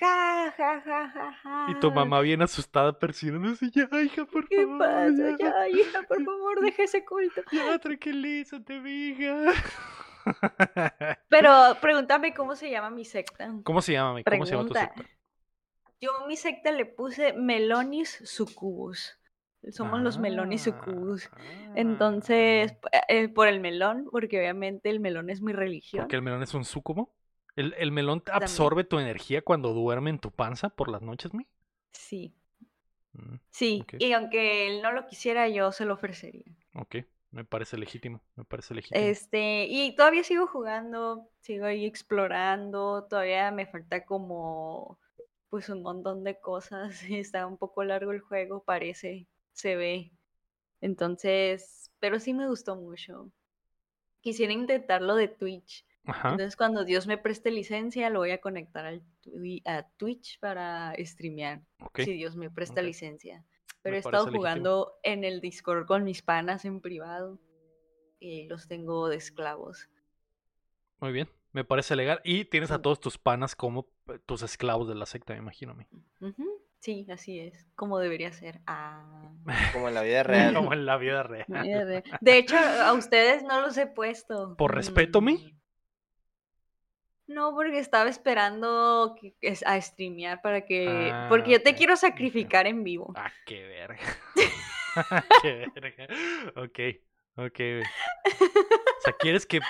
[0.00, 1.66] Ja, ja, ja, ja, ja.
[1.70, 3.70] Y tu mamá bien asustada persiguiéndose.
[3.70, 4.78] Ya, hija, por ¿Qué favor.
[4.78, 5.36] pasa?
[5.38, 7.42] Ya, hija, por favor, deja ese culto.
[7.52, 9.52] Ya, tranquilízate, hija.
[11.28, 11.50] Pero
[11.80, 13.52] pregúntame cómo se llama mi secta.
[13.64, 14.14] ¿Cómo se llama?
[14.14, 15.02] mi- ¿Cómo se llama tu secta?
[16.00, 19.18] Yo a mi secta le puse Melonis Sucubus.
[19.72, 21.28] Somos los Melonis Sucubus.
[21.32, 26.04] Ah, Entonces, p- eh, por el melón, porque obviamente el melón es mi religión.
[26.04, 27.12] Porque el melón es un sucubo.
[27.58, 28.70] ¿El, el melón También.
[28.70, 31.46] absorbe tu energía cuando duerme en tu panza por las noches, mi?
[31.92, 32.34] Sí,
[33.18, 33.90] Mm, sí.
[33.98, 36.44] Y aunque él no lo quisiera, yo se lo ofrecería.
[36.74, 36.96] ok,
[37.30, 39.14] me parece legítimo, me parece legítimo.
[39.20, 44.98] Este, y todavía sigo jugando, sigo ahí explorando, todavía me falta como
[45.50, 47.02] pues un montón de cosas.
[47.10, 50.12] Está un poco largo el juego, parece, se ve.
[50.82, 53.30] Entonces, pero sí me gustó mucho.
[54.22, 55.86] Quisiera intentarlo de Twitch.
[56.08, 60.38] Ajá, Entonces, cuando Dios me preste licencia, lo voy a conectar al twi- a Twitch
[60.40, 61.60] para streamear,
[61.94, 63.44] si Dios me presta licencia.
[63.82, 64.38] Pero Me he estado legítimo.
[64.38, 67.38] jugando en el Discord con mis panas en privado
[68.20, 69.88] y los tengo de esclavos.
[71.00, 72.20] Muy bien, me parece legal.
[72.24, 75.74] Y tienes a todos tus panas como eh, tus esclavos de la secta, me imagino.
[75.74, 75.86] mi.
[76.20, 76.44] Ujú,
[76.80, 78.60] Sí, así es, como debería ser.
[78.66, 79.32] Ah,
[79.72, 80.54] Como en la vida real.
[80.54, 81.44] Como en la vida real.
[82.20, 84.56] de- hecho, a ustedes no los he puesto.
[84.56, 85.34] ¿Por respeto, mi?
[85.34, 85.57] Mm,
[87.28, 91.12] No, porque estaba esperando que- que- a streamear para que...
[91.28, 93.12] Porque Ah, yo te quiero sacrificar en vivo.
[93.16, 93.98] Ah, qué verga.
[95.42, 96.06] qué verga.
[96.56, 96.78] Ok,
[97.36, 97.60] ok.
[98.98, 99.60] O sea, quieres que,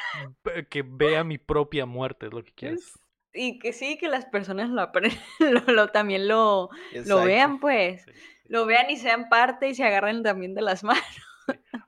[0.71, 2.81] que vea mi propia muerte, es lo que quieres.
[2.81, 2.99] Es-
[3.35, 4.91] Y que sí, que las personas lo,
[5.41, 6.71] lo, lo- también lo,
[7.07, 8.03] lo vean, pues.
[8.05, 8.21] Sí, sí.
[8.47, 11.05] Lo vean y sean parte y se agarren también de las manos.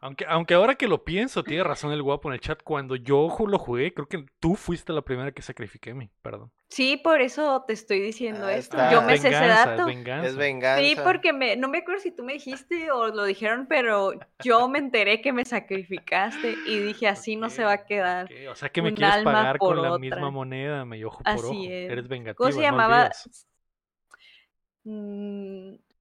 [0.00, 2.62] Aunque, aunque ahora que lo pienso, tiene razón el guapo en el chat.
[2.62, 6.50] Cuando yo lo jugué, creo que tú fuiste la primera que sacrifiqué mi, perdón.
[6.68, 8.76] Sí, por eso te estoy diciendo Ah, esto.
[8.76, 8.92] está.
[8.92, 9.82] Yo me sé ese dato.
[9.82, 10.28] Es venganza.
[10.28, 10.82] Es venganza.
[10.82, 14.12] Sí, porque me, no me acuerdo si tú me dijiste o lo dijeron, pero
[14.42, 18.28] yo me enteré que me sacrificaste y dije así no se va a quedar.
[18.50, 21.44] O sea que me quieres alma pagar con la misma moneda, me ojo por Así
[21.44, 21.54] ojo.
[21.68, 21.90] es.
[21.90, 22.96] Eres vengativa, ¿Cómo se no llamaba?
[23.02, 23.46] olvidas.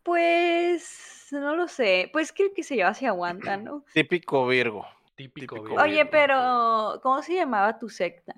[0.04, 2.10] Pues no lo sé.
[2.12, 3.84] Pues que el que se lleva se aguanta, ¿no?
[3.94, 4.86] Típico Virgo.
[5.16, 5.56] Típico.
[5.56, 5.84] típico Virgo.
[5.84, 8.34] Oye, pero ¿cómo se llamaba tu secta?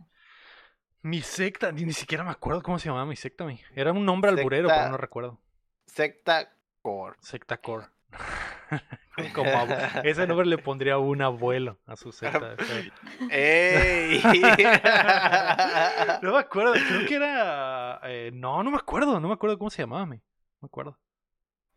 [1.04, 3.46] Mi secta, ni, ni siquiera me acuerdo cómo se llamaba mi secta.
[3.46, 3.60] mi.
[3.76, 5.40] Era un nombre alburero, pero Secta- no recuerdo.
[5.86, 6.52] Secta
[6.82, 7.16] Core.
[7.22, 7.88] Secta Core.
[9.36, 9.74] Como abu-
[10.04, 12.56] Ese nombre le pondría un abuelo a su secta.
[13.32, 14.22] ¡Ey!
[16.22, 18.00] No me acuerdo, creo que era.
[18.04, 20.06] eh, no, no me acuerdo, no me acuerdo cómo se llamaba.
[20.06, 20.18] mi.
[20.18, 20.22] No
[20.62, 20.98] me acuerdo.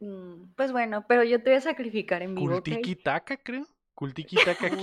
[0.01, 2.65] Mm, Pues bueno, pero yo te voy a sacrificar en vivo, ¿ok?
[2.65, 3.67] Kultiki Taka, creo.
[3.95, 4.83] Kultiki Taka aquí.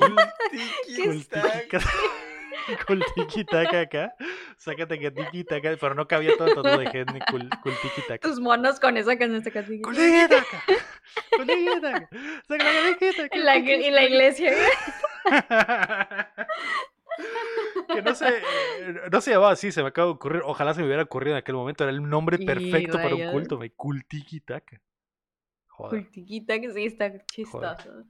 [3.45, 4.15] Taka acá.
[4.57, 5.75] Sácate que Tiki Taka.
[5.79, 7.05] Pero no cabía todo, entonces lo dejé
[7.61, 8.27] Kultiki Taka.
[8.27, 9.81] Tus monos con esa canción.
[9.81, 10.63] Kultiki Taka.
[13.31, 14.53] En la, en la iglesia.
[17.93, 18.41] que no se,
[19.11, 20.41] no se llamaba así, se me acaba de ocurrir.
[20.45, 21.83] Ojalá se me hubiera ocurrido en aquel momento.
[21.83, 23.71] Era el nombre Y perfecto para un culto, me.
[23.71, 24.81] Joder.
[25.89, 28.05] Cultiquita que sí está chistoso.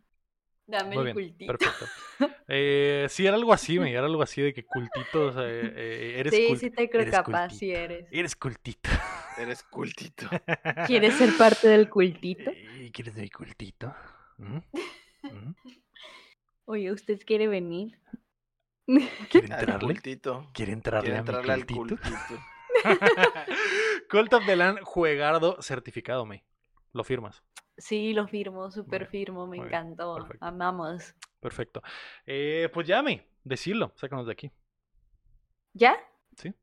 [0.67, 1.45] Dame Muy el bien, cultito.
[1.45, 1.91] perfecto.
[2.47, 6.33] Eh, sí, era algo así, me era algo así de que cultitos, eh, eh, eres
[6.35, 7.59] Sí, sí te creo eres capaz, cultito.
[7.59, 8.05] sí eres.
[8.11, 8.89] Eres cultito.
[9.37, 10.27] Eres cultito.
[10.85, 12.51] ¿Quieres ser parte del cultito?
[12.53, 13.93] Eh, ¿Quieres mi cultito?
[14.37, 14.57] ¿Mm?
[15.29, 15.51] ¿Mm?
[16.65, 17.99] Oye, ¿usted quiere venir?
[19.29, 19.93] ¿Quiere entrarle?
[19.95, 20.47] cultito.
[20.53, 21.95] ¿Quiere entrarle Quiere a mi entrarle al cultito?
[21.95, 22.35] cultito.
[24.09, 26.43] Cult of the Land, juegardo, certificado, me.
[26.93, 27.43] Lo firmas.
[27.77, 30.15] Sí, lo firmo, súper firmo, me bien, encantó.
[30.15, 30.45] perfecto.
[30.45, 31.15] Amamos.
[31.39, 31.81] Perfecto.
[32.25, 34.51] Eh, pues llame, decirlo, sácanos de aquí.
[35.73, 35.95] ¿Ya?
[36.37, 36.53] Sí,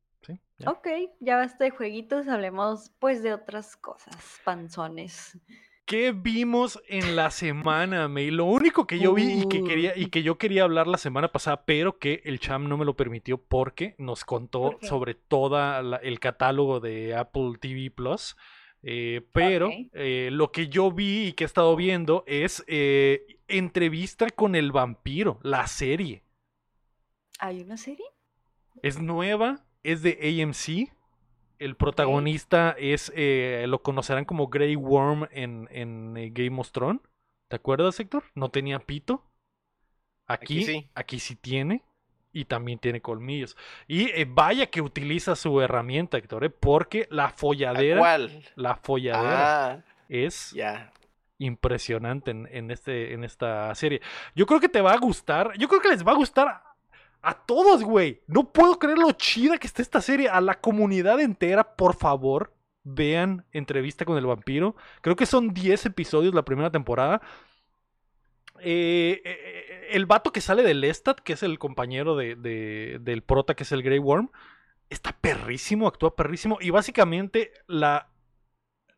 [0.58, 0.70] ya.
[0.70, 0.88] Ok,
[1.20, 5.38] ya basta de jueguitos, hablemos pues de otras cosas, panzones.
[5.88, 8.30] ¿Qué vimos en la semana, May?
[8.30, 11.32] Lo único que yo vi y que quería y que yo quería hablar la semana
[11.32, 15.58] pasada, pero que el Cham no me lo permitió porque nos contó sobre todo
[16.02, 18.36] el catálogo de Apple TV Plus.
[18.82, 24.28] Eh, pero eh, lo que yo vi y que he estado viendo es eh, entrevista
[24.30, 26.22] con el vampiro, la serie.
[27.38, 28.06] ¿Hay una serie?
[28.82, 30.92] Es nueva, es de AMC.
[31.58, 37.02] El protagonista es, eh, lo conocerán como Grey Worm en, en, eh, Game of Thrones.
[37.48, 38.24] ¿Te acuerdas, Héctor?
[38.34, 39.24] No tenía pito.
[40.26, 41.34] Aquí, Aquí aquí sí.
[41.36, 41.82] tiene.
[42.38, 43.56] Y también tiene colmillos.
[43.88, 48.44] Y eh, vaya que utiliza su herramienta, Héctor, eh, porque la ¿A folladera, cuál?
[48.54, 49.78] la folladera Ah,
[50.08, 50.54] es
[51.38, 54.00] impresionante en, en este, en esta serie.
[54.34, 55.52] Yo creo que te va a gustar.
[55.58, 56.62] Yo creo que les va a gustar
[57.22, 58.20] A todos, güey.
[58.28, 60.28] No puedo creer lo chida que está esta serie.
[60.28, 62.52] A la comunidad entera, por favor,
[62.84, 64.76] vean Entrevista con el vampiro.
[65.00, 67.20] Creo que son 10 episodios la primera temporada.
[68.60, 73.22] Eh, eh, el vato que sale de Lestat, que es el compañero de, de- del
[73.22, 74.30] prota, que es el Grey Worm,
[74.90, 76.58] está perrísimo, actúa perrísimo.
[76.60, 78.08] Y básicamente la...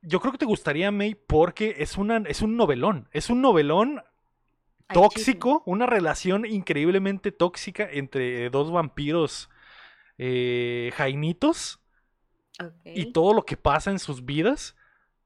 [0.02, 3.08] Yo creo que te gustaría, May, porque es, una, es un novelón.
[3.12, 4.02] Es un novelón
[4.92, 9.50] tóxico, una relación increíblemente tóxica entre dos vampiros
[10.18, 11.80] eh, jainitos
[12.84, 14.76] y todo lo que pasa en sus vidas,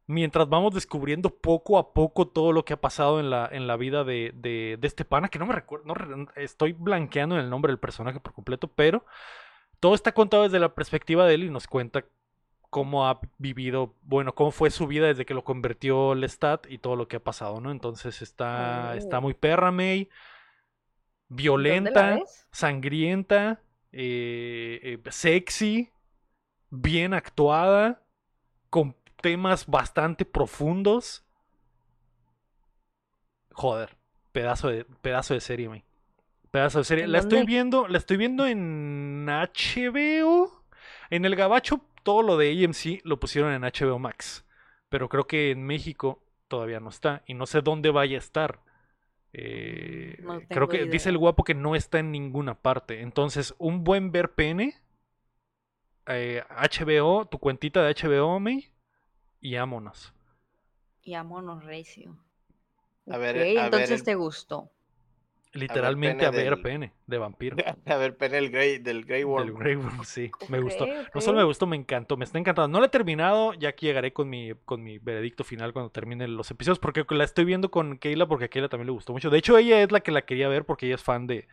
[0.06, 3.76] mientras vamos descubriendo poco a poco todo lo que ha pasado en la, en la
[3.76, 5.94] vida de, de- de este pana, que no me recuerdo, no
[6.36, 9.04] estoy blanqueando en el nombre del personaje por completo, pero
[9.80, 12.04] todo está contado desde la perspectiva de él y nos cuenta
[12.70, 16.96] cómo ha vivido, bueno, cómo fue su vida desde que lo convirtió Lestat y todo
[16.96, 17.70] lo que ha pasado, ¿no?
[17.70, 20.08] Entonces está, está muy perra, May,
[21.28, 22.18] ¿Dónde la violenta,
[22.50, 23.60] sangrienta,
[23.92, 25.90] eh, eh, sexy,
[26.70, 28.02] bien actuada,
[28.70, 31.24] con temas bastante profundos.
[33.52, 33.96] Joder,
[34.32, 35.82] pedazo de, pedazo de serie, man.
[36.50, 37.04] Pedazo de serie.
[37.04, 40.64] ¿En La estoy viendo, la estoy viendo en HBO.
[41.10, 44.44] En el Gabacho, todo lo de AMC lo pusieron en HBO Max.
[44.88, 47.22] Pero creo que en México todavía no está.
[47.26, 48.60] Y no sé dónde vaya a estar.
[49.32, 53.02] Eh, No creo que dice el guapo que no está en ninguna parte.
[53.02, 54.74] Entonces, un buen ver pene.
[56.06, 58.70] eh, HBO, tu cuentita de HBO, May.
[59.44, 60.14] Y vámonos.
[61.02, 62.16] Y vámonos recio.
[63.10, 64.70] A ver, Ok, a ver entonces el- te gustó.
[65.52, 67.56] Literalmente a pene ver del- pene de vampiro.
[67.86, 69.46] A ver, pene el Grey, del Grey Worm.
[69.46, 70.88] Del Grey Worm, sí, me gustó.
[71.14, 72.68] No solo me gustó, me encantó, me está encantando.
[72.72, 76.36] No la he terminado, ya que llegaré con mi, con mi veredicto final cuando terminen
[76.36, 79.28] los episodios, porque la estoy viendo con Keila, porque a Keila también le gustó mucho.
[79.30, 81.46] De hecho, ella es la que la quería ver, porque ella es fan de,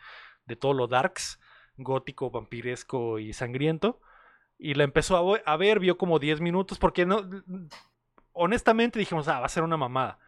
[0.46, 1.40] de todo lo darks,
[1.78, 4.00] gótico, vampiresco y sangriento.
[4.64, 7.28] Y la empezó a, ver, vio como 10 minutos, porque no...
[8.32, 10.20] Honestamente dijimos, ah, va a ser una mamada.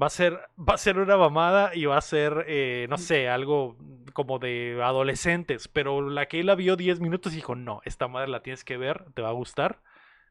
[0.00, 3.28] Va a ser, va a ser una mamada y va a ser, eh, no sé,
[3.28, 3.78] algo
[4.12, 5.68] como de adolescentes.
[5.68, 8.76] Pero la que la vio 10 minutos y dijo, no, esta madre la tienes que
[8.76, 9.80] ver, te va a gustar.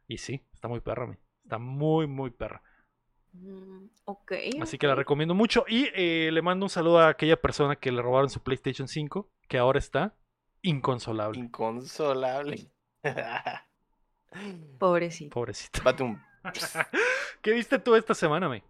[0.06, 1.16] Y sí, está muy perra, mi.
[1.44, 2.62] Está muy, muy perra.
[3.32, 4.34] Mm, ok.
[4.62, 5.64] Así que la recomiendo mucho.
[5.66, 9.30] Y eh, le mando un saludo a aquella persona que le robaron su PlayStation 5,
[9.48, 10.14] que ahora está
[10.62, 11.40] inconsolable.
[11.40, 12.70] Inconsolable.
[14.78, 15.36] Pobrecito.
[15.36, 15.82] Pobrecito.
[15.84, 16.20] Batum.
[17.42, 18.64] ¿Qué viste tú esta semana, me?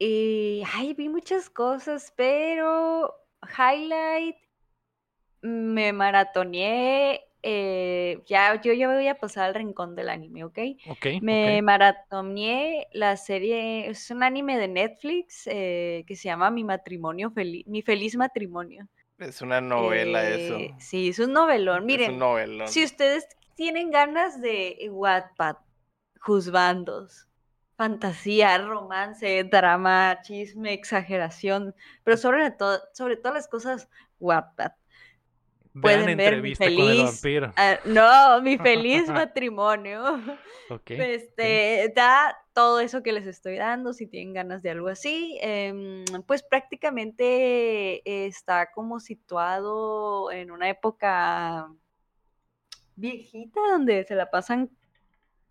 [0.00, 4.36] Y, ay, vi muchas cosas, pero highlight,
[5.42, 10.58] me maratoneé, eh, ya, yo ya voy a pasar al rincón del anime, ¿ok?
[10.84, 11.62] Ok, Me ok.
[11.62, 17.66] maratoneé la serie, es un anime de Netflix eh, que se llama Mi matrimonio feliz,
[17.66, 18.88] Mi feliz matrimonio.
[19.18, 20.58] Es una novela Eh, eso.
[20.78, 21.78] Sí, es un novelón.
[21.80, 22.68] Es Miren, un novelón.
[22.68, 25.56] si ustedes tienen ganas de Wattpad,
[26.20, 27.26] juzbandos,
[27.76, 31.74] fantasía, romance, drama, chisme, exageración,
[32.04, 33.88] pero sobre todo, sobre todas las cosas,
[34.20, 34.72] Wattpad.
[35.80, 37.52] Vean pueden ver mi entrevista con el feliz- vampiro.
[37.56, 40.20] Ah, no, mi feliz matrimonio.
[40.70, 40.90] Ok.
[40.90, 45.38] Este, da todo eso que les estoy dando, si tienen ganas de algo así.
[45.40, 47.24] em, pues prácticamente
[48.08, 51.68] eh, está como situado en una época
[52.96, 54.70] viejita donde se la pasan.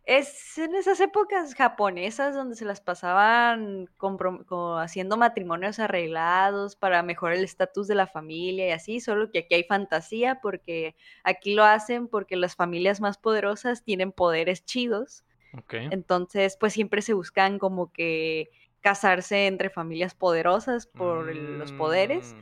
[0.08, 3.90] Es en esas épocas japonesas donde se las pasaban
[4.80, 9.56] haciendo matrimonios arreglados para mejorar el estatus de la familia y así, solo que aquí
[9.56, 15.26] hay fantasía porque aquí lo hacen porque las familias más poderosas tienen poderes chidos.
[15.92, 22.34] Entonces, pues siempre se buscan como que casarse entre familias poderosas por los poderes.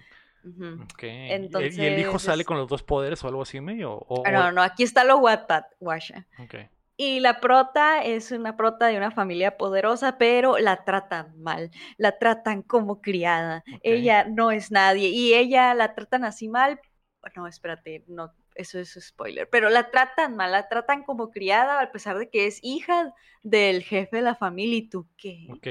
[0.43, 1.03] Mm, ok.
[1.03, 1.45] ¿Y el-
[1.79, 3.83] ¿Y el hijo Entonces, sale con los dos poderes o algo así, me?
[3.85, 6.27] O, o- No, no, aquí está lo Wattpad, guasha.
[6.37, 6.53] Ok.
[6.97, 12.17] Y la prota es una prota de una familia poderosa, pero la tratan mal, la
[12.17, 13.63] tratan como criada.
[13.81, 16.79] Ella no es nadie y ella la tratan así mal.
[17.35, 21.91] No, espérate, no, eso es spoiler, pero la tratan mal, la tratan como criada a
[21.91, 23.13] pesar de que es hija
[23.43, 25.47] del jefe de la familia y tú qué.
[25.51, 25.67] Ok.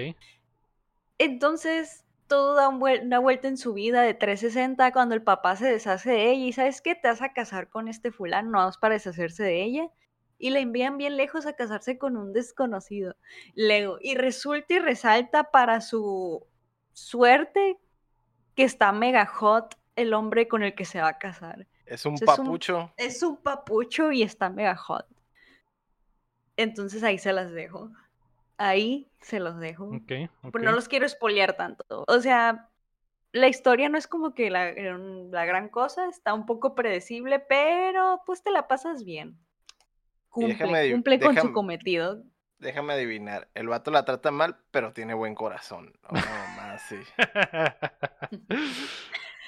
[1.19, 5.57] Entonces, todo da un vuel- una vuelta en su vida de 360 cuando el papá
[5.57, 8.59] se deshace de ella y sabes qué, te vas a casar con este fulano, no
[8.59, 9.89] vas para deshacerse de ella.
[10.45, 13.17] Y la envían bien lejos a casarse con un desconocido.
[13.55, 16.47] Luego, y resulta y resalta para su
[16.93, 17.79] suerte
[18.55, 21.67] que está mega hot el hombre con el que se va a casar.
[21.87, 22.93] Es un Ese es un- papucho.
[22.99, 25.07] Es un papucho y está mega hot.
[26.59, 27.91] Entonces ahí se las dejo.
[28.59, 29.87] Ahí se los dejo.
[29.87, 30.13] Ok.
[30.43, 30.53] ok.
[30.53, 31.85] Pues no los quiero spoilear tanto.
[32.07, 32.69] O sea,
[33.33, 38.21] la historia no es como que la, la gran cosa, está un poco predecible, pero
[38.27, 39.39] pues te la pasas bien.
[40.35, 42.23] Cumple, déjame- cumple con su cometido.
[42.59, 43.49] Déjame adivinar.
[43.55, 45.93] El vato la trata mal, pero tiene buen corazón.
[46.11, 46.97] Oh, más, sí.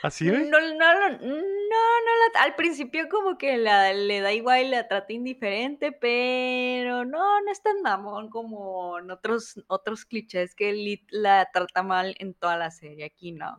[0.02, 0.26] ¿Así?
[0.30, 4.68] No, no, no, no, no la- al principio como que la, le da igual y
[4.68, 10.72] la trata indiferente, pero no, no es tan mamón como en otros, otros clichés que
[10.74, 13.56] Lit la trata mal en toda la serie, aquí no.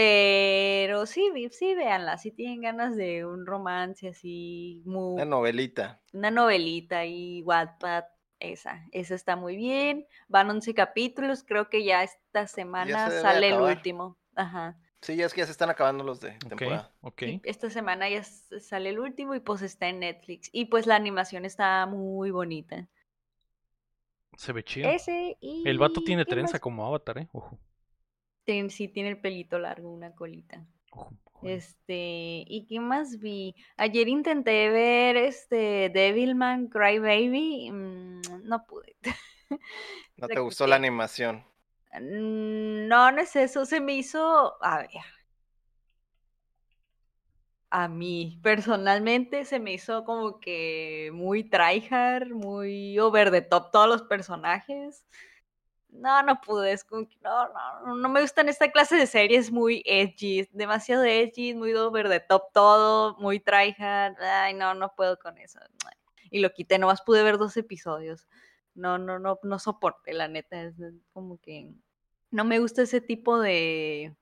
[0.00, 6.00] Pero sí, sí, véanla, si tienen ganas de un romance así, muy, Una novelita.
[6.12, 8.04] una novelita y Wattpad,
[8.38, 10.06] esa, esa está muy bien.
[10.28, 14.16] Van 11 capítulos, creo que ya esta semana sale el último.
[14.36, 14.78] Ajá.
[15.00, 16.92] Sí, ya es que ya se están acabando los de Ok, temporada.
[17.00, 17.18] ok.
[17.24, 20.48] Sí, esta semana ya sale el último y pues está en Netflix.
[20.52, 22.86] Y pues la animación está muy bonita.
[24.36, 24.88] Se ve chido.
[24.90, 25.68] Ese y...
[25.68, 26.60] El vato tiene ¿qué trenza más?
[26.60, 27.28] como Avatar, ¿eh?
[27.32, 27.58] Ojo.
[28.48, 30.64] Tiene- sí, tiene el pelito largo, una colita.
[31.42, 33.54] Este, ¿y qué más vi?
[33.76, 38.96] Ayer intenté ver este Devilman Crybaby, mm, no pude.
[40.16, 41.44] ¿No te gustó la animación?
[41.92, 44.88] Mm, No, no es eso, se me hizo, a ver,
[47.70, 53.88] a mí personalmente se me hizo como que muy tryhard, muy over the top todos
[53.88, 55.04] los personajes.
[55.98, 57.48] No, no pude, es como que no,
[57.84, 62.20] no, no, me gustan esta clase de series muy edgy, demasiado edgy, muy over the
[62.20, 64.16] top todo, muy tryhard.
[64.20, 65.58] Ay, no, no puedo con eso.
[66.30, 68.28] Y lo quité, nomás pude ver dos episodios.
[68.74, 70.74] No, no, no, no soporté, la neta, es
[71.12, 71.68] como que
[72.30, 74.14] no me gusta ese tipo de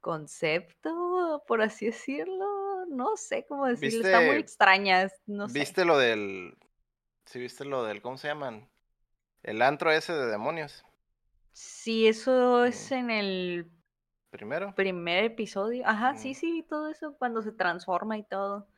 [0.00, 2.86] concepto, por así decirlo.
[2.88, 5.58] No sé cómo decirlo, está muy ¿Viste- extraña, no sé.
[5.58, 6.56] ¿Viste lo del.
[7.26, 8.00] Sí, viste lo del.
[8.00, 8.68] ¿Cómo se llaman?
[9.42, 10.84] El antro ese de demonios.
[11.52, 12.66] Sí, eso Mm.
[12.66, 13.70] es en el
[14.30, 14.74] Primero.
[14.74, 15.84] primer episodio.
[15.86, 16.34] Ajá, sí, Mm.
[16.34, 18.68] sí, vi todo eso cuando se transforma y todo.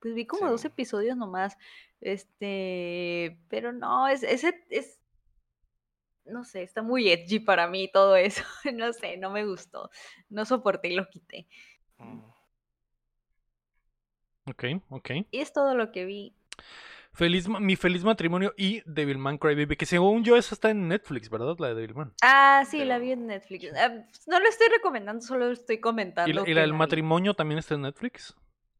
[0.00, 1.56] Pues vi como dos episodios nomás.
[2.00, 5.00] Este, pero no, es, ese es,
[6.24, 8.42] no sé, está muy edgy para mí todo eso.
[8.74, 9.90] No sé, no me gustó.
[10.28, 11.46] No soporté y lo quité.
[11.98, 12.20] Mm.
[14.48, 15.10] Ok, ok.
[15.30, 16.34] Y es todo lo que vi.
[17.16, 21.56] Feliz, mi feliz matrimonio y Devilman Crybaby, que según yo esa está en Netflix, ¿verdad?
[21.58, 22.12] La de Devilman.
[22.22, 23.72] Ah, sí, la vi en Netflix.
[23.74, 26.28] Ah, pues, no lo estoy recomendando, solo estoy comentando.
[26.30, 26.78] ¿Y la, y que la del la vi.
[26.78, 28.34] matrimonio también está en Netflix?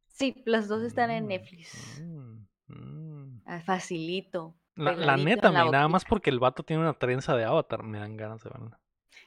[0.07, 2.01] Sí, las dos están en Mm, Netflix.
[2.01, 3.41] mm, mm.
[3.45, 4.55] Ah, facilito.
[4.75, 8.15] La, neta, me, nada más porque el vato tiene una trenza de Avatar, me dan
[8.17, 8.79] ganas de verla.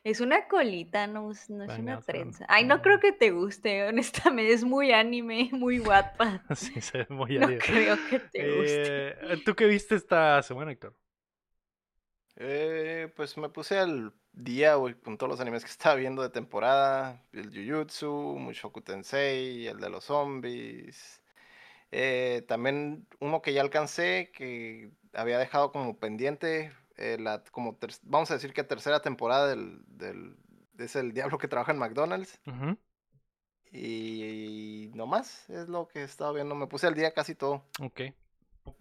[0.02, 2.46] Es una colita, no, es- no es una trenza.
[2.48, 4.52] Ay, no creo que te guste, honestamente.
[4.52, 6.42] Es muy anime, muy guapa.
[6.56, 7.58] Sí, se ve muy No anime.
[7.58, 9.06] creo que te guste.
[9.32, 10.94] Eh, ¿Tú qué viste esta semana, Héctor?
[12.36, 16.30] Eh, pues me puse al día, güey, con todos los animes que estaba viendo de
[16.30, 17.24] temporada.
[17.32, 21.22] El Jujutsu, Mushoku Tensei, el de los zombies.
[21.92, 27.90] Eh, también uno que ya alcancé, que había dejado como pendiente, eh, la, como ter-
[28.02, 30.36] vamos a decir que tercera temporada del, del,
[30.78, 32.40] es el diablo que trabaja en McDonald's.
[32.46, 32.76] Ujú.
[33.72, 36.54] Y, no más, es lo que he estado viendo.
[36.54, 37.64] Me puse al día casi todo.
[37.80, 38.00] Ok.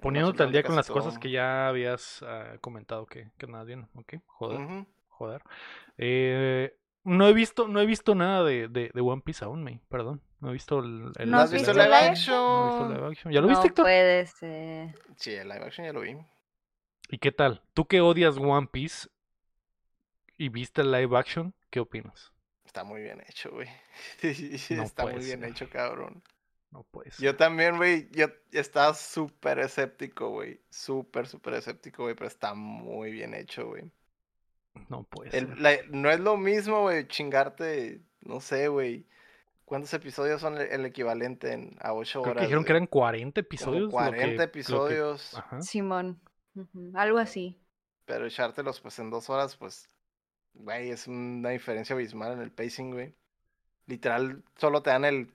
[0.02, 3.88] Poniéndote al día con las cosas que ya habías ah, comentado que, que nada bien.
[3.96, 5.41] Ok, joder, joder.
[5.98, 9.80] Eh, no he visto, no he visto nada de, de, de One Piece aún, May,
[9.90, 10.22] perdón.
[10.41, 12.36] No he visto el, el- ¿No ¿No has has visto visto live live action?
[12.36, 13.34] no he visto live action.
[13.34, 13.86] ¿Ya lo no viste, Héctor?
[13.86, 15.00] puede ser.
[15.18, 16.18] Sí, el live action ya lo vi.
[17.10, 17.61] ¿Y qué tal?
[17.73, 19.10] ¿Tú que odias One Piece
[20.38, 21.53] y viste el live action?
[21.69, 22.31] ¿Qué opinas?
[22.65, 23.68] Está muy bien hecho, güey.
[24.69, 25.49] No Está muy puede bien ser.
[25.49, 26.23] hecho, cabrón.
[26.72, 27.18] No puedes.
[27.18, 30.61] Yo también, güey, yo estaba súper escéptico, güey.
[30.69, 33.91] Súper, súper escéptico, güey, pero está muy bien hecho, güey.
[34.88, 35.60] No puede El- ser.
[35.60, 39.07] la- no es lo mismo, güey, chingarte, no sé, güey.
[39.65, 42.41] ¿Cuántos episodios son el, el equivalente en, a 8 Creo horas?
[42.41, 43.81] que dijeron que eran 40 Como episodios.
[43.81, 45.61] lo que- 40 lo que- episodios, Ajá.
[45.64, 46.19] Simón.
[46.95, 47.57] Algo así.
[48.06, 49.88] pero echártelos pues en dos horas, pues,
[50.56, 53.14] güey, es una diferencia abismal en el pacing, güey.
[53.86, 55.31] Literal, solo te dan el,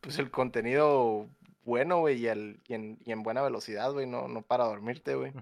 [0.00, 1.28] pues el contenido
[1.62, 5.14] bueno, güey, y, el- y en, y en buena velocidad, güey, no, no para dormirte,
[5.14, 5.32] güey.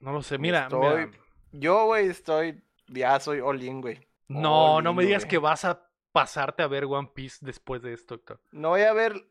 [0.00, 1.18] No lo sé, mira, estoy- mira,
[1.52, 4.06] Yo, güey, estoy, ya soy all in, güey.
[4.28, 8.14] No, no me digas que vas a pasarte a ver One Piece después de esto,
[8.16, 8.40] Héctor.
[8.52, 9.24] No voy a ver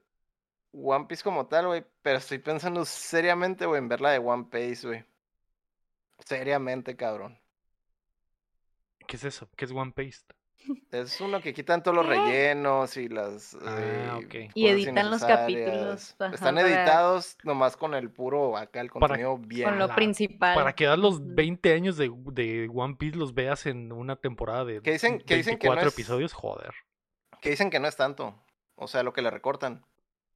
[0.73, 4.45] One Piece como tal, güey, pero estoy pensando seriamente, güey, en ver la de One
[4.51, 5.05] Piece, güey.
[6.25, 7.39] Seriamente, cabrón.
[9.07, 9.49] ¿Qué es eso?
[9.55, 10.21] ¿Qué es One Piece?
[10.91, 12.13] Es uno que quitan todos los ¿Qué?
[12.13, 13.53] rellenos y las.
[13.65, 14.11] Ah, eh,
[14.47, 14.51] ok.
[14.53, 19.07] Y editan los capítulos, ajá, Están para- editados nomás con el puro acá, el Para-
[19.09, 19.67] contenido bien.
[19.67, 20.55] Con lo la- principal.
[20.55, 21.25] Para que das los Ujú.
[21.35, 25.35] 20 años de, de One Piece los veas en una temporada de Que dicen- que
[25.35, 26.73] dicen que no 24 es- episodios, joder.
[27.41, 28.41] Que dicen que no es tanto.
[28.75, 29.85] O sea, lo que le recortan.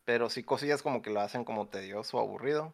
[0.08, 2.74] Pero sí cosillas como que lo hacen como tedioso o aburrido.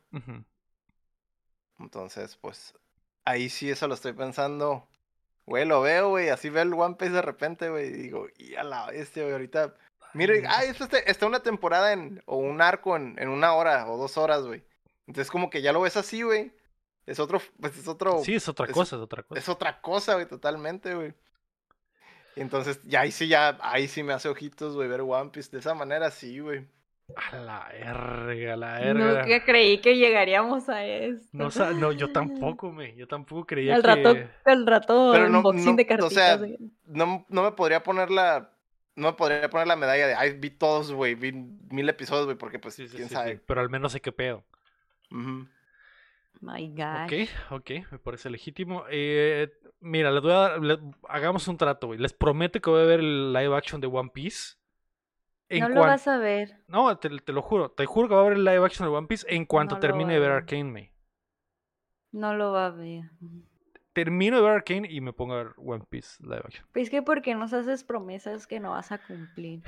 [1.79, 2.75] Entonces, pues.
[3.25, 4.87] Ahí sí eso lo estoy pensando.
[5.47, 6.29] Güey, lo veo, güey.
[6.29, 7.87] Así veo el One Piece de repente, güey.
[7.87, 9.33] Y digo, y a la bestia, güey.
[9.33, 9.73] Ahorita.
[10.13, 12.21] Mire, ah, esto está, está una temporada en.
[12.27, 14.63] O un arco en, en una hora o dos horas, güey.
[15.07, 16.53] Entonces, como que ya lo ves así, güey.
[17.07, 17.41] Es otro.
[17.59, 18.23] Pues es otro.
[18.23, 19.39] Sí, es otra es- cosa, es otra cosa.
[19.39, 21.15] Es otra cosa, güey, totalmente, güey.
[22.35, 25.49] Y entonces, ya ahí sí, ya, ahí sí me hace ojitos, güey, ver One Piece.
[25.49, 26.67] De esa manera, sí, güey.
[27.15, 29.45] A la verga, a la Nunca verga.
[29.45, 31.27] creí que llegaríamos a esto.
[31.31, 32.95] No, sa- no, yo tampoco, me.
[32.95, 33.87] Yo tampoco creía Al que.
[33.87, 34.15] rato,
[34.45, 36.13] al rato Pero no- unboxing no, de o cartitas.
[36.13, 36.57] sea, güey.
[36.85, 38.49] No, no me podría poner la.
[38.95, 40.13] No me podría poner la medalla de.
[40.15, 41.15] Ay, vi todos, güey.
[41.15, 43.35] Vi mil episodios, güey, porque pues, Sí, sí, quién sí, sabe.
[43.37, 44.43] sí, Pero al menos sé qué pedo.
[46.41, 47.05] My God.
[47.05, 48.83] Ok, ok, me parece legítimo.
[48.89, 51.99] Eh, mira, les voy a dar- hagamos un trato, güey.
[51.99, 54.55] Les prometo que voy a ver el live action de One Piece.
[55.55, 56.57] En No lo cuan- vas a ver.
[56.67, 57.69] No, te, te lo juro.
[57.71, 59.79] Te juro que voy a ver el live action de One Piece en cuanto No
[59.81, 60.31] termine va de ver.
[60.31, 60.93] Arcane, me.
[62.11, 63.03] No lo va a ver.
[63.93, 66.65] Termino de ver Arcane y me pongo a ver One Piece live action.
[66.73, 69.61] Pues que porque nos haces promesas que no vas a cumplir.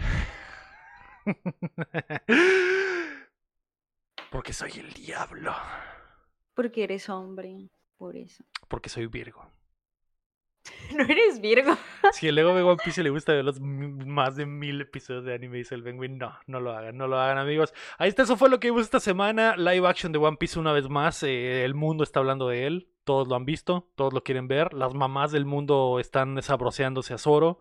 [4.31, 5.53] Porque soy el diablo.
[6.55, 7.69] Porque eres hombre.
[7.97, 8.43] Por eso.
[8.67, 9.49] Porque soy Virgo.
[10.95, 11.75] No eres Virgo.
[12.13, 15.33] Si el ego de One Piece le gusta ver los más de mil episodios de
[15.33, 17.73] anime, dice el Penguin, no, no lo hagan, no lo hagan, amigos.
[17.97, 19.55] Ahí está, eso fue lo que vimos esta semana.
[19.57, 21.21] Live action de One Piece una vez más.
[21.23, 22.89] eh, el mundo está hablando de él.
[23.03, 24.73] Todos lo han visto, todos lo quieren ver.
[24.73, 27.59] Las mamás del mundo están sabroseándose a Zoro.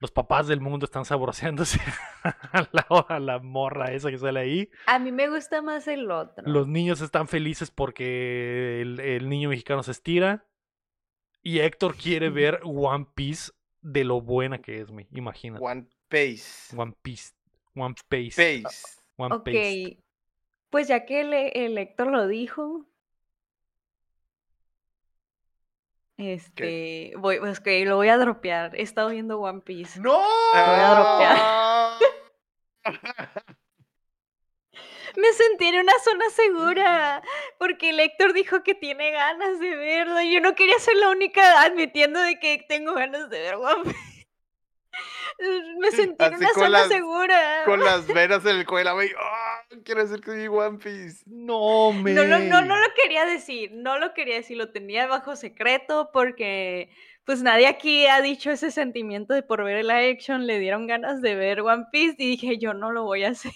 [0.00, 1.80] Los papás del mundo están sabroseándose
[2.52, 4.70] a la, a la morra esa que sale ahí.
[4.86, 6.44] A mí me gusta más el otro.
[6.46, 10.44] Los niños están felices porque el, el niño mexicano se estira.
[11.48, 15.64] Y Héctor quiere ver One Piece de lo buena que es, me imagínate.
[15.64, 16.76] One Piece.
[16.76, 17.32] One Piece.
[17.74, 18.62] One Piece.
[18.62, 18.98] Pace.
[19.16, 19.44] One ok.
[19.44, 19.98] Piece.
[20.68, 22.84] Pues ya que el, el Héctor lo dijo.
[26.18, 28.76] Este, voy, pues que lo voy a dropear.
[28.76, 29.98] He estado viendo One Piece.
[30.02, 30.20] ¡No!
[30.52, 31.98] Ah,
[35.20, 37.22] Me sentí en una zona segura
[37.58, 40.20] porque el Héctor dijo que tiene ganas de verlo.
[40.20, 43.84] y Yo no quería ser la única admitiendo de que tengo ganas de ver One
[43.84, 44.26] Piece.
[45.78, 47.62] Me sentí en una zona las- segura.
[47.64, 49.10] Con las venas en el cuello, güey.
[49.20, 49.60] ¡Ah!
[49.84, 51.22] quiero decir que vi One Piece.
[51.26, 52.12] No, me.
[52.12, 56.10] No, no, no, no lo quería decir, no lo quería decir, lo tenía bajo secreto
[56.12, 56.90] porque
[57.24, 61.20] pues nadie aquí ha dicho ese sentimiento de por ver la action, le dieron ganas
[61.20, 63.52] de ver One Piece y dije yo no lo voy a hacer.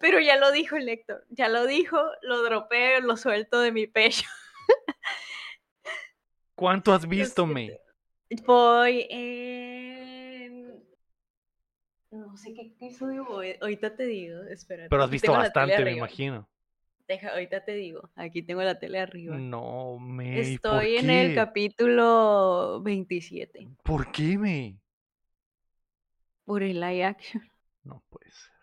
[0.00, 3.86] Pero ya lo dijo el Héctor, ya lo dijo, lo dropeo, lo suelto de mi
[3.86, 4.28] pecho.
[6.54, 7.78] ¿Cuánto has visto, me?
[8.44, 10.84] Voy en...
[12.10, 14.86] No sé qué episodio voy, ahorita te digo, espera.
[14.88, 16.48] Pero has visto bastante, me imagino.
[17.06, 19.36] Deja, ahorita te digo, aquí tengo la tele arriba.
[19.36, 20.40] No, me.
[20.40, 24.78] ¿y por Estoy en el capítulo 27 ¿Por qué, me?
[26.48, 27.42] por el live action.
[27.84, 28.57] No puede ser.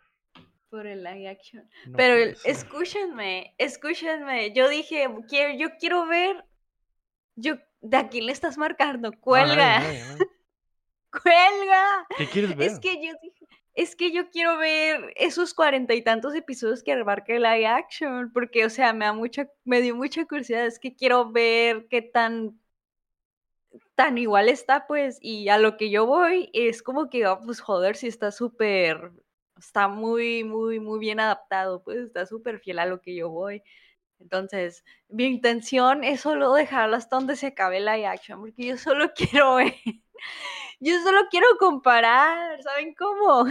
[0.75, 1.69] Por el live action.
[1.87, 4.51] no Pero el- escúchenme, escúchenme.
[4.53, 6.43] Yo dije, quiero, yo quiero ver.
[7.37, 9.11] Yo, ¿de a quién le estás marcando?
[9.21, 9.79] Cuelga,
[11.11, 12.07] cuelga.
[12.17, 12.71] ¿Qué quieres ver?
[12.71, 16.91] Es que yo dije, es que yo quiero ver esos cuarenta y tantos episodios que
[16.93, 20.79] abarca el live action, porque, o sea, me da mucha, me dio mucha curiosidad, es
[20.79, 22.59] que quiero ver qué tan,
[23.95, 27.59] tan igual está, pues, y a lo que yo voy es como que, ah, pues,
[27.61, 29.11] joder, si está súper,
[29.57, 33.63] está muy, muy, muy bien adaptado, pues, está súper fiel a lo que yo voy.
[34.19, 38.77] Entonces, mi intención es solo dejarlo hasta donde se acabe el live action, porque yo
[38.77, 39.75] solo quiero ver.
[40.79, 43.45] Yo solo quiero comparar, ¿saben cómo?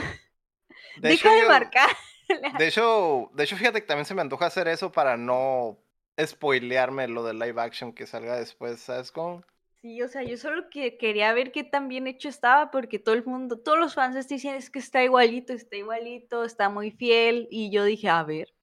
[0.97, 1.91] De Deja hecho, de marcar.
[2.53, 5.79] De hecho, de hecho, fíjate que también se me antoja hacer eso para no
[6.21, 9.45] spoilearme lo del live action que salga después, ¿sabes cómo?
[9.85, 13.15] Sí, o sea, yo solo que quería ver qué tan bien hecho estaba, porque todo
[13.15, 16.91] el mundo, todos los fans están diciendo es que está igualito, está igualito, está muy
[16.91, 18.55] fiel, y yo dije, a ver,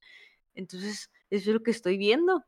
[0.56, 2.43] entonces, eso es lo que estoy viendo.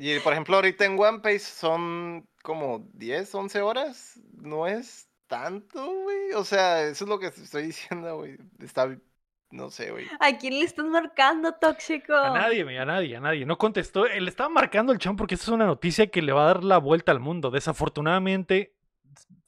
[0.00, 4.20] Y por ejemplo, ahorita en One Piece son como 10, 11 horas.
[4.32, 6.32] No es tanto, güey.
[6.32, 8.36] O sea, eso es lo que te estoy diciendo, güey.
[8.58, 8.98] Está,
[9.54, 10.06] no sé, güey.
[10.18, 12.14] ¿A quién le estás marcando, tóxico?
[12.14, 13.46] A nadie, a nadie, a nadie.
[13.46, 14.06] No contestó.
[14.06, 16.64] Él estaba marcando el champ porque esta es una noticia que le va a dar
[16.64, 17.50] la vuelta al mundo.
[17.50, 18.73] Desafortunadamente,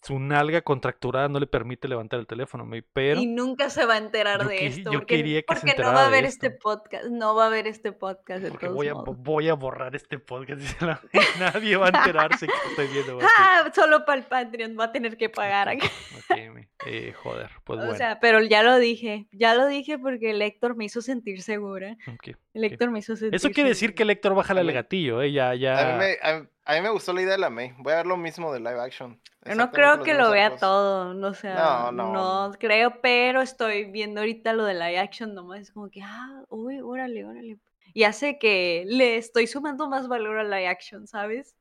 [0.06, 3.98] su nalga contracturada no le permite levantar el teléfono, pero Y nunca se va a
[3.98, 4.92] enterar yo de que- esto.
[4.92, 6.26] yo porque, quería que se porque no va a esto.
[6.26, 7.04] este podcast.
[7.06, 9.16] No va a ver este podcast de porque todos voy a, modos.
[9.18, 10.60] voy a borrar este podcast.
[11.40, 13.18] Nadie va a enterarse que estoy viendo.
[13.38, 15.86] Ah, solo para el Patreon va a tener que pagar acá.
[16.86, 17.96] Eh, joder, pues O bueno.
[17.96, 19.26] sea, pero ya lo dije.
[19.32, 21.96] Ya lo dije porque el Héctor me hizo sentir segura.
[22.06, 22.36] ok.
[22.54, 25.32] El Héctor me hizo sentir Eso quiere decir que el Héctor baja el gatillo, ¿eh?
[25.32, 25.96] Ya, A, mí ya.
[25.98, 27.72] me, a, a mí me gustó la idea de la May.
[27.78, 29.20] Voy a ver lo mismo de live action.
[29.44, 30.60] Yo no creo que lo vea arcos.
[30.60, 32.52] todo, no, o sea, No, no, no.
[32.58, 36.80] creo, pero estoy viendo ahorita lo de live action nomás, es como que, ah, uy,
[36.80, 37.58] órale, órale.
[37.94, 41.56] Y hace que le estoy sumando más valor a live action, ¿sabes?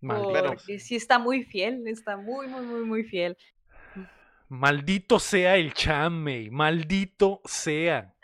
[0.00, 3.36] Porque sí está muy fiel, está muy, muy, muy, muy fiel.
[4.48, 8.14] maldito sea el chame, maldito sea.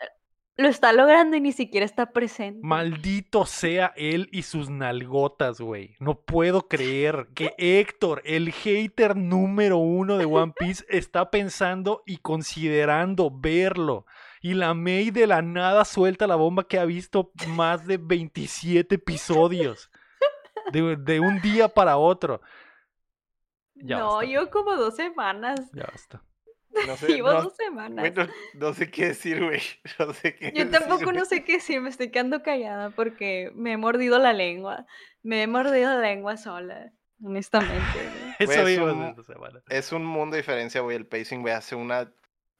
[0.59, 2.59] Lo está logrando y ni siquiera está presente.
[2.61, 5.95] Maldito sea él y sus nalgotas, güey.
[6.01, 12.17] No puedo creer que Héctor, el hater número uno de One Piece, está pensando y
[12.17, 14.05] considerando verlo.
[14.41, 18.95] Y la May de la nada suelta la bomba que ha visto más de 27
[18.95, 19.89] episodios.
[20.73, 22.41] De, de un día para otro.
[23.75, 24.29] Ya no, basta.
[24.29, 25.71] yo como dos semanas.
[25.71, 26.21] Ya basta.
[26.87, 28.11] No sé, Llevo no, dos semanas.
[28.13, 29.61] güey, no- sé qué decir, güey.
[29.99, 33.51] No sé qué Yo decir, tampoco no sé qué decir, me estoy quedando callada porque
[33.55, 34.85] me he mordido la lengua.
[35.23, 36.91] Me he mordido la lengua sola,
[37.23, 37.75] honestamente.
[37.93, 38.35] güey.
[38.39, 39.61] Eso Güey, es un- esta semana.
[39.69, 40.95] Es un mundo de diferencia, güey.
[40.95, 42.11] El pacing, güey, hace una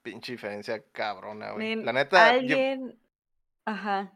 [0.01, 1.75] pinche diferencia cabrona, güey.
[1.75, 2.99] La neta, yo- alguien...
[3.65, 4.11] Ajá.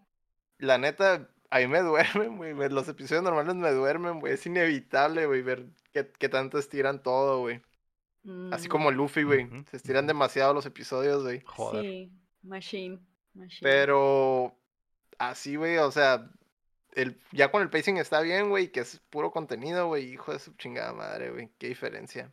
[0.58, 2.70] la neta, a mí me duermen, güey.
[2.70, 4.34] Los episodios normales me duermen, güey.
[4.34, 7.62] Es inevitable, güey, ver qué, qué tanto estiran todo, güey.
[8.52, 9.50] Así mm, como Luffy, güey.
[9.70, 11.42] Se estiran demasiado los episodios, güey.
[11.46, 11.84] Joder.
[11.84, 13.00] Sí, machine.
[13.34, 13.60] machine.
[13.62, 14.58] Pero
[15.18, 16.32] así, güey, o sea,
[16.94, 20.14] el, ya con el pacing está bien, güey, que es puro contenido, güey.
[20.14, 21.50] Hijo de su chingada madre, güey.
[21.58, 22.32] Qué diferencia.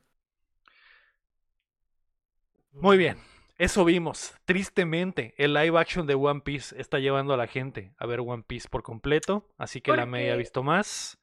[2.72, 3.18] Muy bien,
[3.58, 4.32] eso vimos.
[4.44, 8.44] Tristemente, el live action de One Piece está llevando a la gente a ver One
[8.46, 11.19] Piece por completo, así que la May ha visto más.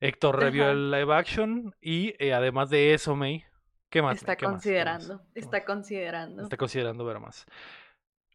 [0.00, 3.44] Héctor revió el live action y eh, además de eso, May,
[3.90, 4.16] ¿qué más?
[4.16, 5.66] Está considerando, ¿Qué está más?
[5.66, 6.42] considerando.
[6.42, 7.46] Está considerando ver más.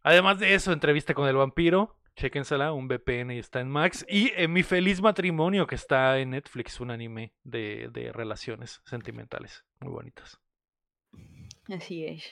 [0.03, 1.97] Además de eso, entrevista con el vampiro.
[2.15, 4.05] Chéquensela, un VPN y está en Max.
[4.07, 9.65] Y en Mi Feliz Matrimonio, que está en Netflix, un anime de, de relaciones sentimentales.
[9.81, 10.39] Muy bonitas.
[11.67, 12.23] Así es.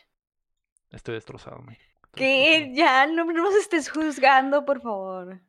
[0.92, 1.78] Estoy destrozado, May.
[2.16, 5.42] Que ya no no nos estés juzgando, por favor.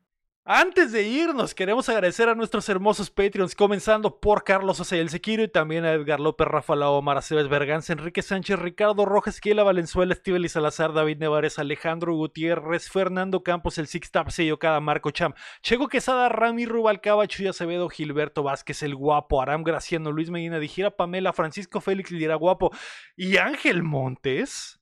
[0.47, 5.47] Antes de irnos, queremos agradecer a nuestros hermosos Patreons, comenzando por Carlos Ocel Sequiro y
[5.47, 10.45] también a Edgar López, Rafa Lao, Aceves Berganza, Enrique Sánchez, Ricardo Rojas, Kiela Valenzuela, Estíbal
[10.45, 15.87] y Salazar, David Nevares, Alejandro Gutiérrez, Fernando Campos, el Six Tap, Sello Marco Cham, Checo
[15.87, 21.33] Quesada, Rami Rubalcaba, Chuy Acevedo, Gilberto Vázquez, el Guapo, Aram Graciano, Luis Medina, Dijira Pamela,
[21.33, 22.69] Francisco Félix Lira Guapo
[23.15, 24.79] y Ángel Montes.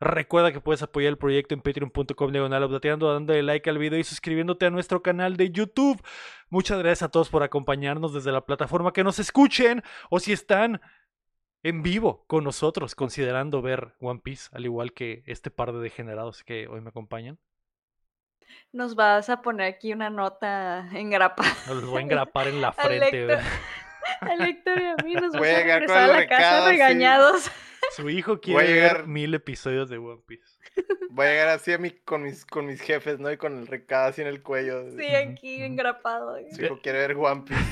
[0.00, 4.66] Recuerda que puedes apoyar el proyecto en patreon.com diagonal dándole like al video y suscribiéndote
[4.66, 6.00] a nuestro canal de YouTube.
[6.50, 10.80] Muchas gracias a todos por acompañarnos desde la plataforma que nos escuchen o si están
[11.64, 16.44] en vivo con nosotros considerando ver One Piece, al igual que este par de degenerados
[16.44, 17.38] que hoy me acompañan.
[18.72, 21.50] Nos vas a poner aquí una nota engrapada.
[21.66, 23.38] Nos los voy a engrapar en la frente.
[24.20, 26.28] Al Héctor y a mí nos Voy a a llegar con regresar a el la
[26.28, 26.70] casa recado, sí.
[26.72, 27.50] regañados.
[27.96, 30.58] Su hijo Voy a quiere ver mil episodios de One Piece.
[31.10, 33.30] Voy a llegar así a mi, con, mis, con mis jefes, ¿no?
[33.32, 34.90] Y con el recado así en el cuello.
[34.96, 36.36] Sí, aquí engrapado.
[36.52, 37.62] Su hijo quiere ver One Piece.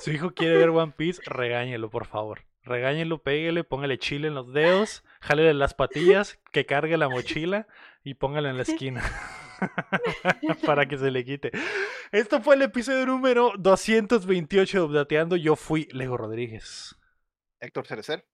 [0.00, 2.42] Su hijo quiere ver One Piece, regáñelo, por favor.
[2.62, 7.68] Regáñelo, péguele, póngale chile en los dedos, jálele las patillas, que cargue la mochila
[8.02, 9.02] y póngala en la esquina.
[10.66, 11.50] Para que se le quite.
[12.12, 15.36] Esto fue el episodio número 228 de Updateando.
[15.36, 16.96] Yo fui Lego Rodríguez.
[17.60, 18.26] Héctor Cerecer.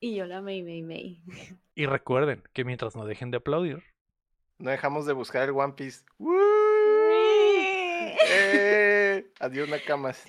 [0.00, 1.22] Y yo la May May May.
[1.74, 3.82] Y recuerden que mientras no dejen de aplaudir,
[4.58, 6.04] No dejamos de buscar el One Piece.
[8.26, 9.24] ¡Eh!
[9.40, 10.24] Adiós, Nakamas.